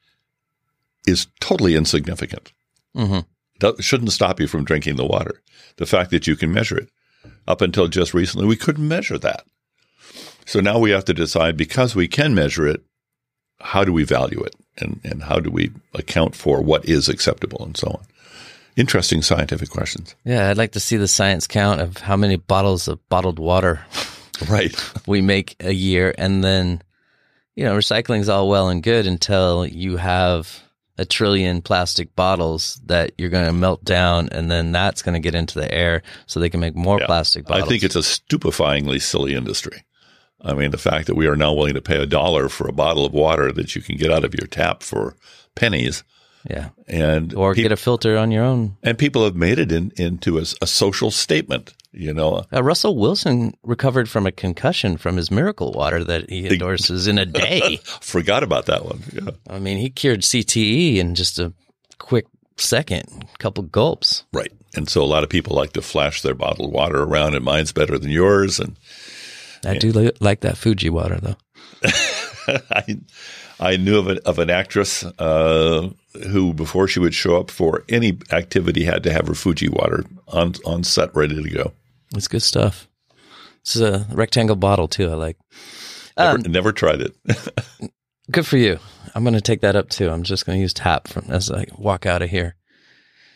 is 1.06 1.28
totally 1.40 1.76
insignificant. 1.76 2.52
Mhm. 2.96 3.26
That 3.60 3.84
shouldn't 3.84 4.12
stop 4.12 4.40
you 4.40 4.48
from 4.48 4.64
drinking 4.64 4.96
the 4.96 5.06
water. 5.06 5.42
The 5.78 5.86
fact 5.86 6.12
that 6.12 6.28
you 6.28 6.36
can 6.36 6.54
measure 6.54 6.78
it. 6.78 6.90
Up 7.48 7.62
until 7.62 7.88
just 7.88 8.14
recently, 8.14 8.46
we 8.48 8.56
couldn't 8.56 8.88
measure 8.88 9.18
that. 9.18 9.44
So 10.46 10.60
now 10.60 10.80
we 10.80 10.92
have 10.92 11.06
to 11.06 11.14
decide 11.14 11.58
because 11.58 11.96
we 11.96 12.08
can 12.08 12.34
measure 12.34 12.68
it, 12.68 12.82
how 13.60 13.84
do 13.84 13.92
we 13.92 14.04
value 14.04 14.42
it 14.42 14.56
and, 14.78 15.00
and 15.04 15.24
how 15.24 15.40
do 15.40 15.50
we 15.52 15.72
account 15.94 16.36
for 16.36 16.62
what 16.62 16.86
is 16.86 17.10
acceptable 17.10 17.64
and 17.64 17.76
so 17.76 17.88
on. 17.88 18.06
Interesting 18.78 19.22
scientific 19.22 19.70
questions. 19.70 20.16
Yeah, 20.24 20.50
I'd 20.50 20.58
like 20.58 20.72
to 20.72 20.80
see 20.80 20.96
the 20.96 21.08
science 21.08 21.48
count 21.48 21.82
of 21.82 21.98
how 21.98 22.16
many 22.16 22.38
bottles 22.38 22.88
of 22.88 23.00
bottled 23.10 23.38
water 23.40 23.82
Right. 24.50 24.74
we 25.08 25.22
make 25.22 25.56
a 25.60 25.72
year. 25.74 26.14
And 26.18 26.44
then, 26.44 26.82
you 27.56 27.64
know, 27.66 27.76
recycling 27.76 28.20
is 28.22 28.30
all 28.30 28.48
well 28.50 28.70
and 28.70 28.82
good 28.84 29.06
until 29.08 29.66
you 29.66 29.98
have 29.98 30.62
a 30.98 31.06
trillion 31.06 31.62
plastic 31.62 32.14
bottles 32.16 32.80
that 32.86 33.12
you're 33.18 33.30
going 33.30 33.46
to 33.46 33.54
melt 33.54 33.84
down. 33.84 34.30
And 34.32 34.52
then 34.52 34.72
that's 34.72 35.02
going 35.02 35.14
to 35.14 35.20
get 35.20 35.36
into 35.36 35.60
the 35.60 35.74
air 35.74 36.02
so 36.26 36.40
they 36.40 36.50
can 36.50 36.60
make 36.60 36.76
more 36.76 37.00
Yeah. 37.00 37.06
plastic 37.06 37.46
bottles. 37.46 37.66
I 37.66 37.70
think 37.70 37.84
it's 37.84 37.96
a 37.96 38.00
stupefyingly 38.00 39.02
silly 39.02 39.34
industry. 39.34 39.84
I 40.42 40.54
mean, 40.54 40.72
the 40.72 40.78
fact 40.78 41.08
that 41.08 41.16
we 41.16 41.28
are 41.28 41.36
now 41.36 41.54
willing 41.54 41.74
to 41.74 41.82
pay 41.82 42.02
a 42.02 42.06
dollar 42.06 42.48
for 42.50 42.68
a 42.68 42.74
bottle 42.74 43.06
of 43.06 43.14
water 43.14 43.52
that 43.52 43.76
you 43.76 43.82
can 43.82 43.98
get 43.98 44.12
out 44.12 44.24
of 44.24 44.34
your 44.34 44.48
tap 44.48 44.84
for 44.84 45.16
pennies, 45.56 46.04
yeah. 46.48 46.70
and 46.88 47.34
Or 47.34 47.54
peop- 47.56 47.64
get 47.64 47.72
a 47.72 47.78
filter 47.78 48.18
on 48.18 48.30
your 48.32 48.44
own. 48.44 48.78
and 48.84 48.98
people 48.98 49.24
have 49.24 49.36
made 49.36 49.58
it 49.60 49.72
in, 49.72 49.92
into 49.98 50.38
a, 50.38 50.42
a 50.62 50.68
social 50.68 51.10
statement. 51.12 51.74
You 51.92 52.14
know, 52.14 52.46
Uh, 52.54 52.62
Russell 52.64 52.96
Wilson 52.98 53.56
recovered 53.64 54.08
from 54.10 54.28
a 54.28 54.32
concussion 54.32 54.98
from 54.98 55.18
his 55.18 55.32
miracle 55.32 55.72
water 55.72 56.04
that 56.04 56.30
he 56.30 56.48
endorses 56.48 57.08
in 57.08 57.18
a 57.18 57.26
day. 57.26 57.78
forgot 58.02 58.44
about 58.44 58.68
that 58.68 58.86
one. 58.86 59.02
Yeah. 59.12 59.32
I 59.50 59.58
mean, 59.58 59.78
he 59.80 59.90
cured 59.90 60.22
CTE 60.22 60.98
in 60.98 61.16
just 61.16 61.40
a 61.40 61.52
quick 61.98 62.28
second, 62.58 63.26
couple 63.40 63.64
gulps. 63.64 64.24
Right. 64.32 64.52
And 64.76 64.88
so 64.88 65.02
a 65.04 65.06
lot 65.10 65.24
of 65.24 65.30
people 65.30 65.56
like 65.56 65.74
to 65.74 65.82
flash 65.82 66.22
their 66.22 66.36
bottled 66.36 66.72
water 66.72 67.02
around, 67.02 67.34
and 67.34 67.44
mine's 67.44 67.72
better 67.72 67.98
than 67.98 68.12
yours. 68.12 68.60
And 68.60 68.78
I 69.66 69.78
do 69.80 69.92
li- 69.92 70.12
like 70.20 70.42
that 70.42 70.58
Fiji 70.60 70.92
water 70.92 71.20
though. 71.20 71.38
I, 72.48 73.00
I 73.60 73.78
knew 73.78 73.98
of, 73.98 74.08
a, 74.10 74.28
of 74.28 74.38
an 74.40 74.50
actress 74.52 75.04
uh, 75.04 75.90
who, 76.32 76.54
before 76.54 76.88
she 76.88 77.00
would 77.00 77.14
show 77.14 77.38
up 77.40 77.52
for 77.52 77.84
any 77.90 78.18
activity, 78.32 78.84
had 78.86 79.04
to 79.04 79.12
have 79.14 79.28
her 79.28 79.34
Fiji 79.36 79.70
water 79.70 80.04
on 80.28 80.54
on 80.66 80.84
set, 80.84 81.14
ready 81.16 81.42
to 81.42 81.50
go. 81.50 81.74
It's 82.16 82.28
good 82.28 82.42
stuff. 82.44 82.88
It's 83.62 83.76
a 83.76 84.08
rectangle 84.12 84.56
bottle 84.56 84.88
too. 84.88 85.10
I 85.10 85.14
like. 85.16 85.38
Never, 86.18 86.36
Um, 86.38 86.42
never 86.52 86.72
tried 86.72 87.02
it. 87.02 87.16
Good 88.32 88.46
for 88.46 88.58
you. 88.58 88.78
I'm 89.16 89.24
going 89.24 89.34
to 89.36 89.42
take 89.42 89.62
that 89.62 89.76
up 89.76 89.90
too. 89.90 90.10
I'm 90.10 90.24
just 90.24 90.46
going 90.46 90.58
to 90.58 90.62
use 90.62 90.74
tap 90.74 91.08
from 91.08 91.26
as 91.30 91.50
I 91.52 91.66
walk 91.78 92.06
out 92.06 92.22
of 92.22 92.30
here. 92.30 92.56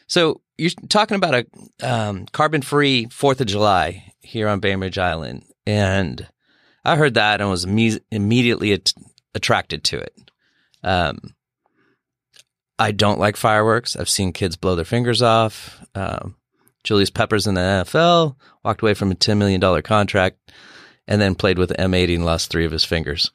So 0.08 0.42
you're 0.58 0.70
talking 0.90 1.16
about 1.16 1.34
a 1.34 1.46
um, 1.88 2.26
carbon-free 2.28 3.08
Fourth 3.10 3.42
of 3.42 3.48
July 3.48 4.14
here 4.20 4.48
on 4.48 4.60
Bainbridge 4.60 4.98
Island, 5.00 5.44
and 5.66 6.28
I 6.86 6.96
heard 6.96 7.16
that 7.16 7.42
and 7.42 7.50
was 7.50 7.66
imme- 7.66 8.02
immediately 8.12 8.74
at- 8.74 8.94
attracted 9.34 9.84
to 9.86 9.98
it. 10.00 10.14
Um, 10.84 11.20
I 12.80 12.92
don't 12.92 13.20
like 13.20 13.38
fireworks. 13.38 13.96
I've 13.96 14.10
seen 14.10 14.34
kids 14.34 14.56
blow 14.56 14.76
their 14.76 14.86
fingers 14.86 15.22
off. 15.22 15.84
Um, 15.96 16.36
Julius 16.84 17.10
Peppers 17.10 17.48
in 17.48 17.54
the 17.56 17.62
NFL 17.62 18.36
walked 18.64 18.82
away 18.82 18.94
from 18.94 19.12
a 19.12 19.16
$10 19.16 19.38
million 19.38 19.82
contract 19.84 20.52
and 21.08 21.22
then 21.22 21.36
played 21.36 21.58
with 21.58 21.70
the 21.70 21.76
M80 21.76 22.16
and 22.16 22.26
lost 22.26 22.50
three 22.50 22.66
of 22.66 22.72
his 22.72 22.84
fingers. 22.84 23.32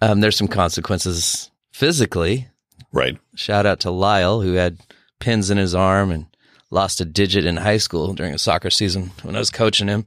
Um, 0.00 0.20
there's 0.20 0.36
some 0.36 0.48
consequences 0.48 1.50
physically. 1.72 2.48
right. 2.92 3.18
Shout 3.34 3.66
out 3.66 3.80
to 3.80 3.90
Lyle, 3.90 4.40
who 4.42 4.54
had 4.54 4.78
pins 5.18 5.50
in 5.50 5.58
his 5.58 5.74
arm 5.74 6.10
and 6.10 6.26
lost 6.70 7.00
a 7.00 7.04
digit 7.04 7.44
in 7.46 7.56
high 7.56 7.76
school 7.78 8.12
during 8.12 8.34
a 8.34 8.38
soccer 8.38 8.70
season 8.70 9.10
when 9.22 9.34
I 9.36 9.38
was 9.38 9.50
coaching 9.50 9.88
him. 9.88 10.06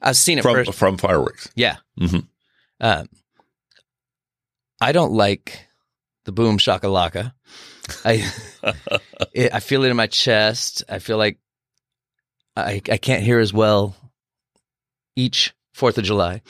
I've 0.00 0.16
seen 0.16 0.38
it 0.38 0.42
From 0.42 0.64
from 0.66 0.98
fireworks. 0.98 1.50
Yeah. 1.54 1.76
Mhm. 1.98 2.26
Um, 2.80 3.08
I 4.80 4.92
don't 4.92 5.12
like 5.12 5.63
the 6.24 6.32
boom 6.32 6.58
shakalaka. 6.58 7.32
I 8.04 8.30
it, 9.32 9.52
I 9.52 9.60
feel 9.60 9.84
it 9.84 9.90
in 9.90 9.96
my 9.96 10.06
chest. 10.06 10.84
I 10.88 10.98
feel 10.98 11.18
like 11.18 11.38
I 12.56 12.80
I 12.90 12.96
can't 12.96 13.22
hear 13.22 13.38
as 13.38 13.52
well 13.52 13.96
each 15.16 15.54
Fourth 15.72 15.98
of 15.98 16.04
July. 16.04 16.42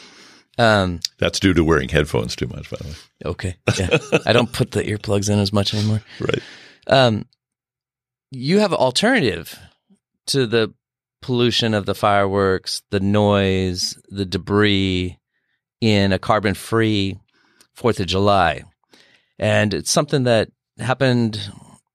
Um, 0.57 1.01
That's 1.19 1.41
due 1.41 1.55
to 1.55 1.65
wearing 1.65 1.89
headphones 1.89 2.37
too 2.37 2.47
much, 2.47 2.71
by 2.71 2.77
the 2.77 2.85
way. 2.89 2.95
okay, 3.27 3.57
yeah, 3.77 4.21
I 4.27 4.33
don't 4.33 4.53
put 4.53 4.71
the 4.71 4.85
earplugs 4.85 5.29
in 5.29 5.39
as 5.39 5.53
much 5.53 5.75
anymore. 5.75 6.03
Right. 6.21 6.43
Um, 6.87 7.27
you 8.31 8.59
have 8.59 8.73
an 8.73 8.79
alternative 8.79 9.59
to 10.27 10.47
the 10.47 10.73
pollution 11.23 11.75
of 11.75 11.87
the 11.87 11.95
fireworks, 11.95 12.83
the 12.91 13.01
noise, 13.01 13.99
the 14.09 14.27
debris 14.27 15.19
in 15.81 16.13
a 16.13 16.19
carbon 16.19 16.55
free 16.55 17.19
Fourth 17.75 17.99
of 17.99 18.07
July. 18.07 18.63
And 19.39 19.75
it's 19.75 19.91
something 19.91 20.25
that 20.25 20.51
happened 20.79 21.41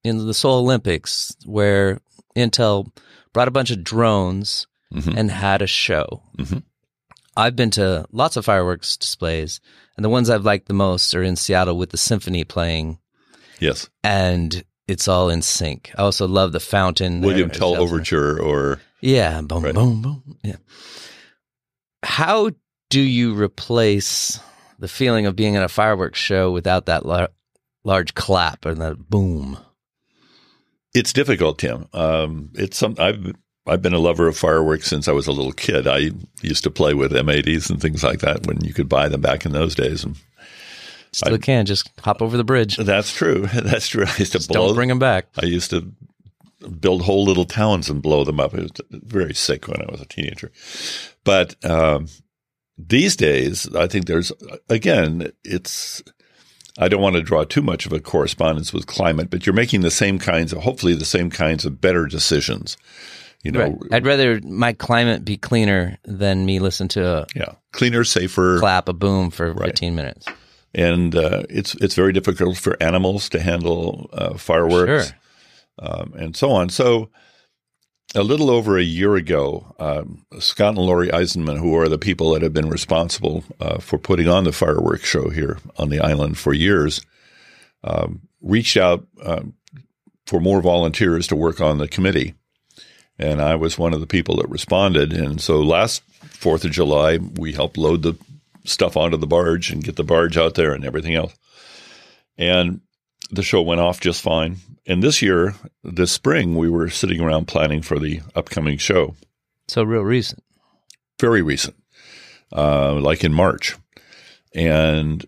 in 0.03 0.25
the 0.25 0.33
Seoul 0.33 0.59
Olympics 0.59 1.35
where 1.45 1.99
Intel 2.35 2.91
brought 3.33 3.47
a 3.47 3.51
bunch 3.51 3.71
of 3.71 3.83
drones 3.83 4.67
Mhm. 4.93 5.15
and 5.17 5.31
had 5.31 5.61
a 5.61 5.67
show. 5.67 6.23
Mhm. 6.37 6.63
I've 7.37 7.55
been 7.55 7.71
to 7.71 8.05
lots 8.11 8.35
of 8.37 8.45
fireworks 8.45 8.97
displays, 8.97 9.59
and 9.95 10.03
the 10.03 10.09
ones 10.09 10.29
I've 10.29 10.43
liked 10.45 10.67
the 10.67 10.73
most 10.73 11.13
are 11.13 11.23
in 11.23 11.35
Seattle 11.35 11.77
with 11.77 11.91
the 11.91 11.97
symphony 11.97 12.43
playing, 12.43 12.97
Yes. 13.59 13.87
and 14.03 14.63
it's 14.87 15.07
all 15.07 15.29
in 15.29 15.41
sync. 15.41 15.91
I 15.97 16.01
also 16.01 16.27
love 16.27 16.51
the 16.51 16.59
fountain. 16.59 17.21
William. 17.21 17.49
Tell 17.49 17.75
Overture 17.75 18.41
or 18.41 18.81
Yeah, 19.01 19.39
boom, 19.41 19.63
Right. 19.63 19.73
boom, 19.73 20.01
boom. 20.01 20.37
Yeah. 20.43 20.57
How 22.03 22.51
do 22.89 22.99
you 22.99 23.33
replace 23.33 24.39
the 24.79 24.87
feeling 24.87 25.25
of 25.25 25.35
being 25.35 25.53
in 25.55 25.61
a 25.61 25.69
fireworks 25.69 26.19
show 26.19 26.51
without 26.51 26.85
that 26.87 27.05
lar- 27.05 27.29
large 27.83 28.13
clap 28.15 28.65
and 28.65 28.81
that 28.81 29.09
boom? 29.09 29.57
It's 30.93 31.13
difficult, 31.13 31.59
Tim. 31.59 31.87
Um, 31.93 32.49
it's 32.55 32.77
some 32.77 32.95
I've 32.97 33.33
I've 33.67 33.81
been 33.83 33.93
a 33.93 33.99
lover 33.99 34.27
of 34.27 34.35
fireworks 34.37 34.87
since 34.87 35.07
I 35.07 35.11
was 35.11 35.27
a 35.27 35.31
little 35.31 35.51
kid. 35.51 35.85
I 35.87 36.09
used 36.41 36.63
to 36.63 36.71
play 36.71 36.95
with 36.95 37.11
M80s 37.11 37.69
and 37.69 37.79
things 37.79 38.03
like 38.03 38.19
that 38.21 38.47
when 38.47 38.63
you 38.63 38.73
could 38.73 38.89
buy 38.89 39.07
them 39.07 39.21
back 39.21 39.45
in 39.45 39.51
those 39.51 39.75
days. 39.75 40.03
And 40.03 40.15
Still 41.11 41.37
can 41.37 41.65
just 41.65 41.89
hop 41.99 42.21
over 42.21 42.37
the 42.37 42.43
bridge. 42.43 42.77
that's 42.77 43.13
true. 43.13 43.47
That's 43.53 43.87
true. 43.87 44.03
I 44.05 44.15
used 44.17 44.31
to 44.33 44.37
Just 44.39 44.49
blow. 44.49 44.67
don't 44.67 44.75
bring 44.75 44.89
them 44.89 44.99
back. 44.99 45.25
I 45.41 45.45
used 45.45 45.71
to 45.71 45.91
build 46.79 47.01
whole 47.03 47.23
little 47.23 47.45
towns 47.45 47.89
and 47.89 47.99
blow 48.01 48.23
them 48.23 48.39
up. 48.39 48.53
It 48.53 48.61
was 48.61 48.71
very 48.91 49.33
sick 49.33 49.67
when 49.67 49.81
I 49.81 49.91
was 49.91 50.01
a 50.01 50.05
teenager. 50.05 50.51
But 51.23 51.55
um, 51.65 52.07
these 52.87 53.15
days, 53.15 53.67
I 53.75 53.87
think 53.87 54.05
there's 54.07 54.31
again, 54.69 55.31
it's. 55.43 56.01
I 56.77 56.87
don't 56.87 57.01
want 57.01 57.17
to 57.17 57.21
draw 57.21 57.43
too 57.43 57.61
much 57.61 57.85
of 57.85 57.91
a 57.91 57.99
correspondence 57.99 58.71
with 58.71 58.87
climate, 58.87 59.29
but 59.29 59.45
you're 59.45 59.53
making 59.53 59.81
the 59.81 59.91
same 59.91 60.17
kinds 60.17 60.53
of, 60.53 60.59
hopefully, 60.63 60.93
the 60.95 61.03
same 61.03 61.29
kinds 61.29 61.65
of 61.65 61.81
better 61.81 62.05
decisions. 62.05 62.77
You 63.43 63.51
know, 63.51 63.59
Right. 63.59 63.75
I'd 63.91 64.05
rather 64.05 64.39
my 64.41 64.71
climate 64.71 65.25
be 65.25 65.35
cleaner 65.35 65.97
than 66.05 66.45
me 66.45 66.59
listen 66.59 66.87
to 66.89 67.05
a 67.05 67.27
yeah, 67.35 67.53
cleaner, 67.73 68.05
safer, 68.05 68.59
clap, 68.59 68.87
a 68.87 68.93
boom 68.93 69.29
for 69.29 69.51
Right. 69.51 69.71
15 69.71 69.93
minutes. 69.95 70.25
and 70.73 71.15
uh, 71.15 71.43
it's 71.49 71.75
it's 71.75 71.95
very 71.95 72.13
difficult 72.13 72.57
for 72.57 72.81
animals 72.81 73.27
to 73.29 73.41
handle 73.41 74.09
uh, 74.13 74.35
fireworks. 74.37 75.07
Sure. 75.07 75.17
um, 75.79 76.13
and 76.17 76.35
so 76.37 76.49
on. 76.51 76.69
So, 76.69 77.09
a 78.15 78.23
little 78.23 78.49
over 78.49 78.77
a 78.77 78.83
year 78.83 79.15
ago, 79.15 79.75
um, 79.79 80.25
Scott 80.39 80.75
and 80.75 80.85
Lori 80.85 81.09
Eisenman, 81.09 81.59
who 81.59 81.75
are 81.77 81.87
the 81.87 81.97
people 81.97 82.31
that 82.31 82.41
have 82.41 82.53
been 82.53 82.69
responsible 82.69 83.43
uh, 83.59 83.79
for 83.79 83.97
putting 83.97 84.27
on 84.27 84.45
the 84.45 84.51
fireworks 84.51 85.07
show 85.07 85.29
here 85.29 85.59
on 85.77 85.89
the 85.89 85.99
island 85.99 86.37
for 86.37 86.53
years, 86.53 87.01
um, 87.83 88.21
reached 88.41 88.77
out 88.77 89.05
um, 89.23 89.53
for 90.25 90.39
more 90.39 90.61
volunteers 90.61 91.27
to 91.27 91.35
work 91.35 91.61
on 91.61 91.77
the 91.77 91.87
committee. 91.87 92.33
And 93.19 93.41
I 93.41 93.55
was 93.55 93.77
one 93.77 93.93
of 93.93 93.99
the 93.99 94.07
people 94.07 94.37
that 94.37 94.49
responded. 94.49 95.13
And 95.13 95.41
so 95.41 95.59
last 95.59 96.01
4th 96.21 96.65
of 96.65 96.71
July, 96.71 97.17
we 97.17 97.53
helped 97.53 97.77
load 97.77 98.01
the 98.01 98.17
stuff 98.63 98.97
onto 98.97 99.17
the 99.17 99.27
barge 99.27 99.71
and 99.71 99.83
get 99.83 99.97
the 99.97 100.03
barge 100.03 100.37
out 100.37 100.55
there 100.55 100.73
and 100.73 100.85
everything 100.85 101.15
else. 101.15 101.33
And 102.37 102.81
the 103.31 103.43
show 103.43 103.61
went 103.61 103.81
off 103.81 103.99
just 103.99 104.21
fine. 104.21 104.57
And 104.85 105.03
this 105.03 105.21
year, 105.21 105.55
this 105.83 106.11
spring, 106.11 106.55
we 106.55 106.69
were 106.69 106.89
sitting 106.89 107.21
around 107.21 107.47
planning 107.47 107.81
for 107.81 107.99
the 107.99 108.21
upcoming 108.35 108.77
show. 108.77 109.15
So 109.67 109.83
real 109.83 110.01
recent. 110.01 110.43
Very 111.19 111.41
recent, 111.41 111.75
uh, 112.51 112.93
like 112.93 113.23
in 113.23 113.33
March. 113.33 113.75
And 114.55 115.25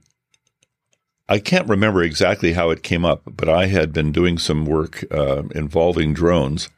I 1.29 1.39
can't 1.39 1.69
remember 1.69 2.01
exactly 2.01 2.53
how 2.53 2.71
it 2.71 2.83
came 2.83 3.05
up, 3.05 3.21
but 3.25 3.49
I 3.49 3.67
had 3.67 3.93
been 3.93 4.11
doing 4.11 4.37
some 4.37 4.65
work 4.65 5.03
uh, 5.11 5.43
involving 5.53 6.13
drones. 6.13 6.69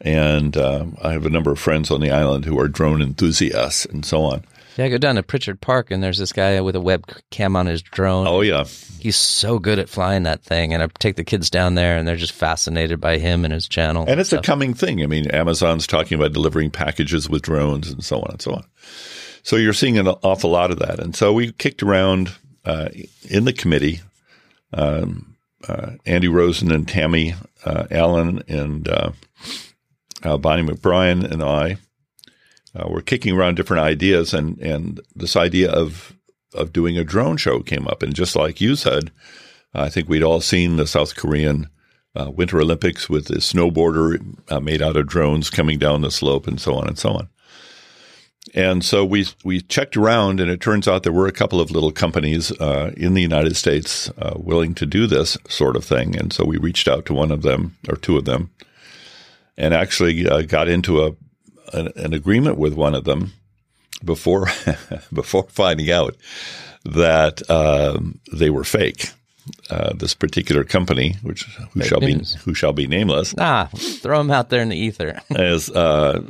And 0.00 0.56
uh, 0.56 0.86
I 1.02 1.12
have 1.12 1.26
a 1.26 1.30
number 1.30 1.52
of 1.52 1.58
friends 1.58 1.90
on 1.90 2.00
the 2.00 2.10
island 2.10 2.46
who 2.46 2.58
are 2.58 2.68
drone 2.68 3.02
enthusiasts 3.02 3.84
and 3.84 4.04
so 4.04 4.22
on. 4.22 4.44
Yeah, 4.76 4.86
I 4.86 4.88
go 4.88 4.98
down 4.98 5.16
to 5.16 5.22
Pritchard 5.22 5.60
Park 5.60 5.90
and 5.90 6.02
there's 6.02 6.18
this 6.18 6.32
guy 6.32 6.60
with 6.60 6.76
a 6.76 6.80
webcam 6.80 7.56
on 7.56 7.66
his 7.66 7.82
drone. 7.82 8.26
Oh, 8.26 8.40
yeah. 8.40 8.64
He's 8.98 9.16
so 9.16 9.58
good 9.58 9.78
at 9.78 9.88
flying 9.88 10.24
that 10.24 10.42
thing. 10.42 10.72
And 10.72 10.82
I 10.82 10.88
take 10.98 11.16
the 11.16 11.24
kids 11.24 11.50
down 11.50 11.74
there 11.74 11.96
and 11.96 12.06
they're 12.06 12.16
just 12.16 12.32
fascinated 12.32 13.00
by 13.00 13.18
him 13.18 13.44
and 13.44 13.52
his 13.52 13.68
channel. 13.68 14.04
And 14.06 14.20
it's 14.20 14.32
a 14.32 14.40
coming 14.40 14.74
thing. 14.74 15.02
I 15.02 15.06
mean, 15.06 15.30
Amazon's 15.30 15.86
talking 15.86 16.18
about 16.18 16.32
delivering 16.32 16.70
packages 16.70 17.28
with 17.28 17.42
drones 17.42 17.90
and 17.90 18.04
so 18.04 18.20
on 18.20 18.30
and 18.30 18.42
so 18.42 18.52
on. 18.54 18.64
So 19.42 19.56
you're 19.56 19.72
seeing 19.72 19.98
an 19.98 20.06
awful 20.06 20.50
lot 20.50 20.70
of 20.70 20.78
that. 20.80 21.00
And 21.00 21.16
so 21.16 21.32
we 21.32 21.52
kicked 21.52 21.82
around 21.82 22.32
uh, 22.64 22.90
in 23.28 23.44
the 23.44 23.52
committee. 23.52 24.00
Um, 24.72 25.36
uh, 25.68 25.92
Andy 26.06 26.28
Rosen 26.28 26.70
and 26.72 26.88
Tammy 26.88 27.34
uh, 27.64 27.86
Allen 27.90 28.42
and 28.48 28.88
uh, 28.88 29.12
uh, 30.22 30.36
Bonnie 30.38 30.62
McBrien 30.62 31.30
and 31.30 31.42
I 31.42 31.76
uh, 32.74 32.88
were 32.88 33.02
kicking 33.02 33.36
around 33.36 33.56
different 33.56 33.82
ideas, 33.82 34.34
and 34.34 34.58
and 34.60 35.00
this 35.14 35.36
idea 35.36 35.70
of 35.70 36.14
of 36.54 36.72
doing 36.72 36.98
a 36.98 37.04
drone 37.04 37.36
show 37.36 37.60
came 37.60 37.86
up. 37.86 38.02
And 38.02 38.14
just 38.14 38.36
like 38.36 38.60
you 38.60 38.76
said, 38.76 39.10
I 39.74 39.88
think 39.88 40.08
we'd 40.08 40.22
all 40.22 40.40
seen 40.40 40.76
the 40.76 40.86
South 40.86 41.14
Korean 41.16 41.68
uh, 42.14 42.30
Winter 42.30 42.60
Olympics 42.60 43.08
with 43.08 43.26
the 43.26 43.36
snowboarder 43.36 44.20
uh, 44.50 44.60
made 44.60 44.82
out 44.82 44.96
of 44.96 45.06
drones 45.06 45.50
coming 45.50 45.78
down 45.78 46.00
the 46.00 46.10
slope 46.10 46.46
and 46.46 46.60
so 46.60 46.74
on 46.74 46.88
and 46.88 46.98
so 46.98 47.10
on. 47.10 47.28
And 48.54 48.84
so 48.84 49.04
we 49.04 49.26
we 49.44 49.60
checked 49.60 49.96
around, 49.96 50.40
and 50.40 50.50
it 50.50 50.60
turns 50.60 50.88
out 50.88 51.02
there 51.02 51.12
were 51.12 51.28
a 51.28 51.32
couple 51.32 51.60
of 51.60 51.70
little 51.70 51.92
companies 51.92 52.50
uh, 52.52 52.90
in 52.96 53.14
the 53.14 53.22
United 53.22 53.54
States 53.54 54.10
uh, 54.18 54.34
willing 54.36 54.74
to 54.74 54.86
do 54.86 55.06
this 55.06 55.36
sort 55.48 55.76
of 55.76 55.84
thing. 55.84 56.16
And 56.16 56.32
so 56.32 56.44
we 56.44 56.56
reached 56.56 56.88
out 56.88 57.06
to 57.06 57.14
one 57.14 57.30
of 57.30 57.42
them 57.42 57.76
or 57.88 57.96
two 57.96 58.16
of 58.16 58.24
them, 58.24 58.50
and 59.56 59.72
actually 59.72 60.26
uh, 60.26 60.42
got 60.42 60.68
into 60.68 61.04
a 61.04 61.14
an, 61.72 61.88
an 61.96 62.12
agreement 62.12 62.58
with 62.58 62.74
one 62.74 62.94
of 62.94 63.04
them 63.04 63.32
before 64.04 64.46
before 65.12 65.44
finding 65.48 65.90
out 65.90 66.16
that 66.84 67.48
um, 67.50 68.18
they 68.32 68.50
were 68.50 68.64
fake. 68.64 69.10
Uh, 69.70 69.92
this 69.94 70.14
particular 70.14 70.62
company, 70.64 71.16
which 71.22 71.44
who 71.72 71.80
Fake 71.80 71.88
shall 71.88 72.00
news. 72.00 72.34
be 72.34 72.40
who 72.42 72.54
shall 72.54 72.72
be 72.72 72.86
nameless, 72.86 73.34
Nah, 73.36 73.66
throw 73.66 74.18
them 74.18 74.30
out 74.30 74.48
there 74.50 74.60
in 74.60 74.68
the 74.68 74.76
ether. 74.76 75.20
as 75.34 75.70
uh, 75.70 76.22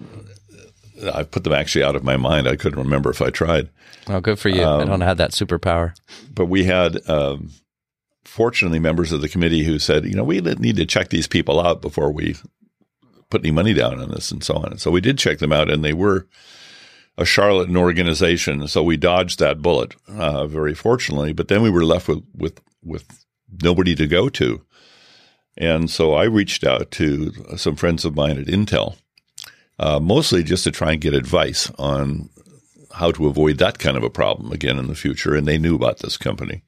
I 1.12 1.24
put 1.24 1.44
them 1.44 1.52
actually 1.52 1.84
out 1.84 1.96
of 1.96 2.04
my 2.04 2.16
mind. 2.16 2.46
I 2.48 2.56
couldn't 2.56 2.78
remember 2.78 3.10
if 3.10 3.20
I 3.20 3.30
tried. 3.30 3.68
Oh, 4.08 4.20
good 4.20 4.38
for 4.38 4.48
you. 4.48 4.62
Um, 4.64 4.80
I 4.80 4.84
don't 4.84 5.00
have 5.02 5.18
that 5.18 5.32
superpower. 5.32 5.94
But 6.32 6.46
we 6.46 6.64
had, 6.64 7.06
um, 7.10 7.50
fortunately, 8.24 8.78
members 8.78 9.12
of 9.12 9.20
the 9.20 9.28
committee 9.28 9.64
who 9.64 9.78
said, 9.78 10.04
you 10.04 10.14
know, 10.14 10.24
we 10.24 10.40
need 10.40 10.76
to 10.76 10.86
check 10.86 11.10
these 11.10 11.26
people 11.26 11.60
out 11.60 11.82
before 11.82 12.10
we 12.12 12.36
put 13.30 13.42
any 13.42 13.50
money 13.50 13.72
down 13.72 14.00
on 14.00 14.10
this 14.10 14.30
and 14.30 14.44
so 14.44 14.56
on. 14.56 14.72
And 14.72 14.80
so 14.80 14.90
we 14.90 15.00
did 15.00 15.18
check 15.18 15.38
them 15.38 15.52
out, 15.52 15.70
and 15.70 15.84
they 15.84 15.92
were 15.92 16.26
a 17.16 17.24
charlatan 17.24 17.76
organization. 17.76 18.66
So 18.68 18.82
we 18.82 18.96
dodged 18.96 19.38
that 19.38 19.62
bullet, 19.62 19.94
uh, 20.08 20.46
very 20.46 20.74
fortunately. 20.74 21.32
But 21.32 21.48
then 21.48 21.62
we 21.62 21.70
were 21.70 21.84
left 21.84 22.08
with 22.08 22.24
with 22.34 22.60
with 22.82 23.24
nobody 23.62 23.94
to 23.94 24.06
go 24.06 24.28
to. 24.30 24.62
And 25.56 25.90
so 25.90 26.14
I 26.14 26.24
reached 26.24 26.64
out 26.64 26.90
to 26.92 27.32
some 27.56 27.76
friends 27.76 28.04
of 28.04 28.14
mine 28.16 28.38
at 28.38 28.46
Intel, 28.46 28.96
uh, 29.78 30.00
mostly 30.00 30.42
just 30.42 30.64
to 30.64 30.70
try 30.70 30.92
and 30.92 31.00
get 31.00 31.12
advice 31.12 31.70
on 31.78 32.30
how 32.92 33.10
to 33.12 33.26
avoid 33.26 33.58
that 33.58 33.78
kind 33.78 33.96
of 33.96 34.02
a 34.02 34.10
problem 34.10 34.52
again 34.52 34.78
in 34.78 34.86
the 34.86 34.94
future. 34.94 35.34
And 35.34 35.46
they 35.46 35.58
knew 35.58 35.76
about 35.76 35.98
this 35.98 36.16
company. 36.16 36.62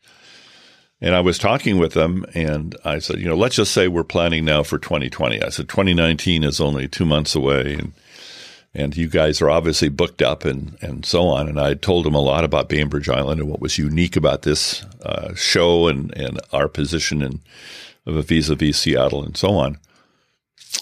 And 1.03 1.17
I 1.17 1.21
was 1.21 1.37
talking 1.37 1.79
with 1.79 1.95
them 1.95 2.25
and 2.33 2.77
I 2.85 3.01
said, 3.01 3.19
you 3.19 3.27
know, 3.27 3.37
let's 3.37 3.57
just 3.57 3.73
say 3.73 3.89
we're 3.89 4.05
planning 4.05 4.45
now 4.45 4.63
for 4.63 4.79
2020. 4.79 5.43
I 5.43 5.49
said, 5.49 5.69
2019 5.69 6.45
is 6.45 6.61
only 6.61 6.87
two 6.87 7.05
months 7.05 7.35
away. 7.35 7.75
And, 7.75 7.93
and 8.73 8.97
you 8.97 9.09
guys 9.09 9.43
are 9.43 9.51
obviously 9.51 9.89
booked 9.89 10.23
up 10.23 10.45
and, 10.45 10.79
and 10.81 11.05
so 11.05 11.27
on. 11.27 11.49
And 11.49 11.59
I 11.59 11.75
told 11.75 12.07
them 12.07 12.15
a 12.15 12.21
lot 12.21 12.45
about 12.45 12.69
Bainbridge 12.69 13.09
Island 13.09 13.41
and 13.41 13.51
what 13.51 13.61
was 13.61 13.79
unique 13.79 14.15
about 14.15 14.43
this 14.43 14.85
uh, 15.03 15.35
show 15.35 15.89
and, 15.89 16.17
and 16.17 16.41
our 16.53 16.69
position 16.69 17.21
in 17.21 17.41
vis-a-vis 18.07 18.79
Seattle 18.79 19.25
and 19.25 19.37
so 19.37 19.55
on. 19.55 19.79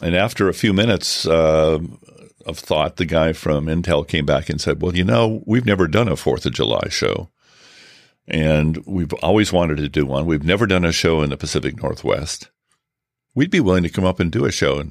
And 0.02 0.14
after 0.14 0.50
a 0.50 0.54
few 0.54 0.74
minutes 0.74 1.26
uh, 1.26 1.78
of 2.44 2.58
thought, 2.58 2.96
the 2.96 3.06
guy 3.06 3.32
from 3.32 3.66
Intel 3.66 4.06
came 4.06 4.26
back 4.26 4.50
and 4.50 4.60
said, 4.60 4.82
well, 4.82 4.94
you 4.94 5.04
know, 5.04 5.42
we've 5.46 5.64
never 5.64 5.88
done 5.88 6.08
a 6.08 6.16
Fourth 6.16 6.44
of 6.44 6.52
July 6.52 6.88
show. 6.90 7.30
And 8.30 8.78
we've 8.86 9.12
always 9.14 9.52
wanted 9.52 9.78
to 9.78 9.88
do 9.88 10.06
one. 10.06 10.24
We've 10.24 10.44
never 10.44 10.66
done 10.66 10.84
a 10.84 10.92
show 10.92 11.20
in 11.20 11.30
the 11.30 11.36
Pacific 11.36 11.82
Northwest. 11.82 12.48
We'd 13.34 13.50
be 13.50 13.60
willing 13.60 13.82
to 13.82 13.90
come 13.90 14.04
up 14.04 14.20
and 14.20 14.30
do 14.30 14.44
a 14.44 14.52
show 14.52 14.84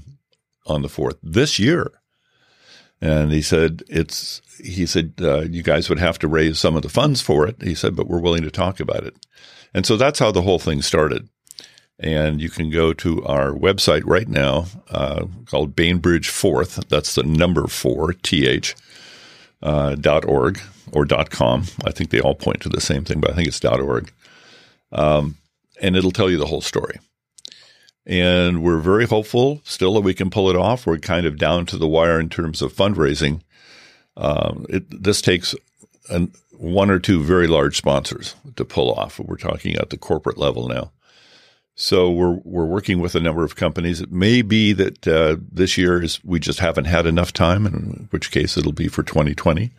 on 0.68 0.82
the 0.82 0.90
4th 0.90 1.18
this 1.24 1.58
year. 1.58 1.92
And 3.02 3.32
he 3.32 3.42
said, 3.42 3.84
it's, 3.88 4.42
he 4.62 4.86
said, 4.86 5.14
uh, 5.22 5.42
you 5.42 5.64
guys 5.64 5.88
would 5.88 6.00
have 6.00 6.20
to 6.20 6.28
raise 6.28 6.60
some 6.60 6.76
of 6.76 6.82
the 6.82 6.90
funds 6.90 7.22
for 7.22 7.48
it. 7.48 7.62
He 7.62 7.76
said, 7.76 7.96
but 7.96 8.08
we're 8.08 8.20
willing 8.20 8.44
to 8.44 8.52
talk 8.52 8.82
about 8.82 9.06
it. 9.06 9.16
And 9.74 9.86
so 9.86 9.96
that's 9.96 10.20
how 10.20 10.32
the 10.32 10.42
whole 10.42 10.60
thing 10.60 10.82
started. 10.82 11.30
And 11.98 12.42
you 12.42 12.50
can 12.50 12.70
go 12.70 12.94
to 12.94 13.24
our 13.26 13.52
website 13.52 14.04
right 14.06 14.28
now 14.28 14.66
uh, 14.90 15.26
called 15.46 15.76
Bainbridge 15.76 16.30
Fourth. 16.30 16.88
That's 16.90 17.16
the 17.16 17.24
number 17.24 17.68
four, 17.68 18.14
th, 18.14 18.76
uh, 19.62 19.96
org 20.26 20.60
or 20.92 21.06
com. 21.06 21.66
I 21.86 21.92
think 21.92 22.10
they 22.10 22.20
all 22.20 22.36
point 22.36 22.62
to 22.62 22.70
the 22.70 22.82
same 22.82 23.04
thing, 23.06 23.20
but 23.20 23.32
I 23.32 23.36
think 23.36 23.48
it's 23.48 23.64
org. 23.64 24.12
Um, 24.92 25.38
and 25.82 25.96
it'll 25.96 26.12
tell 26.12 26.30
you 26.30 26.38
the 26.38 26.48
whole 26.48 26.62
story. 26.62 27.00
And 28.06 28.64
we're 28.64 28.80
very 28.80 29.06
hopeful 29.06 29.62
still 29.64 29.94
that 29.94 30.02
we 30.02 30.14
can 30.14 30.30
pull 30.30 30.50
it 30.50 30.56
off. 30.56 30.88
We're 30.88 30.98
kind 30.98 31.26
of 31.26 31.38
down 31.38 31.66
to 31.68 31.78
the 31.78 31.88
wire 31.88 32.20
in 32.20 32.30
terms 32.30 32.62
of 32.62 32.74
fundraising. 32.74 33.42
Um, 34.18 34.66
it, 34.70 35.04
this 35.04 35.22
takes 35.22 35.54
an, 36.10 36.32
one 36.58 36.90
or 36.90 37.00
two 37.00 37.24
very 37.24 37.48
large 37.48 37.78
sponsors 37.78 38.36
to 38.56 38.66
pull 38.66 38.92
off. 38.92 39.20
We're 39.20 39.38
talking 39.38 39.76
at 39.76 39.92
the 39.92 39.98
corporate 39.98 40.38
level 40.38 40.68
now. 40.68 40.92
So 41.82 42.12
we're 42.12 42.42
we're 42.44 42.66
working 42.66 43.00
with 43.00 43.16
a 43.16 43.22
number 43.22 43.46
of 43.46 43.56
companies. 43.56 44.02
It 44.02 44.12
may 44.12 44.42
be 44.42 44.74
that 44.74 45.08
uh, 45.08 45.38
this 45.50 45.78
year 45.78 46.04
is 46.04 46.22
we 46.26 46.38
just 46.38 46.60
haven't 46.60 46.86
had 46.86 47.06
enough 47.06 47.32
time, 47.32 47.66
in 47.66 48.10
which 48.12 48.32
case 48.32 48.58
it'll 48.58 48.74
be 48.74 48.90
for 48.90 49.02
2020. 49.02 49.72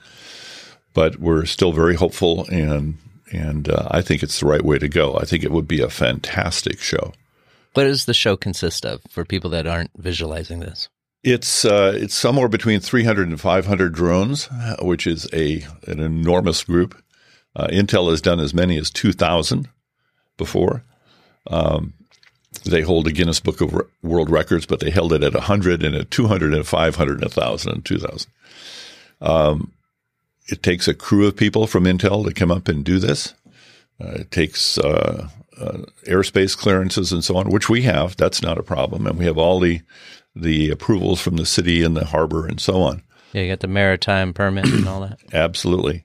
But 0.94 1.20
we're 1.20 1.44
still 1.44 1.72
very 1.72 1.96
hopeful, 1.96 2.46
and 2.51 2.96
and 3.30 3.68
uh, 3.68 3.88
I 3.90 4.01
think 4.01 4.22
it's 4.22 4.40
the 4.40 4.46
right 4.46 4.64
way 4.64 4.78
to 4.78 4.88
go. 4.88 5.18
I 5.18 5.26
think 5.26 5.44
it 5.44 5.51
would 5.51 5.68
be 5.68 5.82
a 5.82 5.90
fantastic 5.90 6.80
show. 6.80 7.12
What 7.74 7.84
does 7.84 8.07
the 8.07 8.14
show 8.14 8.34
consist 8.34 8.86
of 8.86 9.03
for 9.11 9.26
people 9.26 9.51
that 9.51 9.66
aren't 9.66 9.90
visualizing 9.94 10.61
this? 10.61 10.88
It's 11.22 11.66
uh, 11.66 11.92
it's 11.94 12.14
somewhere 12.14 12.48
between 12.48 12.80
300 12.80 13.28
and 13.28 13.38
500 13.38 13.92
drones, 13.92 14.48
which 14.80 15.07
is 15.07 15.28
a 15.34 15.66
an 15.86 16.01
enormous 16.01 16.64
group. 16.64 16.96
Uh, 17.55 17.66
Intel 17.66 18.09
has 18.09 18.22
done 18.22 18.40
as 18.40 18.55
many 18.55 18.78
as 18.78 18.90
2,000 18.90 19.68
before. 20.38 20.82
Um, 21.47 21.95
they 22.64 22.82
hold 22.82 23.07
a 23.07 23.12
Guinness 23.12 23.41
Book 23.41 23.61
of 23.61 23.74
World 24.03 24.30
Records, 24.30 24.66
but 24.66 24.80
they 24.80 24.91
held 24.91 25.12
it 25.12 25.22
at 25.22 25.34
100 25.34 25.82
and 25.82 25.95
at 25.95 26.11
200 26.11 26.53
and 26.53 26.66
500 26.66 27.12
and 27.12 27.22
1,000 27.22 27.72
and 27.72 27.84
2,000. 27.84 28.30
Um, 29.20 29.72
it 30.49 30.62
takes 30.62 30.88
a 30.88 30.95
crew 30.95 31.26
of 31.26 31.36
people 31.36 31.66
from 31.66 31.84
Intel 31.84 32.24
to 32.26 32.34
come 32.34 32.51
up 32.51 32.68
and 32.68 32.84
do 32.84 32.99
this. 32.99 33.34
Uh, 34.01 34.12
it 34.20 34.30
takes 34.30 34.78
uh, 34.78 35.28
uh, 35.61 35.78
airspace 36.07 36.57
clearances 36.57 37.12
and 37.12 37.22
so 37.22 37.36
on, 37.36 37.51
which 37.51 37.68
we 37.68 37.82
have. 37.82 38.16
That's 38.16 38.43
not 38.43 38.59
a 38.59 38.62
problem, 38.62 39.07
and 39.07 39.18
we 39.18 39.26
have 39.26 39.38
all 39.38 39.61
the 39.61 39.80
the 40.34 40.70
approvals 40.70 41.20
from 41.20 41.36
the 41.36 41.47
city 41.47 41.82
and 41.82 41.97
the 41.97 42.07
harbor 42.07 42.47
and 42.47 42.61
so 42.61 42.82
on. 42.82 43.03
Yeah, 43.32 43.43
you 43.43 43.49
got 43.49 43.61
the 43.61 43.68
maritime 43.68 44.32
permit 44.32 44.66
and 44.66 44.88
all 44.88 45.01
that. 45.01 45.18
Absolutely, 45.32 46.05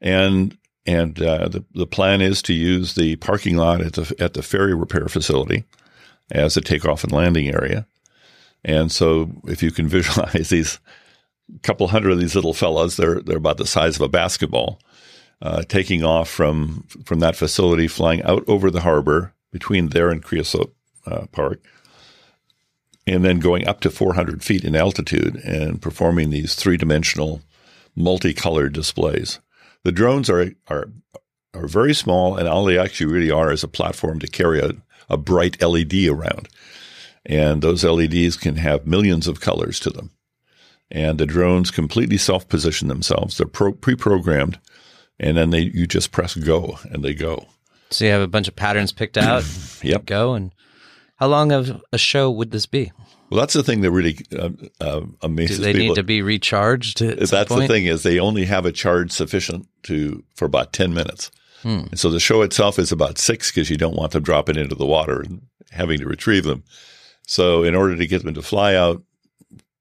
and 0.00 0.56
and 0.86 1.20
uh, 1.22 1.48
the 1.48 1.64
the 1.74 1.86
plan 1.86 2.20
is 2.20 2.42
to 2.42 2.52
use 2.52 2.94
the 2.94 3.16
parking 3.16 3.56
lot 3.56 3.80
at 3.80 3.94
the 3.94 4.14
at 4.18 4.34
the 4.34 4.42
ferry 4.42 4.74
repair 4.74 5.08
facility 5.08 5.64
as 6.30 6.56
a 6.56 6.60
takeoff 6.60 7.04
and 7.04 7.12
landing 7.12 7.48
area. 7.48 7.86
And 8.64 8.90
so, 8.90 9.30
if 9.44 9.62
you 9.62 9.70
can 9.70 9.88
visualize 9.88 10.48
these 10.48 10.78
couple 11.62 11.88
hundred 11.88 12.12
of 12.12 12.20
these 12.20 12.34
little 12.34 12.54
fellows, 12.54 12.96
they're 12.96 13.20
they're 13.20 13.36
about 13.36 13.58
the 13.58 13.66
size 13.66 13.96
of 13.96 14.02
a 14.02 14.08
basketball, 14.08 14.80
uh, 15.42 15.62
taking 15.62 16.04
off 16.04 16.28
from 16.28 16.86
from 17.04 17.20
that 17.20 17.36
facility, 17.36 17.88
flying 17.88 18.22
out 18.22 18.44
over 18.46 18.70
the 18.70 18.82
harbor 18.82 19.32
between 19.52 19.88
there 19.88 20.10
and 20.10 20.22
Creosote 20.22 20.74
uh, 21.06 21.26
Park, 21.32 21.60
and 23.06 23.24
then 23.24 23.38
going 23.38 23.66
up 23.66 23.80
to 23.80 23.90
400 23.90 24.42
feet 24.42 24.64
in 24.64 24.74
altitude 24.74 25.36
and 25.36 25.80
performing 25.80 26.30
these 26.30 26.54
three 26.54 26.76
dimensional, 26.76 27.40
multicolored 27.94 28.72
displays. 28.72 29.38
The 29.84 29.92
drones 29.92 30.28
are 30.28 30.52
are 30.68 30.88
are 31.54 31.68
very 31.68 31.94
small, 31.94 32.36
and 32.36 32.48
all 32.48 32.64
they 32.64 32.78
actually 32.78 33.12
really 33.12 33.30
are 33.30 33.52
is 33.52 33.62
a 33.62 33.68
platform 33.68 34.18
to 34.18 34.26
carry 34.26 34.58
a, 34.60 34.72
a 35.08 35.16
bright 35.16 35.62
LED 35.62 36.06
around. 36.08 36.48
And 37.24 37.62
those 37.62 37.84
LEDs 37.84 38.36
can 38.36 38.56
have 38.56 38.86
millions 38.86 39.26
of 39.26 39.40
colors 39.40 39.80
to 39.80 39.90
them. 39.90 40.10
And 40.90 41.18
the 41.18 41.26
drones 41.26 41.70
completely 41.70 42.18
self 42.18 42.48
position 42.48 42.88
themselves. 42.88 43.38
They're 43.38 43.46
pro- 43.46 43.72
pre 43.72 43.94
programmed, 43.94 44.58
and 45.18 45.36
then 45.36 45.50
they 45.50 45.60
you 45.60 45.86
just 45.86 46.12
press 46.12 46.34
go 46.34 46.78
and 46.90 47.04
they 47.04 47.14
go. 47.14 47.46
So 47.90 48.04
you 48.04 48.10
have 48.10 48.22
a 48.22 48.28
bunch 48.28 48.48
of 48.48 48.56
patterns 48.56 48.92
picked 48.92 49.16
out. 49.16 49.44
yep. 49.82 50.04
Go. 50.06 50.34
And 50.34 50.52
how 51.16 51.28
long 51.28 51.52
of 51.52 51.82
a 51.92 51.98
show 51.98 52.30
would 52.30 52.50
this 52.50 52.66
be? 52.66 52.92
Well, 53.34 53.40
that's 53.40 53.54
the 53.54 53.64
thing 53.64 53.80
that 53.80 53.90
really 53.90 54.16
uh, 54.38 54.50
uh, 54.80 55.00
amazes 55.20 55.56
Do 55.56 55.64
they 55.64 55.72
people. 55.72 55.88
need 55.88 55.94
to 55.96 56.04
be 56.04 56.22
recharged? 56.22 57.02
At 57.02 57.18
That's 57.18 57.52
the 57.52 57.66
thing 57.66 57.86
is 57.86 58.04
they 58.04 58.20
only 58.20 58.44
have 58.44 58.64
a 58.64 58.70
charge 58.70 59.10
sufficient 59.10 59.66
to 59.82 60.22
for 60.36 60.44
about 60.44 60.72
ten 60.72 60.94
minutes. 60.94 61.32
Hmm. 61.62 61.86
And 61.90 61.98
so 61.98 62.10
the 62.10 62.20
show 62.20 62.42
itself 62.42 62.78
is 62.78 62.92
about 62.92 63.18
six 63.18 63.50
because 63.50 63.68
you 63.70 63.76
don't 63.76 63.96
want 63.96 64.12
them 64.12 64.22
dropping 64.22 64.54
into 64.54 64.76
the 64.76 64.86
water 64.86 65.20
and 65.20 65.42
having 65.72 65.98
to 65.98 66.06
retrieve 66.06 66.44
them. 66.44 66.62
So 67.26 67.64
in 67.64 67.74
order 67.74 67.96
to 67.96 68.06
get 68.06 68.22
them 68.22 68.34
to 68.34 68.42
fly 68.42 68.76
out, 68.76 69.02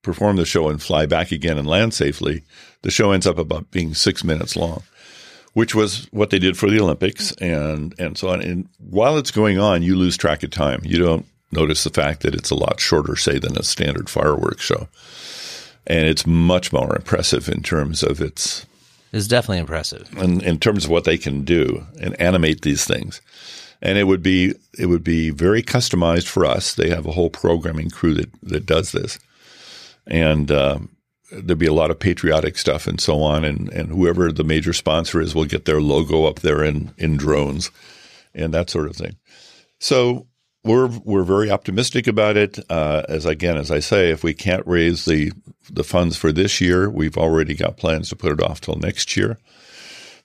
perform 0.02 0.38
the 0.38 0.46
show 0.46 0.68
and 0.68 0.82
fly 0.82 1.06
back 1.06 1.32
again 1.32 1.60
and 1.60 1.68
land 1.68 1.94
safely, 1.94 2.42
the 2.82 2.90
show 2.90 3.12
ends 3.12 3.28
up 3.28 3.38
about 3.38 3.70
being 3.70 3.94
six 3.94 4.24
minutes 4.24 4.56
long, 4.56 4.82
which 5.54 5.76
was 5.76 6.08
what 6.10 6.32
they 6.32 6.40
did 6.40 6.58
for 6.58 6.72
the 6.72 6.80
Olympics 6.80 7.34
and 7.34 7.94
and 8.00 8.18
so 8.18 8.30
on. 8.30 8.42
And 8.42 8.68
while 8.80 9.20
it's 9.20 9.30
going 9.30 9.60
on, 9.60 9.84
you 9.84 9.96
lose 9.96 10.18
track 10.18 10.42
of 10.42 10.50
time. 10.50 10.82
You 10.84 10.98
don't 10.98 11.28
notice 11.54 11.84
the 11.84 11.90
fact 11.90 12.22
that 12.22 12.36
it's 12.36 12.52
a 12.52 12.56
lot 12.56 12.80
shorter, 12.80 13.16
say, 13.16 13.40
than 13.40 13.58
a 13.58 13.64
standard 13.64 14.10
fireworks 14.10 14.64
show. 14.64 14.88
And 15.86 16.08
it's 16.08 16.26
much 16.26 16.72
more 16.72 16.96
impressive 16.96 17.50
in 17.50 17.62
terms 17.62 18.04
of 18.04 18.22
its 18.22 18.66
It's 19.12 19.28
definitely 19.28 19.60
impressive. 19.60 20.10
in, 20.18 20.42
in 20.42 20.60
terms 20.60 20.86
of 20.86 20.92
what 20.92 21.04
they 21.04 21.18
can 21.18 21.44
do 21.44 21.86
and 22.02 22.20
animate 22.22 22.62
these 22.62 22.86
things. 22.86 23.22
And 23.82 23.98
it 23.98 24.06
would 24.06 24.24
be 24.24 24.54
it 24.80 24.86
would 24.86 25.04
be 25.04 25.30
very 25.30 25.62
customized 25.62 26.28
for 26.28 26.46
us. 26.46 26.74
They 26.74 26.90
have 26.90 27.06
a 27.06 27.12
whole 27.12 27.30
programming 27.30 27.90
crew 27.90 28.14
that 28.14 28.30
that 28.44 28.66
does 28.66 28.94
this, 28.94 29.20
and 30.08 30.50
um, 30.52 30.96
there'd 31.34 31.60
be 31.60 31.66
a 31.66 31.74
lot 31.74 31.92
of 31.92 32.00
patriotic 32.00 32.58
stuff 32.58 32.88
and 32.88 33.02
so 33.02 33.22
on. 33.22 33.44
And 33.44 33.68
and 33.74 33.90
whoever 33.90 34.32
the 34.32 34.46
major 34.46 34.72
sponsor 34.72 35.20
is 35.20 35.36
will 35.36 35.44
get 35.44 35.66
their 35.66 35.82
logo 35.82 36.24
up 36.24 36.40
there 36.40 36.64
in 36.64 36.94
in 36.98 37.18
drones, 37.18 37.72
and 38.34 38.54
that 38.54 38.70
sort 38.70 38.88
of 38.88 38.96
thing. 38.96 39.18
So 39.82 40.28
we're 40.64 40.88
we're 41.04 41.24
very 41.24 41.52
optimistic 41.52 42.08
about 42.08 42.38
it. 42.38 42.60
Uh, 42.70 43.04
as 43.10 43.26
again, 43.26 43.58
as 43.58 43.72
I 43.72 43.80
say, 43.80 44.10
if 44.10 44.24
we 44.24 44.34
can't 44.34 44.66
raise 44.66 45.06
the 45.06 45.32
the 45.70 45.84
funds 45.84 46.18
for 46.18 46.32
this 46.32 46.62
year, 46.62 46.90
we've 46.90 47.18
already 47.18 47.54
got 47.54 47.78
plans 47.78 48.10
to 48.10 48.16
put 48.16 48.32
it 48.32 48.42
off 48.42 48.62
till 48.62 48.76
next 48.76 49.16
year. 49.18 49.38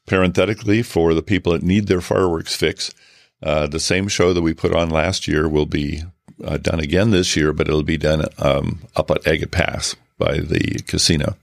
Parenthetically, 0.06 0.82
for 0.82 1.12
the 1.12 1.22
people 1.22 1.52
that 1.52 1.62
need 1.62 1.86
their 1.86 2.00
fireworks 2.00 2.54
fix, 2.54 2.94
uh, 3.42 3.66
the 3.66 3.80
same 3.80 4.08
show 4.08 4.32
that 4.32 4.42
we 4.42 4.54
put 4.54 4.74
on 4.74 4.90
last 4.90 5.28
year 5.28 5.48
will 5.48 5.66
be 5.66 6.02
uh, 6.44 6.56
done 6.56 6.80
again 6.80 7.10
this 7.10 7.36
year, 7.36 7.52
but 7.52 7.68
it'll 7.68 7.82
be 7.82 7.98
done 7.98 8.24
um, 8.38 8.80
up 8.96 9.10
at 9.10 9.26
Agate 9.26 9.50
Pass 9.50 9.96
by 10.18 10.38
the 10.38 10.82
casino. 10.86 11.36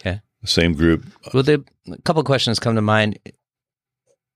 Okay. 0.00 0.20
Same 0.44 0.74
group. 0.74 1.04
Well, 1.32 1.42
the, 1.42 1.64
a 1.90 2.02
couple 2.02 2.22
questions 2.24 2.58
come 2.58 2.74
to 2.74 2.82
mind. 2.82 3.18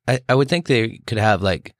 I, 0.08 0.20
I 0.28 0.34
would 0.34 0.48
think 0.48 0.66
they 0.66 1.00
could 1.06 1.18
have 1.18 1.42
like 1.42 1.74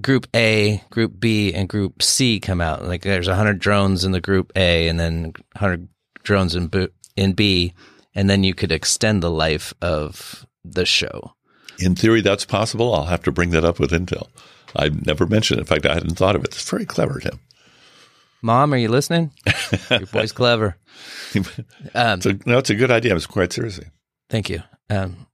group 0.00 0.26
A, 0.34 0.82
group 0.90 1.18
B, 1.18 1.52
and 1.54 1.68
group 1.68 2.02
C 2.02 2.40
come 2.40 2.60
out. 2.60 2.84
Like 2.84 3.02
there's 3.02 3.28
100 3.28 3.58
drones 3.58 4.04
in 4.04 4.12
the 4.12 4.20
group 4.20 4.52
A 4.56 4.88
and 4.88 4.98
then 4.98 5.32
100 5.52 5.88
drones 6.22 6.54
in, 6.54 6.66
B, 6.68 6.88
in 7.16 7.32
B, 7.32 7.74
and 8.14 8.28
then 8.28 8.44
you 8.44 8.54
could 8.54 8.72
extend 8.72 9.22
the 9.22 9.30
life 9.30 9.72
of 9.82 10.46
the 10.64 10.84
show. 10.86 11.34
In 11.78 11.94
theory, 11.94 12.20
that's 12.20 12.44
possible. 12.44 12.94
I'll 12.94 13.04
have 13.06 13.22
to 13.24 13.32
bring 13.32 13.50
that 13.50 13.64
up 13.64 13.78
with 13.80 13.90
Intel. 13.90 14.28
I've 14.76 15.06
never 15.06 15.26
mentioned 15.26 15.58
it. 15.58 15.62
In 15.62 15.66
fact, 15.66 15.86
I 15.86 15.94
hadn't 15.94 16.16
thought 16.16 16.36
of 16.36 16.42
it. 16.44 16.48
It's 16.48 16.68
very 16.68 16.86
clever, 16.86 17.20
Tim. 17.20 17.38
Mom, 18.42 18.74
are 18.74 18.76
you 18.76 18.88
listening? 18.88 19.30
Your 19.90 20.06
boy's 20.06 20.32
clever. 20.40 20.76
Um, 21.94 22.20
So, 22.20 22.32
no, 22.44 22.58
it's 22.58 22.70
a 22.70 22.74
good 22.74 22.90
idea. 22.90 23.14
It's 23.16 23.26
quite 23.26 23.52
seriously. 23.52 23.86
Thank 24.28 24.50
you. 24.50 24.62
Um, 24.90 25.26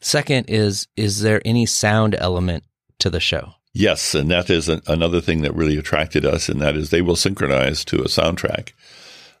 second 0.00 0.46
is, 0.48 0.88
is 0.96 1.20
there 1.20 1.40
any 1.44 1.64
sound 1.66 2.14
element 2.18 2.64
to 2.98 3.10
the 3.10 3.20
show? 3.20 3.52
Yes, 3.76 4.14
and 4.14 4.30
that 4.30 4.48
is 4.50 4.68
an, 4.68 4.82
another 4.86 5.20
thing 5.20 5.42
that 5.42 5.54
really 5.54 5.76
attracted 5.76 6.24
us, 6.24 6.48
and 6.48 6.60
that 6.60 6.76
is 6.76 6.90
they 6.90 7.02
will 7.02 7.16
synchronize 7.16 7.84
to 7.86 7.96
a 7.96 8.04
soundtrack. 8.04 8.70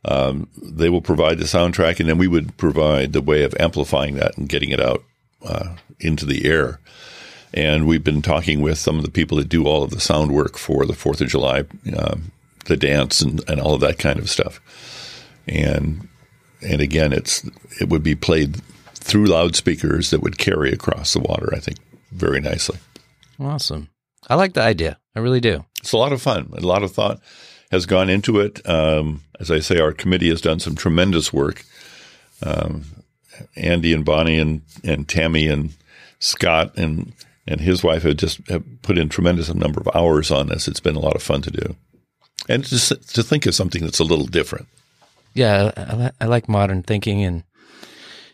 Um, 0.04 0.48
they 0.60 0.90
will 0.90 1.00
provide 1.00 1.38
the 1.38 1.44
soundtrack, 1.44 2.00
and 2.00 2.08
then 2.08 2.18
we 2.18 2.26
would 2.26 2.56
provide 2.56 3.12
the 3.12 3.22
way 3.22 3.44
of 3.44 3.54
amplifying 3.60 4.16
that 4.16 4.36
and 4.36 4.48
getting 4.48 4.70
it 4.70 4.80
out 4.80 5.04
uh, 5.44 5.76
into 6.00 6.26
the 6.26 6.46
air. 6.46 6.80
And 7.54 7.86
we've 7.86 8.02
been 8.02 8.22
talking 8.22 8.60
with 8.60 8.76
some 8.76 8.98
of 8.98 9.04
the 9.04 9.10
people 9.10 9.38
that 9.38 9.48
do 9.48 9.66
all 9.66 9.84
of 9.84 9.90
the 9.90 10.00
sound 10.00 10.32
work 10.32 10.58
for 10.58 10.84
the 10.84 10.94
Fourth 10.94 11.20
of 11.20 11.28
July, 11.28 11.64
um, 11.96 12.32
the 12.64 12.76
dance, 12.76 13.20
and, 13.20 13.40
and 13.48 13.60
all 13.60 13.74
of 13.74 13.80
that 13.82 13.98
kind 14.00 14.18
of 14.18 14.28
stuff. 14.28 14.60
And 15.46 16.08
and 16.60 16.80
again, 16.80 17.12
it's 17.12 17.48
it 17.80 17.88
would 17.88 18.02
be 18.02 18.16
played 18.16 18.60
through 18.94 19.26
loudspeakers 19.26 20.10
that 20.10 20.22
would 20.22 20.38
carry 20.38 20.72
across 20.72 21.12
the 21.12 21.20
water. 21.20 21.50
I 21.54 21.60
think 21.60 21.78
very 22.10 22.40
nicely. 22.40 22.78
Awesome. 23.38 23.90
I 24.28 24.34
like 24.36 24.54
the 24.54 24.62
idea. 24.62 24.98
I 25.14 25.20
really 25.20 25.40
do. 25.40 25.64
It's 25.80 25.92
a 25.92 25.98
lot 25.98 26.12
of 26.12 26.22
fun. 26.22 26.50
A 26.56 26.60
lot 26.60 26.82
of 26.82 26.92
thought 26.92 27.20
has 27.70 27.86
gone 27.86 28.08
into 28.08 28.40
it. 28.40 28.66
Um, 28.68 29.22
as 29.38 29.50
I 29.50 29.60
say, 29.60 29.78
our 29.78 29.92
committee 29.92 30.28
has 30.28 30.40
done 30.40 30.60
some 30.60 30.74
tremendous 30.74 31.32
work. 31.32 31.64
Um, 32.42 32.84
Andy 33.56 33.92
and 33.92 34.04
Bonnie 34.04 34.38
and, 34.38 34.62
and 34.82 35.08
Tammy 35.08 35.48
and 35.48 35.74
Scott 36.18 36.76
and 36.76 37.12
and 37.46 37.60
his 37.60 37.84
wife 37.84 38.04
have 38.04 38.16
just 38.16 38.46
have 38.48 38.64
put 38.82 38.96
in 38.96 39.08
tremendous 39.08 39.52
number 39.52 39.80
of 39.80 39.94
hours 39.94 40.30
on 40.30 40.48
this. 40.48 40.66
It's 40.66 40.80
been 40.80 40.96
a 40.96 41.00
lot 41.00 41.14
of 41.16 41.22
fun 41.22 41.42
to 41.42 41.50
do, 41.50 41.76
and 42.48 42.64
just 42.64 42.88
to 43.14 43.22
think 43.22 43.44
of 43.44 43.54
something 43.54 43.82
that's 43.82 43.98
a 43.98 44.04
little 44.04 44.26
different. 44.26 44.66
Yeah, 45.34 45.72
I, 45.76 46.24
I 46.24 46.26
like 46.26 46.48
modern 46.48 46.82
thinking 46.82 47.22
and 47.22 47.44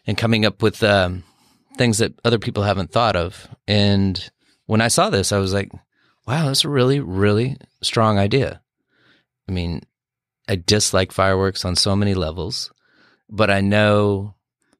and 0.06 0.16
coming 0.16 0.44
up 0.44 0.62
with 0.62 0.82
um, 0.84 1.24
things 1.76 1.98
that 1.98 2.12
other 2.24 2.38
people 2.38 2.62
haven't 2.62 2.92
thought 2.92 3.16
of. 3.16 3.48
And 3.66 4.30
when 4.70 4.80
I 4.80 4.86
saw 4.86 5.10
this, 5.10 5.32
I 5.32 5.38
was 5.38 5.52
like, 5.52 5.72
wow, 6.28 6.46
that's 6.46 6.64
a 6.64 6.68
really, 6.68 7.00
really 7.00 7.56
strong 7.82 8.20
idea. 8.20 8.62
I 9.48 9.52
mean, 9.52 9.82
I 10.48 10.54
dislike 10.54 11.10
fireworks 11.10 11.64
on 11.64 11.74
so 11.74 11.96
many 11.96 12.14
levels, 12.14 12.70
but 13.28 13.50
I 13.50 13.62
know, 13.62 14.36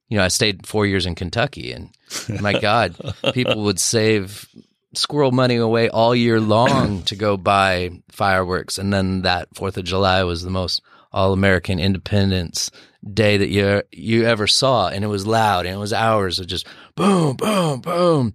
you 0.06 0.16
know, 0.16 0.22
I 0.22 0.28
stayed 0.28 0.64
four 0.64 0.86
years 0.86 1.06
in 1.06 1.16
Kentucky 1.16 1.72
and 1.72 1.90
my 2.40 2.60
God, 2.60 2.94
people 3.34 3.64
would 3.64 3.80
save 3.80 4.48
squirrel 4.94 5.32
money 5.32 5.56
away 5.56 5.88
all 5.88 6.14
year 6.14 6.40
long 6.40 7.02
to 7.02 7.16
go 7.16 7.36
buy 7.36 7.90
fireworks. 8.10 8.78
And 8.78 8.92
then 8.92 9.22
that 9.22 9.48
Fourth 9.56 9.76
of 9.76 9.82
July 9.82 10.22
was 10.22 10.44
the 10.44 10.50
most 10.50 10.82
all 11.12 11.32
American 11.32 11.80
Independence 11.80 12.70
Day 13.02 13.38
that 13.38 13.48
you 13.48 13.82
you 13.90 14.26
ever 14.26 14.46
saw, 14.46 14.88
and 14.88 15.02
it 15.02 15.08
was 15.08 15.26
loud, 15.26 15.64
and 15.64 15.74
it 15.74 15.78
was 15.78 15.94
hours 15.94 16.38
of 16.38 16.46
just 16.46 16.66
boom, 16.96 17.34
boom, 17.34 17.80
boom. 17.80 18.34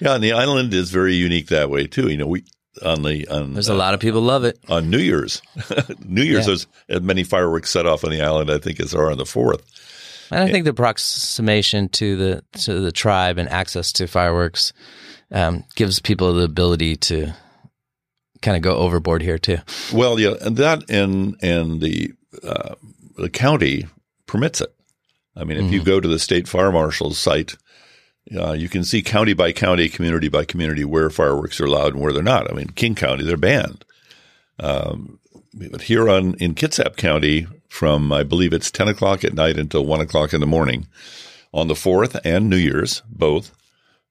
Yeah, 0.00 0.14
and 0.14 0.22
the 0.22 0.32
island 0.32 0.74
is 0.74 0.90
very 0.90 1.14
unique 1.14 1.48
that 1.48 1.70
way 1.70 1.86
too. 1.86 2.08
You 2.08 2.16
know, 2.16 2.26
we 2.26 2.44
on 2.82 3.02
the 3.02 3.26
on 3.28 3.54
there's 3.54 3.70
uh, 3.70 3.74
a 3.74 3.76
lot 3.76 3.94
of 3.94 4.00
people 4.00 4.20
love 4.20 4.44
it 4.44 4.58
on 4.68 4.90
New 4.90 4.98
Year's. 4.98 5.42
New 6.04 6.22
Year's, 6.22 6.40
yeah. 6.40 6.46
there's 6.46 6.66
as 6.88 7.02
many 7.02 7.24
fireworks 7.24 7.70
set 7.70 7.86
off 7.86 8.04
on 8.04 8.10
the 8.10 8.22
island, 8.22 8.50
I 8.50 8.58
think, 8.58 8.80
as 8.80 8.92
there 8.92 9.02
are 9.02 9.10
on 9.10 9.18
the 9.18 9.26
fourth. 9.26 9.64
And 10.30 10.40
I 10.40 10.50
think 10.50 10.64
the 10.64 10.70
approximation 10.70 11.88
to 11.90 12.16
the 12.16 12.44
to 12.60 12.80
the 12.80 12.92
tribe 12.92 13.38
and 13.38 13.48
access 13.48 13.92
to 13.92 14.06
fireworks 14.06 14.72
um, 15.30 15.64
gives 15.74 16.00
people 16.00 16.32
the 16.34 16.42
ability 16.42 16.96
to 16.96 17.32
kind 18.42 18.56
of 18.56 18.62
go 18.62 18.76
overboard 18.76 19.22
here 19.22 19.38
too. 19.38 19.58
Well, 19.92 20.18
yeah, 20.18 20.34
and 20.40 20.56
that 20.56 20.90
and 20.90 21.36
and 21.42 21.80
the 21.80 22.12
uh, 22.42 22.74
the 23.16 23.30
county 23.30 23.86
permits 24.26 24.60
it. 24.60 24.74
I 25.36 25.44
mean, 25.44 25.58
if 25.58 25.64
mm-hmm. 25.64 25.74
you 25.74 25.84
go 25.84 26.00
to 26.00 26.08
the 26.08 26.18
state 26.18 26.48
fire 26.48 26.72
marshal's 26.72 27.18
site, 27.18 27.56
uh, 28.34 28.52
you 28.52 28.68
can 28.68 28.84
see 28.84 29.02
county 29.02 29.34
by 29.34 29.52
county, 29.52 29.88
community 29.88 30.28
by 30.28 30.44
community 30.44 30.84
where 30.84 31.10
fireworks 31.10 31.60
are 31.60 31.66
allowed 31.66 31.94
and 31.94 32.02
where 32.02 32.12
they're 32.12 32.22
not. 32.22 32.50
I 32.50 32.54
mean, 32.54 32.68
King 32.68 32.94
County, 32.94 33.24
they're 33.24 33.36
banned. 33.36 33.84
Um, 34.58 35.18
but 35.54 35.82
here 35.82 36.08
on 36.08 36.34
in 36.34 36.54
Kitsap 36.54 36.96
County, 36.96 37.46
from 37.68 38.12
I 38.12 38.22
believe 38.22 38.52
it's 38.52 38.70
ten 38.70 38.88
o'clock 38.88 39.24
at 39.24 39.34
night 39.34 39.58
until 39.58 39.86
one 39.86 40.00
o'clock 40.00 40.32
in 40.32 40.40
the 40.40 40.46
morning, 40.46 40.86
on 41.52 41.68
the 41.68 41.74
fourth 41.74 42.16
and 42.24 42.50
New 42.50 42.56
Year's, 42.56 43.02
both, 43.08 43.52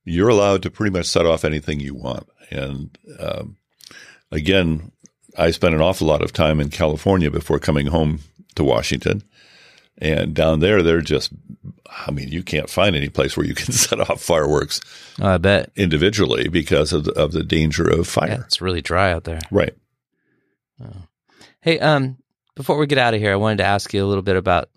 you're 0.04 0.30
allowed 0.30 0.64
to 0.64 0.72
pretty 0.72 0.96
much 0.96 1.08
set 1.08 1.26
off 1.26 1.44
anything 1.44 1.80
you 1.80 1.94
want. 1.94 2.28
And 2.50 2.98
um, 3.20 3.58
again, 4.32 4.92
I 5.38 5.52
spent 5.52 5.76
an 5.76 5.82
awful 5.82 6.08
lot 6.08 6.22
of 6.22 6.32
time 6.32 6.60
in 6.60 6.70
California 6.70 7.30
before 7.30 7.60
coming 7.60 7.88
home 7.88 8.20
to 8.56 8.64
Washington. 8.64 9.24
And 9.98 10.34
down 10.34 10.60
there, 10.60 10.84
they're 10.84 11.02
just, 11.02 11.32
I 11.90 12.12
mean, 12.12 12.28
you 12.28 12.44
can't 12.44 12.70
find 12.70 12.96
any 12.96 13.10
place 13.10 13.38
where 13.38 13.46
you 13.46 13.56
can 13.56 13.72
set 13.72 14.00
off 14.00 14.22
fireworks. 14.22 14.82
Oh, 15.22 15.30
I 15.30 15.38
bet. 15.38 15.72
Individually 15.76 16.50
because 16.50 16.92
of 16.94 17.06
the, 17.06 17.12
of 17.14 17.32
the 17.32 17.44
danger 17.44 17.88
of 17.88 18.08
fire. 18.08 18.30
Yeah, 18.30 18.44
it's 18.46 18.62
really 18.62 18.82
dry 18.82 19.12
out 19.12 19.24
there. 19.24 19.40
Right. 19.52 19.74
Oh. 20.84 21.04
Hey, 21.62 21.80
um, 21.80 22.18
before 22.56 22.78
we 22.78 22.88
get 22.88 22.98
out 22.98 23.14
of 23.14 23.20
here, 23.20 23.32
I 23.32 23.38
wanted 23.38 23.60
to 23.60 23.66
ask 23.66 23.94
you 23.94 24.04
a 24.04 24.08
little 24.08 24.22
bit 24.22 24.36
about 24.36 24.70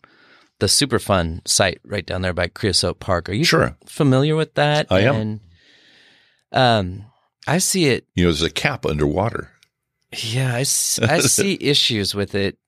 the 0.61 0.67
Superfund 0.67 1.47
site 1.47 1.81
right 1.85 2.07
down 2.07 2.23
there 2.23 2.33
by 2.33 2.49
Creosote 2.49 3.01
Park. 3.01 3.29
Are 3.29 3.35
you 3.35 3.45
sure. 3.45 3.77
familiar 3.87 4.37
with 4.37 4.55
that? 4.55 4.87
I 4.91 5.01
am. 5.01 5.15
And, 5.15 5.41
um, 6.53 7.05
I 7.47 7.59
see 7.59 7.87
it. 7.87 8.07
You 8.15 8.25
know, 8.25 8.31
there's 8.31 8.43
a 8.43 8.51
cap 8.51 8.87
underwater. 8.87 9.51
Yeah, 10.17 10.55
I, 10.55 10.61
I 10.61 10.65
see 11.21 11.59
issues 11.61 12.15
with 12.15 12.35
it 12.35 12.59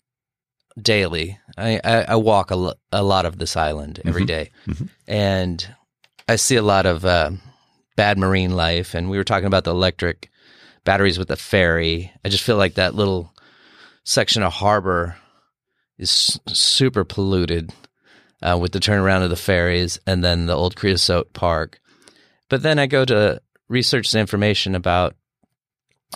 daily. 0.83 1.39
I, 1.57 1.81
I, 1.85 2.03
I 2.03 2.17
walk 2.17 2.51
a, 2.51 2.57
lo- 2.57 2.75
a 2.93 3.03
lot 3.03 3.27
of 3.27 3.39
this 3.39 3.57
island 3.57 4.01
every 4.05 4.23
mm-hmm. 4.23 4.27
day, 4.27 4.51
mm-hmm. 4.67 4.85
and 5.07 5.75
I 6.29 6.37
see 6.37 6.57
a 6.57 6.63
lot 6.63 6.87
of 6.87 7.05
uh, 7.05 7.31
bad 7.97 8.19
marine 8.19 8.57
life. 8.57 8.95
And 8.95 9.11
we 9.11 9.19
were 9.19 9.25
talking 9.25 9.47
about 9.47 9.65
the 9.65 9.73
electric 9.73 10.31
batteries 10.85 11.19
with 11.19 11.29
the 11.29 11.37
ferry. 11.37 12.13
I 12.25 12.29
just 12.29 12.45
feel 12.45 12.57
like 12.57 12.75
that 12.75 12.95
little 12.95 13.33
section 14.05 14.43
of 14.43 14.53
harbor 14.53 15.17
is 15.99 16.41
super 16.49 17.05
polluted 17.05 17.73
uh, 18.43 18.59
with 18.61 18.73
the 18.73 18.81
turnaround 18.81 19.23
of 19.23 19.31
the 19.31 19.37
ferries 19.37 19.99
and 20.07 20.25
then 20.25 20.47
the 20.47 20.55
old 20.55 20.77
creosote 20.77 21.33
park. 21.33 21.81
But 22.49 22.63
then 22.63 22.79
I 22.79 22.87
go 22.87 23.05
to 23.05 23.41
research 23.69 24.11
the 24.11 24.19
information 24.19 24.75
about 24.75 25.15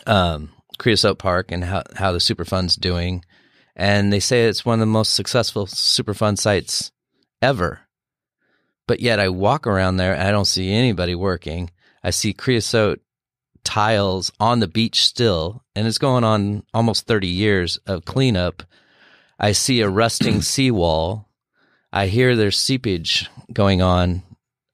um, 0.06 0.50
creosote 0.78 1.18
park 1.18 1.52
and 1.52 1.62
how, 1.64 1.82
how 1.94 2.12
the 2.12 2.20
Superfund's 2.20 2.76
doing 2.76 3.24
and 3.76 4.12
they 4.12 4.20
say 4.20 4.44
it's 4.44 4.64
one 4.64 4.74
of 4.74 4.80
the 4.80 4.86
most 4.86 5.14
successful 5.14 5.66
Superfund 5.66 6.38
sites 6.38 6.92
ever. 7.42 7.80
But 8.86 9.00
yet 9.00 9.18
I 9.18 9.28
walk 9.28 9.66
around 9.66 9.96
there 9.96 10.14
and 10.14 10.22
I 10.22 10.30
don't 10.30 10.44
see 10.44 10.72
anybody 10.72 11.14
working. 11.14 11.70
I 12.02 12.10
see 12.10 12.32
creosote 12.32 13.00
tiles 13.64 14.30
on 14.38 14.60
the 14.60 14.68
beach 14.68 15.04
still, 15.04 15.64
and 15.74 15.86
it's 15.86 15.98
going 15.98 16.22
on 16.22 16.64
almost 16.74 17.06
30 17.06 17.26
years 17.26 17.78
of 17.86 18.04
cleanup. 18.04 18.62
I 19.38 19.52
see 19.52 19.80
a 19.80 19.88
rusting 19.88 20.42
seawall. 20.42 21.28
I 21.92 22.06
hear 22.06 22.36
there's 22.36 22.58
seepage 22.58 23.28
going 23.52 23.80
on 23.80 24.22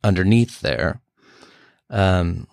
underneath 0.03 0.61
there. 0.61 1.01
Um, 1.89 2.49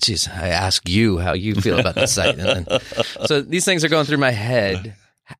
geez, 0.00 0.28
I 0.28 0.48
ask 0.48 0.88
you 0.88 1.18
how 1.18 1.34
you 1.34 1.54
feel 1.54 1.78
about 1.78 1.94
the 1.94 2.06
site. 2.06 2.36
Then, 2.36 2.66
so 3.26 3.42
these 3.42 3.64
things 3.64 3.84
are 3.84 3.88
going 3.88 4.06
through 4.06 4.18
my 4.18 4.30
head 4.30 4.96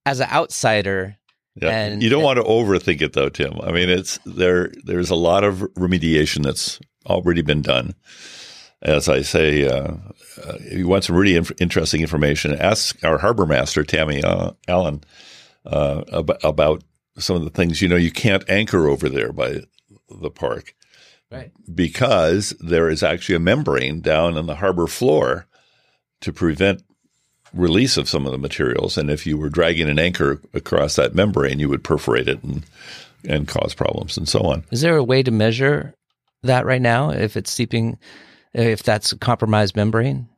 as 0.06 0.20
an 0.20 0.28
outsider. 0.30 1.16
Yeah. 1.60 1.70
And 1.70 2.02
you 2.02 2.08
don't 2.08 2.22
want 2.22 2.36
to 2.38 2.44
overthink 2.44 3.02
it 3.02 3.14
though, 3.14 3.28
Tim. 3.28 3.58
I 3.62 3.72
mean, 3.72 3.88
it's 3.88 4.18
there. 4.24 4.70
There's 4.84 5.10
a 5.10 5.16
lot 5.16 5.44
of 5.44 5.60
remediation 5.76 6.44
that's 6.44 6.78
already 7.06 7.42
been 7.42 7.62
done. 7.62 7.94
As 8.80 9.08
I 9.08 9.22
say, 9.22 9.66
uh, 9.66 9.94
uh, 10.44 10.56
if 10.60 10.78
you 10.78 10.86
want 10.86 11.02
some 11.02 11.16
really 11.16 11.34
inf- 11.34 11.60
interesting 11.60 12.00
information, 12.00 12.54
ask 12.54 13.02
our 13.04 13.18
harbor 13.18 13.44
master 13.44 13.82
Tammy 13.82 14.22
uh, 14.22 14.52
Allen 14.68 15.02
uh, 15.66 16.04
ab- 16.12 16.38
about 16.44 16.84
some 17.18 17.34
of 17.34 17.42
the 17.42 17.50
things. 17.50 17.82
You 17.82 17.88
know, 17.88 17.96
you 17.96 18.12
can't 18.12 18.48
anchor 18.48 18.86
over 18.86 19.08
there 19.08 19.32
by 19.32 19.62
the 20.08 20.30
park, 20.30 20.74
right? 21.28 21.50
Because 21.74 22.50
there 22.60 22.88
is 22.88 23.02
actually 23.02 23.34
a 23.34 23.40
membrane 23.40 24.00
down 24.00 24.36
on 24.38 24.46
the 24.46 24.56
harbor 24.56 24.86
floor 24.86 25.48
to 26.20 26.32
prevent 26.32 26.82
release 27.52 27.96
of 27.96 28.08
some 28.08 28.26
of 28.26 28.32
the 28.32 28.38
materials. 28.38 28.96
And 28.98 29.10
if 29.10 29.26
you 29.26 29.36
were 29.36 29.48
dragging 29.48 29.88
an 29.88 29.98
anchor 29.98 30.40
across 30.54 30.96
that 30.96 31.14
membrane, 31.14 31.58
you 31.58 31.68
would 31.68 31.84
perforate 31.84 32.28
it 32.28 32.42
and 32.42 32.64
and 33.26 33.48
cause 33.48 33.74
problems 33.74 34.16
and 34.16 34.28
so 34.28 34.40
on. 34.40 34.64
Is 34.70 34.80
there 34.80 34.96
a 34.96 35.04
way 35.04 35.22
to 35.22 35.30
measure 35.30 35.94
that 36.42 36.64
right 36.64 36.80
now? 36.80 37.10
If 37.10 37.36
it's 37.36 37.50
seeping, 37.50 37.98
if 38.54 38.82
that's 38.82 39.12
a 39.12 39.18
compromised 39.18 39.76
membrane? 39.76 40.28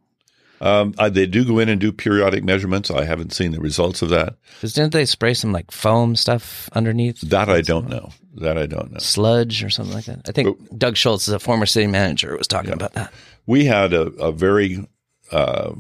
Um, 0.63 0.95
I, 0.99 1.09
they 1.09 1.27
do 1.27 1.45
go 1.45 1.59
in 1.59 1.71
and 1.71 1.81
do 1.81 1.91
periodic 1.91 2.45
measurements. 2.45 2.91
I 2.91 3.05
haven't 3.05 3.33
seen 3.33 3.53
the 3.53 3.61
results 3.61 4.03
of 4.03 4.11
that. 4.11 4.37
Because 4.57 4.75
didn't 4.75 4.93
they 4.93 5.07
spray 5.07 5.33
some 5.33 5.53
like 5.53 5.71
foam 5.71 6.17
stuff 6.17 6.69
underneath? 6.75 7.21
That 7.23 7.49
I 7.49 7.63
don't 7.63 7.89
know. 7.89 8.11
That 8.35 8.59
I 8.59 8.67
don't 8.67 8.93
know. 8.93 8.99
Sludge 8.99 9.65
or 9.65 9.71
something 9.71 9.95
like 9.95 10.05
that. 10.05 10.29
I 10.29 10.33
think 10.33 10.59
but, 10.59 10.79
Doug 10.79 10.97
Schulze, 10.97 11.29
a 11.29 11.39
former 11.39 11.65
city 11.65 11.87
manager, 11.87 12.37
was 12.37 12.47
talking 12.47 12.71
yeah. 12.71 12.77
about 12.77 12.93
that. 12.93 13.13
We 13.47 13.65
had 13.65 13.95
a, 13.95 14.03
a 14.03 14.33
very 14.33 14.87
uh, 15.33 15.73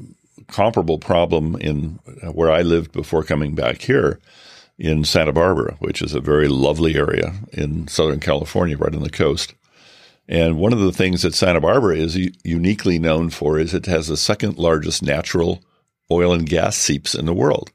comparable 0.51 0.99
problem 0.99 1.57
in 1.57 1.99
where 2.33 2.51
I 2.51 2.63
lived 2.63 2.93
before 2.93 3.23
coming 3.23 3.55
back 3.55 3.83
here 3.83 4.21
in 4.79 5.05
Santa 5.05 5.33
Barbara, 5.33 5.77
which 5.79 6.01
is 6.01 6.15
a 6.15 6.21
very 6.21 6.49
lovely 6.49 6.97
area 6.97 7.35
in 7.53 7.87
Southern 7.89 8.21
California, 8.21 8.79
right 8.79 8.95
on 8.95 9.03
the 9.03 9.11
coast. 9.11 9.55
And 10.27 10.59
one 10.59 10.73
of 10.73 10.79
the 10.79 10.93
things 10.93 11.23
that 11.23 11.35
Santa 11.35 11.61
Barbara 11.61 11.97
is 11.97 12.17
uniquely 12.45 12.99
known 12.99 13.31
for 13.31 13.59
is 13.59 13.75
it 13.75 13.87
has 13.87 14.09
the 14.09 14.17
second 14.17 14.59
largest 14.59 15.03
natural 15.03 15.63
oil 16.11 16.33
and 16.33 16.49
gas 16.49 16.77
seeps 16.77 17.15
in 17.15 17.27
the 17.27 17.35
world. 17.35 17.73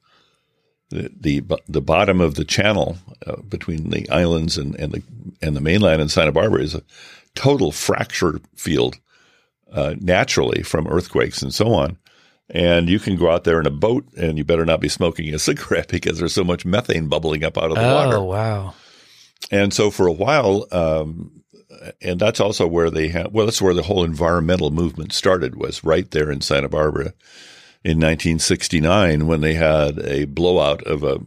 The 0.89 1.11
the, 1.19 1.43
the 1.67 1.81
bottom 1.81 2.21
of 2.21 2.35
the 2.35 2.45
channel 2.45 2.97
uh, 3.25 3.37
between 3.41 3.89
the 3.89 4.09
islands 4.09 4.57
and, 4.57 4.75
and 4.75 4.93
the 4.93 5.03
and 5.41 5.55
the 5.55 5.61
mainland 5.61 6.01
in 6.01 6.09
Santa 6.09 6.31
Barbara 6.31 6.61
is 6.61 6.75
a 6.75 6.83
total 7.35 7.71
fracture 7.71 8.39
field 8.55 8.97
uh, 9.71 9.95
naturally 9.99 10.63
from 10.63 10.87
earthquakes 10.87 11.41
and 11.41 11.53
so 11.53 11.73
on. 11.73 11.97
And 12.49 12.89
you 12.89 12.99
can 12.99 13.15
go 13.15 13.31
out 13.31 13.43
there 13.43 13.59
in 13.59 13.65
a 13.65 13.71
boat 13.71 14.05
and 14.15 14.37
you 14.37 14.43
better 14.43 14.65
not 14.65 14.79
be 14.79 14.89
smoking 14.89 15.33
a 15.33 15.39
cigarette 15.39 15.87
because 15.87 16.19
there's 16.19 16.33
so 16.33 16.43
much 16.43 16.65
methane 16.65 17.07
bubbling 17.07 17.43
up 17.43 17.57
out 17.57 17.71
of 17.71 17.75
the 17.75 17.89
oh, 17.89 17.93
water. 17.93 18.17
Oh, 18.17 18.23
wow. 18.23 18.73
And 19.51 19.73
so 19.73 19.91
for 19.91 20.07
a 20.07 20.13
while, 20.13 20.67
um, 20.71 21.43
and 22.01 22.19
that's 22.19 22.39
also 22.39 22.67
where 22.67 22.89
they 22.89 23.09
have, 23.09 23.31
well, 23.31 23.45
that's 23.45 23.61
where 23.61 23.73
the 23.73 23.83
whole 23.83 24.03
environmental 24.03 24.71
movement 24.71 25.13
started 25.13 25.55
was 25.55 25.83
right 25.83 26.09
there 26.11 26.31
in 26.31 26.41
Santa 26.41 26.69
Barbara 26.69 27.13
in 27.83 27.99
1969 27.99 29.27
when 29.27 29.41
they 29.41 29.53
had 29.53 29.99
a 29.99 30.25
blowout 30.25 30.81
of 30.83 31.03
a, 31.03 31.19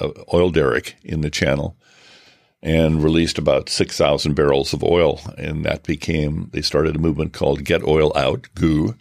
a 0.00 0.10
oil 0.32 0.50
derrick 0.50 0.96
in 1.02 1.20
the 1.20 1.30
channel 1.30 1.76
and 2.62 3.04
released 3.04 3.38
about 3.38 3.68
6,000 3.68 4.34
barrels 4.34 4.72
of 4.72 4.82
oil. 4.82 5.20
And 5.36 5.64
that 5.64 5.82
became, 5.82 6.50
they 6.52 6.62
started 6.62 6.96
a 6.96 7.00
movement 7.00 7.32
called 7.32 7.64
Get 7.64 7.82
Oil 7.84 8.12
Out, 8.16 8.48
GOO 8.54 8.94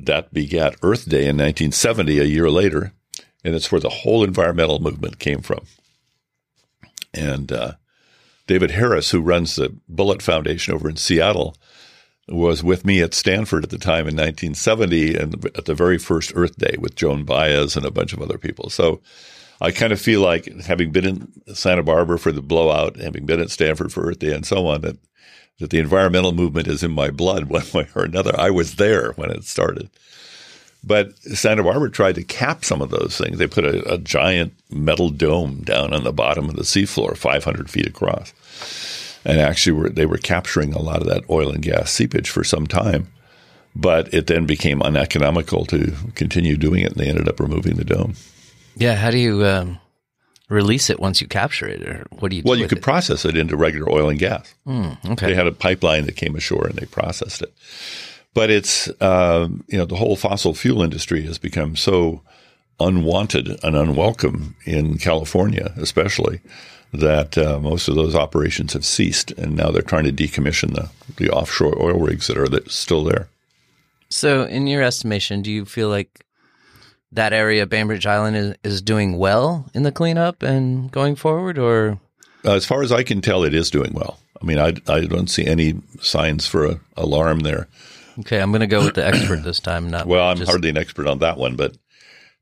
that 0.00 0.32
begat 0.32 0.76
Earth 0.82 1.08
Day 1.08 1.22
in 1.22 1.36
1970, 1.36 2.18
a 2.18 2.24
year 2.24 2.50
later, 2.50 2.92
and 3.44 3.54
it's 3.54 3.70
where 3.70 3.80
the 3.80 3.88
whole 3.88 4.24
environmental 4.24 4.78
movement 4.78 5.18
came 5.18 5.40
from. 5.40 5.60
And 7.14 7.50
uh, 7.50 7.72
David 8.46 8.72
Harris, 8.72 9.10
who 9.10 9.20
runs 9.20 9.56
the 9.56 9.76
Bullitt 9.88 10.22
Foundation 10.22 10.74
over 10.74 10.88
in 10.88 10.96
Seattle, 10.96 11.56
was 12.28 12.62
with 12.62 12.84
me 12.84 13.00
at 13.00 13.14
Stanford 13.14 13.64
at 13.64 13.70
the 13.70 13.78
time 13.78 14.06
in 14.06 14.16
1970 14.16 15.16
and 15.16 15.44
at 15.56 15.64
the 15.64 15.74
very 15.74 15.98
first 15.98 16.32
Earth 16.34 16.56
Day 16.56 16.76
with 16.78 16.94
Joan 16.94 17.24
Baez 17.24 17.76
and 17.76 17.86
a 17.86 17.90
bunch 17.90 18.12
of 18.12 18.20
other 18.20 18.38
people. 18.38 18.68
So 18.68 19.00
I 19.60 19.70
kind 19.70 19.92
of 19.92 20.00
feel 20.00 20.20
like 20.20 20.46
having 20.62 20.92
been 20.92 21.06
in 21.06 21.54
Santa 21.54 21.82
Barbara 21.82 22.18
for 22.18 22.32
the 22.32 22.42
blowout, 22.42 22.96
having 22.96 23.26
been 23.26 23.40
at 23.40 23.50
Stanford 23.50 23.92
for 23.92 24.06
Earth 24.06 24.18
Day 24.18 24.34
and 24.34 24.46
so 24.46 24.66
on, 24.66 24.82
that, 24.82 24.98
that 25.58 25.70
the 25.70 25.78
environmental 25.78 26.32
movement 26.32 26.68
is 26.68 26.82
in 26.82 26.92
my 26.92 27.10
blood 27.10 27.44
one 27.48 27.66
way 27.74 27.88
or 27.94 28.04
another. 28.04 28.38
I 28.38 28.50
was 28.50 28.76
there 28.76 29.12
when 29.12 29.30
it 29.30 29.44
started. 29.44 29.90
But 30.84 31.18
Santa 31.18 31.64
Barbara 31.64 31.90
tried 31.90 32.14
to 32.14 32.22
cap 32.22 32.64
some 32.64 32.80
of 32.80 32.90
those 32.90 33.18
things. 33.18 33.38
They 33.38 33.48
put 33.48 33.64
a, 33.64 33.94
a 33.94 33.98
giant 33.98 34.54
metal 34.70 35.10
dome 35.10 35.62
down 35.62 35.92
on 35.92 36.04
the 36.04 36.12
bottom 36.12 36.48
of 36.48 36.54
the 36.54 36.62
seafloor, 36.62 37.16
500 37.16 37.68
feet 37.68 37.86
across 37.86 38.32
and 39.24 39.40
actually 39.40 39.72
were, 39.72 39.88
they 39.90 40.06
were 40.06 40.18
capturing 40.18 40.72
a 40.72 40.80
lot 40.80 41.00
of 41.00 41.06
that 41.08 41.28
oil 41.28 41.50
and 41.50 41.62
gas 41.62 41.90
seepage 41.90 42.30
for 42.30 42.44
some 42.44 42.66
time. 42.66 43.08
But 43.76 44.12
it 44.12 44.26
then 44.26 44.46
became 44.46 44.82
uneconomical 44.82 45.64
to 45.66 45.92
continue 46.14 46.56
doing 46.56 46.82
it, 46.82 46.92
and 46.92 46.96
they 46.96 47.08
ended 47.08 47.28
up 47.28 47.38
removing 47.38 47.76
the 47.76 47.84
dome. 47.84 48.14
Yeah, 48.74 48.96
how 48.96 49.10
do 49.10 49.18
you 49.18 49.44
um, 49.44 49.78
release 50.48 50.90
it 50.90 51.00
once 51.00 51.20
you 51.20 51.26
capture 51.26 51.66
it, 51.66 51.82
or 51.86 52.06
what 52.18 52.30
do 52.30 52.36
you? 52.36 52.42
Well, 52.44 52.56
do 52.56 52.62
you 52.62 52.68
could 52.68 52.78
it? 52.78 52.84
process 52.84 53.24
it 53.24 53.36
into 53.36 53.56
regular 53.56 53.90
oil 53.90 54.08
and 54.08 54.18
gas. 54.18 54.54
Mm, 54.66 55.12
okay. 55.12 55.26
They 55.26 55.34
had 55.34 55.46
a 55.46 55.52
pipeline 55.52 56.06
that 56.06 56.16
came 56.16 56.36
ashore, 56.36 56.66
and 56.66 56.76
they 56.76 56.86
processed 56.86 57.42
it. 57.42 57.52
But 58.34 58.50
it's 58.50 58.88
um, 59.00 59.64
you 59.68 59.78
know 59.78 59.84
the 59.84 59.96
whole 59.96 60.16
fossil 60.16 60.54
fuel 60.54 60.82
industry 60.82 61.22
has 61.22 61.38
become 61.38 61.76
so 61.76 62.22
unwanted 62.80 63.58
and 63.64 63.76
unwelcome 63.76 64.54
in 64.64 64.98
California, 64.98 65.72
especially 65.76 66.40
that 66.92 67.36
uh, 67.36 67.58
most 67.60 67.88
of 67.88 67.96
those 67.96 68.14
operations 68.14 68.72
have 68.72 68.84
ceased, 68.84 69.30
and 69.32 69.56
now 69.56 69.70
they're 69.70 69.82
trying 69.82 70.04
to 70.04 70.12
decommission 70.12 70.74
the, 70.74 70.88
the 71.16 71.30
offshore 71.30 71.80
oil 71.82 71.98
rigs 71.98 72.28
that 72.28 72.38
are 72.38 72.48
that 72.48 72.70
still 72.70 73.04
there. 73.04 73.28
So, 74.08 74.44
in 74.44 74.66
your 74.66 74.82
estimation, 74.82 75.42
do 75.42 75.50
you 75.50 75.64
feel 75.66 75.90
like 75.90 76.24
that 77.12 77.32
area, 77.32 77.66
Bainbridge 77.66 78.06
Island, 78.06 78.36
is, 78.36 78.54
is 78.62 78.82
doing 78.82 79.16
well 79.18 79.66
in 79.74 79.82
the 79.82 79.92
cleanup 79.92 80.42
and 80.42 80.90
going 80.90 81.16
forward, 81.16 81.58
or 81.58 81.98
Uh, 82.44 82.52
as 82.54 82.64
far 82.66 82.82
as 82.82 82.92
I 82.92 83.02
can 83.02 83.20
tell, 83.20 83.44
it 83.44 83.54
is 83.54 83.70
doing 83.70 83.92
well. 83.94 84.18
I 84.40 84.44
mean, 84.44 84.58
I, 84.58 84.74
I 84.86 85.00
don't 85.06 85.28
see 85.28 85.46
any 85.46 85.74
signs 86.00 86.46
for 86.46 86.64
a 86.66 86.80
alarm 86.96 87.40
there. 87.40 87.66
okay? 88.20 88.38
I'm 88.40 88.50
going 88.52 88.60
to 88.60 88.66
go 88.66 88.84
with 88.84 88.94
the 88.94 89.06
expert 89.06 89.42
this 89.42 89.58
time. 89.60 89.90
Not 89.90 90.06
Well, 90.06 90.28
I'm 90.28 90.36
just- 90.36 90.48
hardly 90.50 90.68
an 90.68 90.76
expert 90.76 91.06
on 91.06 91.18
that 91.18 91.38
one, 91.38 91.56
but 91.56 91.76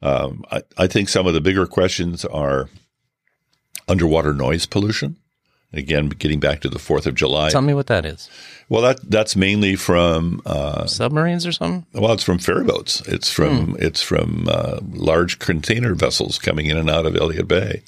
um, 0.02 0.44
I, 0.50 0.62
I 0.76 0.86
think 0.88 1.08
some 1.08 1.26
of 1.26 1.32
the 1.34 1.40
bigger 1.40 1.66
questions 1.66 2.24
are 2.26 2.68
underwater 3.88 4.34
noise 4.34 4.66
pollution. 4.66 5.16
Again, 5.72 6.08
getting 6.08 6.40
back 6.40 6.60
to 6.60 6.68
the 6.68 6.78
Fourth 6.78 7.06
of 7.06 7.14
July. 7.14 7.50
Tell 7.50 7.60
me 7.60 7.74
what 7.74 7.88
that 7.88 8.06
is. 8.06 8.30
well, 8.68 8.82
that 8.82 8.98
that's 9.10 9.36
mainly 9.36 9.76
from 9.76 10.40
uh, 10.46 10.86
Submarines 10.86 11.46
or 11.46 11.52
something? 11.52 11.84
well, 11.92 12.12
it's 12.12 12.22
from 12.24 12.38
ferry 12.38 12.64
boats. 12.64 13.02
It's 13.06 13.30
from 13.32 13.72
Hmm. 13.72 13.76
it's 13.78 14.00
from 14.02 14.48
uh, 14.50 14.78
large 14.92 15.38
container 15.38 15.94
vessels 15.94 16.38
coming 16.38 16.66
in 16.66 16.76
and 16.78 16.88
out 16.88 17.04
of 17.04 17.16
Elliott 17.16 17.48
Bay. 17.48 17.82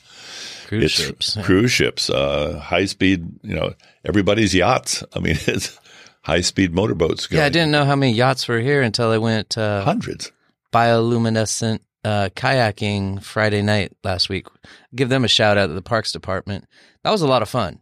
Cruise 0.66 0.85
it's 0.85 0.93
ships. 0.95 1.39
cruise 1.45 1.72
ships, 1.72 2.11
uh, 2.11 2.59
high 2.62 2.85
speed. 2.85 3.26
You 3.43 3.55
know, 3.55 3.74
everybody's 4.05 4.55
yachts. 4.55 5.03
I 5.14 5.20
mean, 5.20 5.39
it's 5.47 5.79
high 6.22 6.43
speed 6.43 6.74
motorboats. 6.74 7.26
Going. 7.26 7.39
Yeah, 7.41 7.47
I 7.47 7.49
didn't 7.49 7.70
know 7.70 7.85
how 7.87 7.97
many 7.97 8.12
yachts 8.12 8.47
were 8.49 8.61
here 8.61 8.83
until 8.83 9.11
I 9.11 9.18
went 9.18 9.57
uh, 9.57 9.83
hundreds. 9.85 10.31
bioluminescent 10.74 11.81
uh, 12.05 12.29
kayaking 12.37 13.22
Friday 13.22 13.62
night 13.62 13.93
last 14.05 14.29
week. 14.29 14.47
Give 14.95 15.09
them 15.09 15.24
a 15.24 15.29
shout 15.29 15.57
out 15.59 15.68
to 15.68 15.72
the 15.72 15.83
Parks 15.83 16.12
Department. 16.12 16.66
That 17.09 17.12
was 17.12 17.22
a 17.22 17.26
lot 17.26 17.40
of 17.40 17.48
fun. 17.48 17.80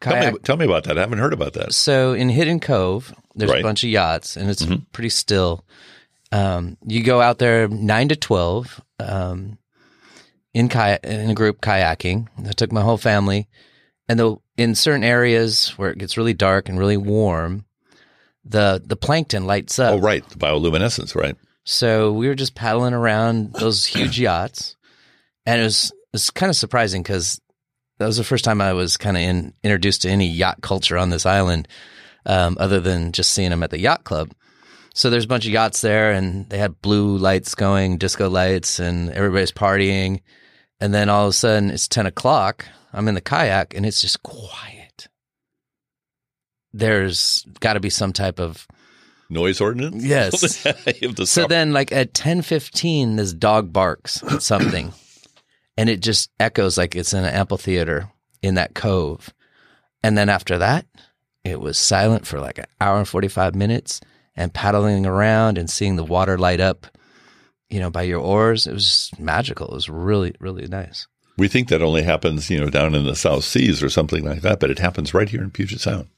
Tell 0.00 0.32
me, 0.32 0.38
tell 0.42 0.56
me 0.56 0.64
about 0.64 0.84
that. 0.84 0.96
I 0.96 1.02
haven't 1.02 1.18
heard 1.18 1.34
about 1.34 1.52
that. 1.52 1.74
so 1.74 2.14
in 2.14 2.30
Hidden 2.30 2.60
Cove, 2.60 3.12
there's 3.34 3.50
Right. 3.50 3.60
a 3.60 3.62
bunch 3.62 3.84
of 3.84 3.90
yachts, 3.90 4.38
and 4.38 4.48
it's 4.48 4.64
Mhm. 4.64 4.86
pretty 4.90 5.10
still. 5.10 5.66
Um, 6.32 6.78
you 6.86 7.02
go 7.02 7.20
out 7.20 7.36
there 7.38 7.68
nine 7.68 8.08
to 8.08 8.16
twelve 8.16 8.80
um, 8.98 9.58
in 10.54 10.70
kay- 10.70 10.98
in 11.04 11.28
a 11.28 11.34
group 11.34 11.60
kayaking. 11.60 12.28
I 12.48 12.52
took 12.52 12.72
my 12.72 12.80
whole 12.80 12.96
family, 12.96 13.48
and 14.08 14.18
the 14.18 14.36
in 14.56 14.74
certain 14.74 15.04
areas 15.04 15.74
where 15.76 15.90
it 15.90 15.98
gets 15.98 16.16
really 16.16 16.32
dark 16.32 16.70
and 16.70 16.78
really 16.78 16.96
warm, 16.96 17.66
the 18.46 18.80
the 18.82 18.96
plankton 18.96 19.46
lights 19.46 19.78
up. 19.78 19.92
Oh, 19.92 19.98
right, 19.98 20.26
the 20.26 20.36
bioluminescence, 20.38 21.14
right? 21.14 21.36
So 21.64 22.12
we 22.12 22.28
were 22.28 22.34
just 22.34 22.54
paddling 22.54 22.94
around 22.94 23.52
those 23.60 23.84
huge 23.84 24.18
yachts, 24.18 24.74
and 25.44 25.60
it 25.60 25.64
was 25.64 25.90
it 25.90 26.12
was 26.14 26.30
kind 26.30 26.48
of 26.48 26.56
surprising 26.56 27.02
because 27.02 27.40
that 28.04 28.08
was 28.08 28.18
the 28.18 28.24
first 28.24 28.44
time 28.44 28.60
I 28.60 28.74
was 28.74 28.98
kind 28.98 29.16
of 29.16 29.22
in, 29.22 29.54
introduced 29.62 30.02
to 30.02 30.10
any 30.10 30.28
yacht 30.28 30.60
culture 30.60 30.98
on 30.98 31.08
this 31.08 31.24
island, 31.24 31.66
um, 32.26 32.58
other 32.60 32.78
than 32.78 33.12
just 33.12 33.30
seeing 33.30 33.48
them 33.48 33.62
at 33.62 33.70
the 33.70 33.78
yacht 33.78 34.04
club. 34.04 34.30
So 34.92 35.08
there's 35.08 35.24
a 35.24 35.28
bunch 35.28 35.46
of 35.46 35.52
yachts 35.52 35.80
there, 35.80 36.12
and 36.12 36.46
they 36.50 36.58
had 36.58 36.82
blue 36.82 37.16
lights 37.16 37.54
going, 37.54 37.96
disco 37.96 38.28
lights, 38.28 38.78
and 38.78 39.08
everybody's 39.08 39.52
partying. 39.52 40.20
And 40.80 40.92
then 40.92 41.08
all 41.08 41.24
of 41.24 41.30
a 41.30 41.32
sudden, 41.32 41.70
it's 41.70 41.88
ten 41.88 42.04
o'clock. 42.04 42.66
I'm 42.92 43.08
in 43.08 43.14
the 43.14 43.22
kayak, 43.22 43.74
and 43.74 43.86
it's 43.86 44.02
just 44.02 44.22
quiet. 44.22 45.08
There's 46.74 47.46
got 47.60 47.72
to 47.72 47.80
be 47.80 47.88
some 47.88 48.12
type 48.12 48.38
of 48.38 48.66
Noise 49.30 49.62
ordinance. 49.62 50.04
Yes. 50.04 50.62
To 51.16 51.26
so 51.26 51.46
then, 51.46 51.72
like 51.72 51.90
at 51.90 52.12
ten 52.12 52.42
fifteen, 52.42 53.16
this 53.16 53.32
dog 53.32 53.72
barks 53.72 54.22
at 54.24 54.42
something, 54.42 54.92
and 55.76 55.88
it 55.88 56.00
just 56.00 56.30
echoes 56.38 56.76
like 56.78 56.94
it's 56.96 57.12
in 57.14 57.24
an 57.24 57.34
amphitheater 57.34 58.10
in 58.42 58.54
that 58.54 58.74
cove. 58.74 59.32
And 60.02 60.16
then 60.18 60.28
after 60.28 60.58
that, 60.58 60.86
it 61.44 61.60
was 61.60 61.78
silent 61.78 62.26
for 62.26 62.40
like 62.40 62.58
an 62.58 62.66
hour 62.80 62.98
and 62.98 63.08
forty 63.08 63.28
five 63.28 63.54
minutes, 63.54 64.00
and 64.36 64.52
paddling 64.52 65.06
around 65.06 65.58
and 65.58 65.70
seeing 65.70 65.96
the 65.96 66.04
water 66.04 66.36
light 66.38 66.60
up, 66.60 66.86
you 67.70 67.80
know, 67.80 67.90
by 67.90 68.02
your 68.02 68.20
oars. 68.20 68.66
It 68.66 68.72
was 68.72 69.10
magical. 69.18 69.68
It 69.68 69.74
was 69.74 69.88
really, 69.88 70.34
really 70.40 70.66
nice. 70.66 71.06
we 71.38 71.48
think 71.48 71.68
that 71.68 71.82
only 71.82 72.02
happens, 72.02 72.48
you 72.50 72.60
know, 72.60 72.70
down 72.70 72.94
in 72.94 73.04
the 73.04 73.16
South 73.16 73.44
Seas 73.44 73.82
or 73.82 73.88
something 73.90 74.24
like 74.24 74.42
that, 74.42 74.60
but 74.60 74.70
it 74.70 74.78
happens 74.78 75.12
right 75.14 75.28
here 75.28 75.42
in 75.42 75.50
Puget 75.50 75.80
Sound. 75.80 76.08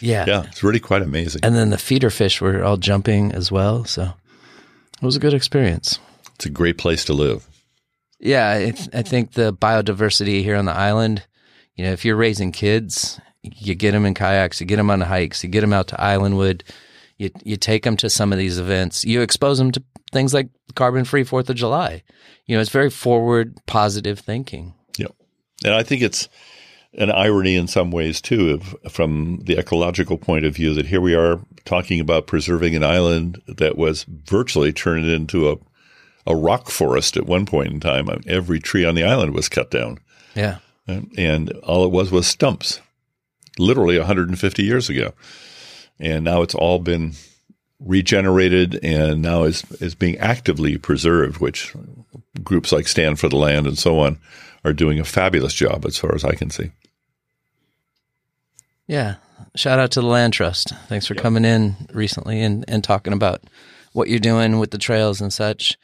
Yeah. 0.00 0.24
Yeah, 0.26 0.42
it's 0.44 0.62
really 0.64 0.80
quite 0.80 1.02
amazing. 1.02 1.40
And 1.44 1.54
then 1.54 1.70
the 1.70 1.78
feeder 1.78 2.10
fish 2.10 2.40
were 2.40 2.64
all 2.64 2.76
jumping 2.76 3.32
as 3.32 3.52
well, 3.52 3.84
so 3.84 4.14
it 5.00 5.04
was 5.04 5.14
a 5.16 5.20
good 5.20 5.34
experience. 5.34 5.98
It's 6.34 6.46
a 6.46 6.50
great 6.50 6.78
place 6.78 7.04
to 7.04 7.12
live. 7.12 7.46
Yeah, 8.22 8.70
I, 8.92 9.02
think 9.02 9.32
the 9.32 9.52
biodiversity 9.52 10.44
here 10.44 10.54
on 10.54 10.64
the 10.64 10.72
island, 10.72 11.26
you 11.74 11.84
know, 11.84 11.90
if 11.90 12.04
you're 12.04 12.14
raising 12.14 12.52
kids, 12.52 13.20
you 13.42 13.74
get 13.74 13.90
them 13.90 14.06
in 14.06 14.14
kayaks, 14.14 14.60
you 14.60 14.66
get 14.66 14.76
them 14.76 14.90
on 14.90 15.00
hikes, 15.00 15.42
you 15.42 15.50
get 15.50 15.62
them 15.62 15.72
out 15.72 15.88
to 15.88 15.96
Islandwood, 15.96 16.62
you 17.18 17.30
you 17.42 17.56
take 17.56 17.82
them 17.82 17.96
to 17.96 18.08
some 18.08 18.32
of 18.32 18.38
these 18.38 18.58
events, 18.58 19.04
you 19.04 19.22
expose 19.22 19.58
them 19.58 19.72
to 19.72 19.82
things 20.12 20.32
like 20.32 20.50
carbon 20.76 21.04
free 21.04 21.24
Fourth 21.24 21.50
of 21.50 21.56
July. 21.56 22.04
You 22.46 22.54
know, 22.54 22.60
it's 22.60 22.70
very 22.70 22.90
forward, 22.90 23.58
positive 23.66 24.20
thinking. 24.20 24.74
Yeah. 24.96 25.08
And 25.64 25.74
I 25.74 25.82
think 25.82 26.02
it's 26.02 26.28
an 26.94 27.10
irony 27.10 27.56
in 27.56 27.66
some 27.66 27.90
ways 27.90 28.20
too, 28.20 28.50
of, 28.50 28.92
from 28.92 29.40
the 29.44 29.58
ecological 29.58 30.16
point 30.16 30.44
of 30.44 30.54
view, 30.54 30.74
that 30.74 30.86
here 30.86 31.00
we 31.00 31.16
are 31.16 31.40
talking 31.64 31.98
about 31.98 32.28
preserving 32.28 32.76
an 32.76 32.84
island 32.84 33.42
that 33.48 33.76
was 33.76 34.04
virtually 34.04 34.72
turned 34.72 35.06
into 35.06 35.50
a 35.50 35.56
a 36.26 36.36
rock 36.36 36.68
forest 36.68 37.16
at 37.16 37.26
one 37.26 37.46
point 37.46 37.72
in 37.72 37.80
time. 37.80 38.08
Every 38.26 38.60
tree 38.60 38.84
on 38.84 38.94
the 38.94 39.04
island 39.04 39.34
was 39.34 39.48
cut 39.48 39.70
down, 39.70 39.98
Yeah, 40.34 40.58
and, 40.86 41.10
and 41.16 41.50
all 41.62 41.84
it 41.84 41.90
was 41.90 42.10
was 42.10 42.26
stumps, 42.26 42.80
literally 43.58 43.98
150 43.98 44.62
years 44.62 44.88
ago. 44.88 45.12
And 45.98 46.24
now 46.24 46.42
it's 46.42 46.54
all 46.54 46.78
been 46.78 47.12
regenerated 47.80 48.78
and 48.84 49.22
now 49.22 49.42
is 49.44 49.64
is 49.80 49.94
being 49.94 50.18
actively 50.18 50.78
preserved, 50.78 51.38
which 51.38 51.74
groups 52.42 52.72
like 52.72 52.88
Stand 52.88 53.18
for 53.18 53.28
the 53.28 53.36
Land 53.36 53.66
and 53.66 53.78
so 53.78 54.00
on 54.00 54.18
are 54.64 54.72
doing 54.72 55.00
a 55.00 55.04
fabulous 55.04 55.54
job 55.54 55.84
as 55.84 55.98
far 55.98 56.14
as 56.14 56.24
I 56.24 56.34
can 56.34 56.50
see. 56.50 56.70
yeah. 58.86 59.16
Shout 59.54 59.78
out 59.78 59.90
to 59.92 60.00
the 60.00 60.06
Land 60.06 60.32
Trust. 60.32 60.72
Thanks 60.88 61.06
for 61.06 61.14
coming 61.14 61.44
in 61.44 61.76
recently 61.92 62.40
and 62.40 62.64
and 62.68 62.82
talking 62.82 63.12
about 63.12 63.42
what 63.92 64.08
you're 64.08 64.18
doing 64.18 64.58
with 64.58 64.70
the 64.70 64.78
trails 64.78 65.20
and 65.20 65.32
such. 65.32 65.76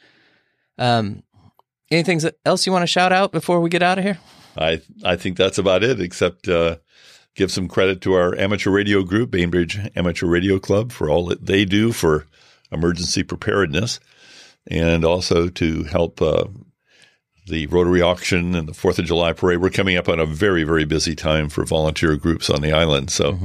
Um, 0.79 1.21
anything 1.91 2.19
else 2.45 2.65
you 2.65 2.71
want 2.71 2.83
to 2.83 2.87
shout 2.87 3.11
out 3.11 3.31
before 3.31 3.59
we 3.59 3.69
get 3.69 3.83
out 3.83 3.97
of 3.99 4.03
here? 4.03 4.17
I 4.57 4.81
I 5.03 5.15
think 5.15 5.37
that's 5.37 5.57
about 5.57 5.83
it. 5.83 5.99
Except 6.01 6.47
uh, 6.47 6.77
give 7.35 7.51
some 7.51 7.67
credit 7.67 8.01
to 8.01 8.13
our 8.13 8.35
amateur 8.35 8.71
radio 8.71 9.03
group, 9.03 9.31
Bainbridge 9.31 9.77
Amateur 9.95 10.25
Radio 10.27 10.57
Club, 10.59 10.91
for 10.91 11.09
all 11.09 11.25
that 11.27 11.45
they 11.45 11.65
do 11.65 11.91
for 11.91 12.25
emergency 12.71 13.23
preparedness, 13.23 13.99
and 14.67 15.03
also 15.05 15.49
to 15.49 15.83
help 15.83 16.21
uh, 16.21 16.45
the 17.47 17.67
Rotary 17.67 18.01
auction 18.01 18.55
and 18.55 18.67
the 18.67 18.73
Fourth 18.73 18.99
of 18.99 19.05
July 19.05 19.33
parade. 19.33 19.59
We're 19.59 19.69
coming 19.69 19.97
up 19.97 20.07
on 20.09 20.19
a 20.19 20.25
very 20.25 20.63
very 20.63 20.85
busy 20.85 21.15
time 21.15 21.49
for 21.49 21.65
volunteer 21.65 22.15
groups 22.15 22.49
on 22.49 22.61
the 22.61 22.71
island. 22.71 23.09
So 23.11 23.37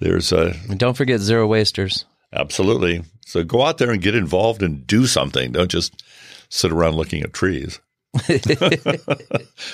there's 0.00 0.32
uh, 0.32 0.54
And 0.68 0.78
don't 0.78 0.96
forget 0.96 1.20
zero 1.20 1.46
wasters. 1.46 2.04
absolutely 2.32 3.02
so 3.24 3.42
go 3.42 3.62
out 3.62 3.78
there 3.78 3.90
and 3.90 4.00
get 4.02 4.14
involved 4.14 4.62
and 4.62 4.86
do 4.86 5.06
something. 5.06 5.50
Don't 5.52 5.70
just 5.70 6.02
sit 6.48 6.72
around 6.72 6.96
looking 6.96 7.22
at 7.22 7.32
trees. 7.32 7.80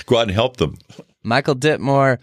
go 0.07 0.17
out 0.19 0.23
and 0.23 0.31
help 0.31 0.57
them. 0.57 0.77
Michael 1.23 1.55
Ditmore, 1.55 2.19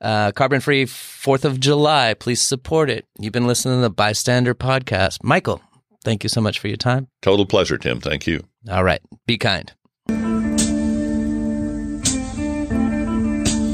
Uh, 0.00 0.32
carbon 0.32 0.60
free 0.60 0.84
4th 0.84 1.44
of 1.46 1.58
July. 1.60 2.12
Please 2.14 2.42
support 2.42 2.90
it. 2.90 3.06
You've 3.18 3.32
been 3.32 3.46
listening 3.46 3.76
to 3.78 3.80
the 3.82 3.90
Bystander 3.90 4.54
podcast. 4.54 5.22
Michael, 5.22 5.62
thank 6.04 6.22
you 6.22 6.28
so 6.28 6.40
much 6.42 6.58
for 6.58 6.68
your 6.68 6.76
time. 6.76 7.08
Total 7.22 7.46
pleasure, 7.46 7.78
Tim. 7.78 8.00
Thank 8.00 8.26
you. 8.26 8.44
All 8.70 8.84
right. 8.84 9.00
Be 9.26 9.38
kind. 9.38 9.72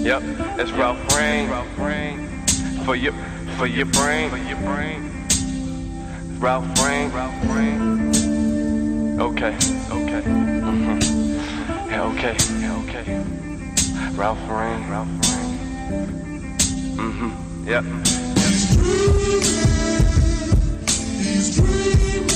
Yep, 0.05 0.23
it's 0.59 0.71
Ralph 0.73 1.17
Reign. 1.17 1.49
For 2.85 2.95
your 2.97 3.13
for 3.59 3.67
your 3.67 3.87
brain. 3.87 4.31
For 4.31 4.39
your 4.39 4.57
brain. 4.59 5.11
Ralph 6.41 6.65
Reign. 6.85 7.11
Ralph 7.13 7.45
Reign. 7.57 8.10
Okay, 9.21 9.55
okay. 9.55 10.23
Mm-hmm. 10.23 11.91
Yeah, 11.91 12.05
okay, 12.05 12.35
yeah, 12.59 12.83
okay. 12.85 13.05
Ralph 14.17 14.41
Reign. 14.49 14.89
Ralph 14.89 15.09
Reign. 15.29 15.59
Mm-hmm. 16.97 17.69
Yep. 17.69 17.85
He's 21.21 21.55
dreaming. 21.55 22.27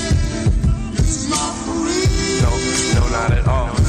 This 0.93 1.09
is 1.09 1.31
not 1.31 1.55
real. 1.69 2.05
No, 2.43 2.51
no, 3.01 3.09
not 3.09 3.31
at 3.33 3.49
all. 3.49 3.84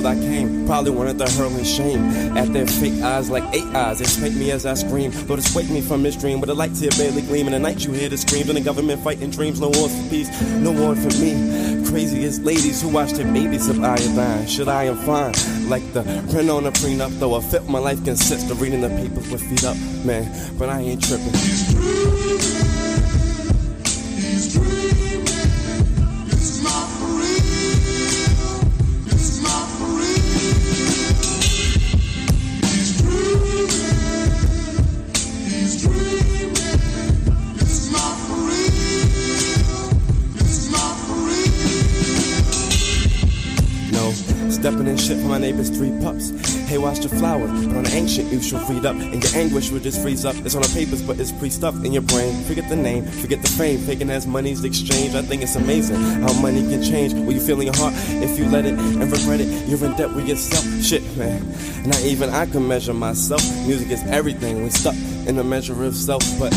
World 0.00 0.18
I 0.18 0.20
came. 0.20 0.66
Probably 0.66 0.90
wanted 0.90 1.18
to 1.18 1.30
hurl 1.32 1.56
in 1.56 1.64
shame 1.64 2.02
at 2.36 2.52
their 2.52 2.66
fake 2.66 3.02
eyes, 3.02 3.30
like 3.30 3.44
eight 3.54 3.66
eyes. 3.74 3.98
They 3.98 4.04
spank 4.04 4.34
me 4.34 4.50
as 4.50 4.66
I 4.66 4.74
scream. 4.74 5.12
Lord, 5.26 5.40
it's 5.40 5.54
wake 5.54 5.70
me 5.70 5.80
from 5.80 6.02
this 6.02 6.16
dream. 6.16 6.40
With 6.40 6.48
the 6.48 6.54
lights 6.54 6.80
here 6.80 6.90
barely 6.96 7.22
gleam. 7.22 7.46
In 7.46 7.52
the 7.52 7.58
night 7.58 7.84
you 7.84 7.92
hear 7.92 8.08
the 8.08 8.16
screams. 8.16 8.48
And 8.48 8.56
the 8.56 8.62
government 8.62 9.02
fighting 9.02 9.30
dreams. 9.30 9.60
No 9.60 9.68
wars 9.68 9.94
for 9.94 10.08
peace, 10.10 10.28
no 10.56 10.72
war 10.72 10.94
for 10.94 11.12
me. 11.20 11.84
Craziest 11.88 12.42
ladies 12.42 12.82
who 12.82 12.88
watch 12.88 13.12
their 13.12 13.30
babies 13.32 13.68
of 13.68 13.82
iodine. 13.82 14.46
Should 14.46 14.68
I 14.68 14.84
am 14.84 14.96
fine? 14.96 15.34
Like 15.68 15.92
the 15.92 16.02
print 16.30 16.50
on 16.50 16.66
a 16.66 16.72
prenup. 16.72 17.18
Though 17.18 17.34
I 17.34 17.40
felt 17.40 17.68
my 17.68 17.78
life 17.78 18.02
consists 18.04 18.50
of 18.50 18.60
reading 18.60 18.80
the 18.80 18.90
papers 18.90 19.30
with 19.30 19.42
feet 19.42 19.64
up, 19.64 19.76
man. 20.04 20.56
But 20.58 20.68
I 20.68 20.80
ain't 20.80 21.02
tripping. 21.04 22.89
Stepping 44.60 44.86
in 44.86 44.96
shit 44.98 45.16
for 45.18 45.28
my 45.28 45.38
neighbor's 45.38 45.70
three 45.70 45.90
pups. 46.02 46.30
Hey, 46.68 46.76
watch 46.76 46.98
the 46.98 47.08
flowers, 47.08 47.50
but 47.66 47.76
on 47.76 47.84
the 47.84 47.90
ancient 47.94 48.30
you 48.30 48.42
shall 48.42 48.60
freed 48.66 48.84
up, 48.84 48.94
and 48.94 49.24
your 49.24 49.34
anguish 49.34 49.70
will 49.70 49.80
just 49.80 50.02
freeze 50.02 50.26
up. 50.26 50.36
It's 50.44 50.54
on 50.54 50.60
the 50.60 50.68
papers, 50.68 51.00
but 51.02 51.18
it's 51.18 51.32
pre-stuffed 51.32 51.82
in 51.86 51.94
your 51.94 52.02
brain. 52.02 52.44
Forget 52.44 52.68
the 52.68 52.76
name, 52.76 53.06
forget 53.06 53.40
the 53.40 53.48
fame, 53.48 53.78
faking 53.78 54.10
as 54.10 54.26
money's 54.26 54.62
exchange. 54.62 55.14
I 55.14 55.22
think 55.22 55.42
it's 55.42 55.56
amazing 55.56 55.96
how 55.96 56.32
money 56.40 56.60
can 56.60 56.82
change 56.82 57.14
what 57.14 57.34
you 57.34 57.40
feel 57.40 57.58
in 57.60 57.66
your 57.68 57.76
heart 57.76 57.94
if 58.22 58.38
you 58.38 58.44
let 58.50 58.66
it 58.66 58.74
and 58.74 59.10
regret 59.10 59.40
it. 59.40 59.48
You're 59.66 59.82
in 59.82 59.96
debt 59.96 60.14
with 60.14 60.28
yourself, 60.28 60.66
shit, 60.84 61.02
man. 61.16 61.40
Not 61.86 62.02
even 62.02 62.28
I 62.28 62.44
can 62.44 62.68
measure 62.68 62.92
myself. 62.92 63.42
Music 63.66 63.90
is 63.90 64.02
everything. 64.08 64.62
We 64.62 64.68
stuck 64.68 64.94
in 65.26 65.36
the 65.36 65.44
measure 65.44 65.84
of 65.84 65.96
self, 65.96 66.22
but. 66.38 66.52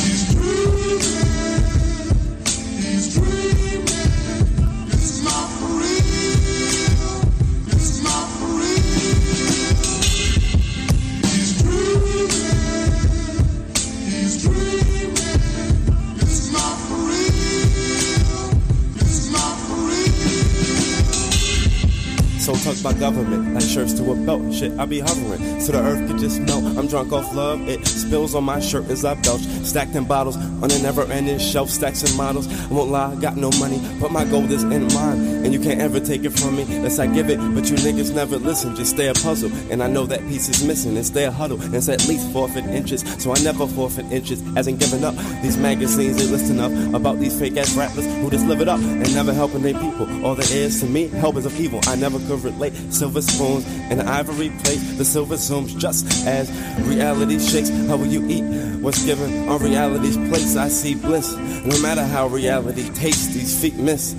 So 22.43 22.52
tucked 22.63 22.81
by 22.81 22.93
government, 22.93 23.53
like 23.53 23.63
shirts 23.63 23.93
to 23.93 24.11
a 24.11 24.15
belt. 24.15 24.53
Shit, 24.53 24.71
I 24.79 24.85
be 24.85 24.99
hovering, 24.99 25.59
so 25.59 25.73
the 25.73 25.79
earth 25.79 26.07
could 26.07 26.17
just 26.17 26.39
melt. 26.41 26.63
I'm 26.77 26.87
drunk 26.87 27.11
off 27.11 27.33
love, 27.35 27.67
it 27.67 27.85
spills 27.85 28.35
on 28.35 28.45
my 28.45 28.59
shirt 28.61 28.85
as 28.89 29.03
I 29.03 29.15
belch. 29.15 29.41
Stacked 29.63 29.95
in 29.95 30.05
bottles 30.05 30.37
on 30.37 30.71
a 30.71 30.79
never 30.79 31.03
ending 31.11 31.39
shelf, 31.39 31.69
stacks 31.69 32.03
and 32.03 32.15
models. 32.15 32.47
I 32.47 32.73
won't 32.73 32.89
lie, 32.89 33.11
I 33.11 33.15
got 33.15 33.35
no 33.35 33.51
money, 33.59 33.81
but 33.99 34.11
my 34.11 34.23
gold 34.23 34.51
is 34.51 34.63
in 34.63 34.87
mine. 34.93 35.43
And 35.43 35.53
you 35.53 35.59
can't 35.59 35.81
ever 35.81 35.99
take 35.99 36.23
it 36.23 36.31
from 36.31 36.55
me, 36.55 36.63
unless 36.63 36.99
I 36.99 37.07
give 37.07 37.29
it. 37.29 37.37
But 37.53 37.69
you 37.69 37.75
niggas 37.75 38.15
never 38.15 38.37
listen, 38.37 38.75
just 38.75 38.91
stay 38.91 39.07
a 39.07 39.13
puzzle. 39.13 39.51
And 39.69 39.83
I 39.83 39.87
know 39.87 40.05
that 40.05 40.21
piece 40.29 40.47
is 40.47 40.63
missing, 40.65 40.95
and 40.95 41.05
stay 41.05 41.25
a 41.25 41.31
huddle. 41.31 41.61
And 41.61 41.75
it's 41.75 41.89
at 41.89 42.07
least 42.07 42.31
forfeit 42.31 42.65
inches, 42.65 43.01
so 43.21 43.33
I 43.33 43.39
never 43.39 43.67
forfeit 43.67 44.09
inches. 44.11 44.41
As 44.55 44.67
in 44.67 44.77
giving 44.77 45.03
up, 45.03 45.15
these 45.41 45.57
magazines 45.57 46.17
they 46.17 46.27
listen 46.31 46.59
up 46.59 46.71
about 46.95 47.19
these 47.19 47.37
fake 47.37 47.57
ass 47.57 47.75
rappers 47.75 48.05
who 48.05 48.29
just 48.29 48.45
live 48.45 48.61
it 48.61 48.69
up 48.69 48.79
and 48.79 49.13
never 49.13 49.33
helping 49.33 49.63
their 49.63 49.73
people. 49.73 50.07
All 50.25 50.35
there 50.35 50.57
is 50.57 50.79
to 50.79 50.85
me, 50.85 51.07
helpers 51.07 51.45
of 51.45 51.59
evil. 51.59 51.81
I 51.83 51.95
never 51.95 52.19
could 52.19 52.52
relate. 52.53 52.73
Silver 52.93 53.21
spoons 53.21 53.65
and 53.89 54.01
ivory 54.01 54.49
plate, 54.63 54.79
the 54.97 55.05
silver 55.05 55.35
zooms 55.35 55.77
just 55.77 56.05
as 56.25 56.51
reality 56.81 57.39
shakes. 57.39 57.69
How 57.87 57.97
will 57.97 58.07
you 58.07 58.25
eat? 58.27 58.43
What's 58.81 59.03
given 59.05 59.49
on 59.49 59.61
reality's 59.61 60.17
plates? 60.17 60.55
I 60.55 60.67
see 60.67 60.95
bliss. 60.95 61.33
No 61.35 61.81
matter 61.81 62.03
how 62.05 62.27
reality 62.27 62.89
tastes, 62.93 63.27
these 63.27 63.59
feet 63.59 63.75
miss. 63.75 64.13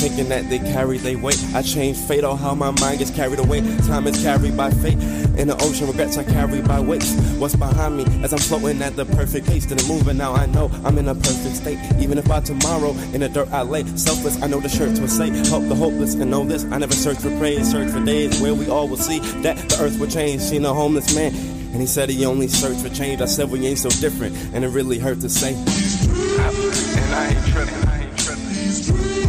Thinking 0.00 0.30
that 0.30 0.48
they 0.48 0.58
carry 0.58 0.96
their 0.96 1.18
weight. 1.18 1.38
I 1.54 1.60
change 1.60 1.98
fate 1.98 2.24
on 2.24 2.38
how 2.38 2.54
my 2.54 2.70
mind 2.80 3.00
gets 3.00 3.10
carried 3.10 3.38
away. 3.38 3.60
Time 3.86 4.06
is 4.06 4.22
carried 4.22 4.56
by 4.56 4.70
fate. 4.70 4.94
In 5.36 5.48
the 5.48 5.56
ocean, 5.60 5.88
regrets 5.88 6.16
are 6.16 6.24
carried 6.24 6.66
by 6.66 6.80
weights. 6.80 7.12
What's 7.36 7.54
behind 7.54 7.98
me 7.98 8.06
as 8.24 8.32
I'm 8.32 8.38
floating 8.38 8.80
at 8.80 8.96
the 8.96 9.04
perfect 9.04 9.46
pace? 9.46 9.66
Then 9.66 9.76
moving 9.86 10.16
now, 10.16 10.32
I 10.32 10.46
know 10.46 10.70
I'm 10.84 10.96
in 10.96 11.06
a 11.06 11.14
perfect 11.14 11.54
state. 11.56 11.78
Even 11.98 12.16
if 12.16 12.26
by 12.26 12.40
tomorrow 12.40 12.92
in 13.12 13.20
the 13.20 13.28
dirt 13.28 13.52
I 13.52 13.60
lay, 13.60 13.84
selfless, 13.96 14.42
I 14.42 14.46
know 14.46 14.58
the 14.58 14.70
shirts 14.70 14.98
will 15.00 15.08
say, 15.08 15.28
Help 15.50 15.68
the 15.68 15.74
hopeless 15.74 16.14
and 16.14 16.30
know 16.30 16.44
this. 16.44 16.64
I 16.64 16.78
never 16.78 16.94
search 16.94 17.18
for 17.18 17.36
praise, 17.38 17.70
search 17.70 17.90
for 17.90 18.02
days 18.02 18.40
where 18.40 18.54
we 18.54 18.70
all 18.70 18.88
will 18.88 18.96
see 18.96 19.18
that 19.42 19.58
the 19.68 19.82
earth 19.82 20.00
will 20.00 20.08
change. 20.08 20.40
Seen 20.40 20.64
a 20.64 20.72
homeless 20.72 21.14
man, 21.14 21.34
and 21.34 21.76
he 21.76 21.86
said 21.86 22.08
he 22.08 22.24
only 22.24 22.48
searched 22.48 22.80
for 22.80 22.88
change. 22.88 23.20
I 23.20 23.26
said 23.26 23.50
we 23.50 23.66
ain't 23.66 23.78
so 23.78 23.90
different, 23.90 24.34
and 24.54 24.64
it 24.64 24.68
really 24.68 24.98
hurt 24.98 25.20
to 25.20 25.28
say. 25.28 25.54
I 25.58 26.50
tripping. 26.52 27.12
I. 27.12 27.49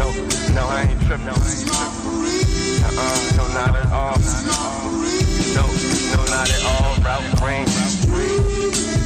No, 0.01 0.09
no, 0.55 0.67
I 0.67 0.81
ain't 0.89 0.99
tripping. 1.03 1.27
No, 1.27 1.33
I 1.33 1.51
ain't. 1.53 1.69
Uh-uh, 2.81 3.37
no, 3.37 3.47
not 3.53 3.75
at 3.75 3.85
all. 3.91 4.17
No, 5.53 5.67
no, 6.15 6.25
not 6.25 6.49
at 6.49 6.63
all. 6.65 6.95
Route 7.03 7.41
range. 7.41 9.00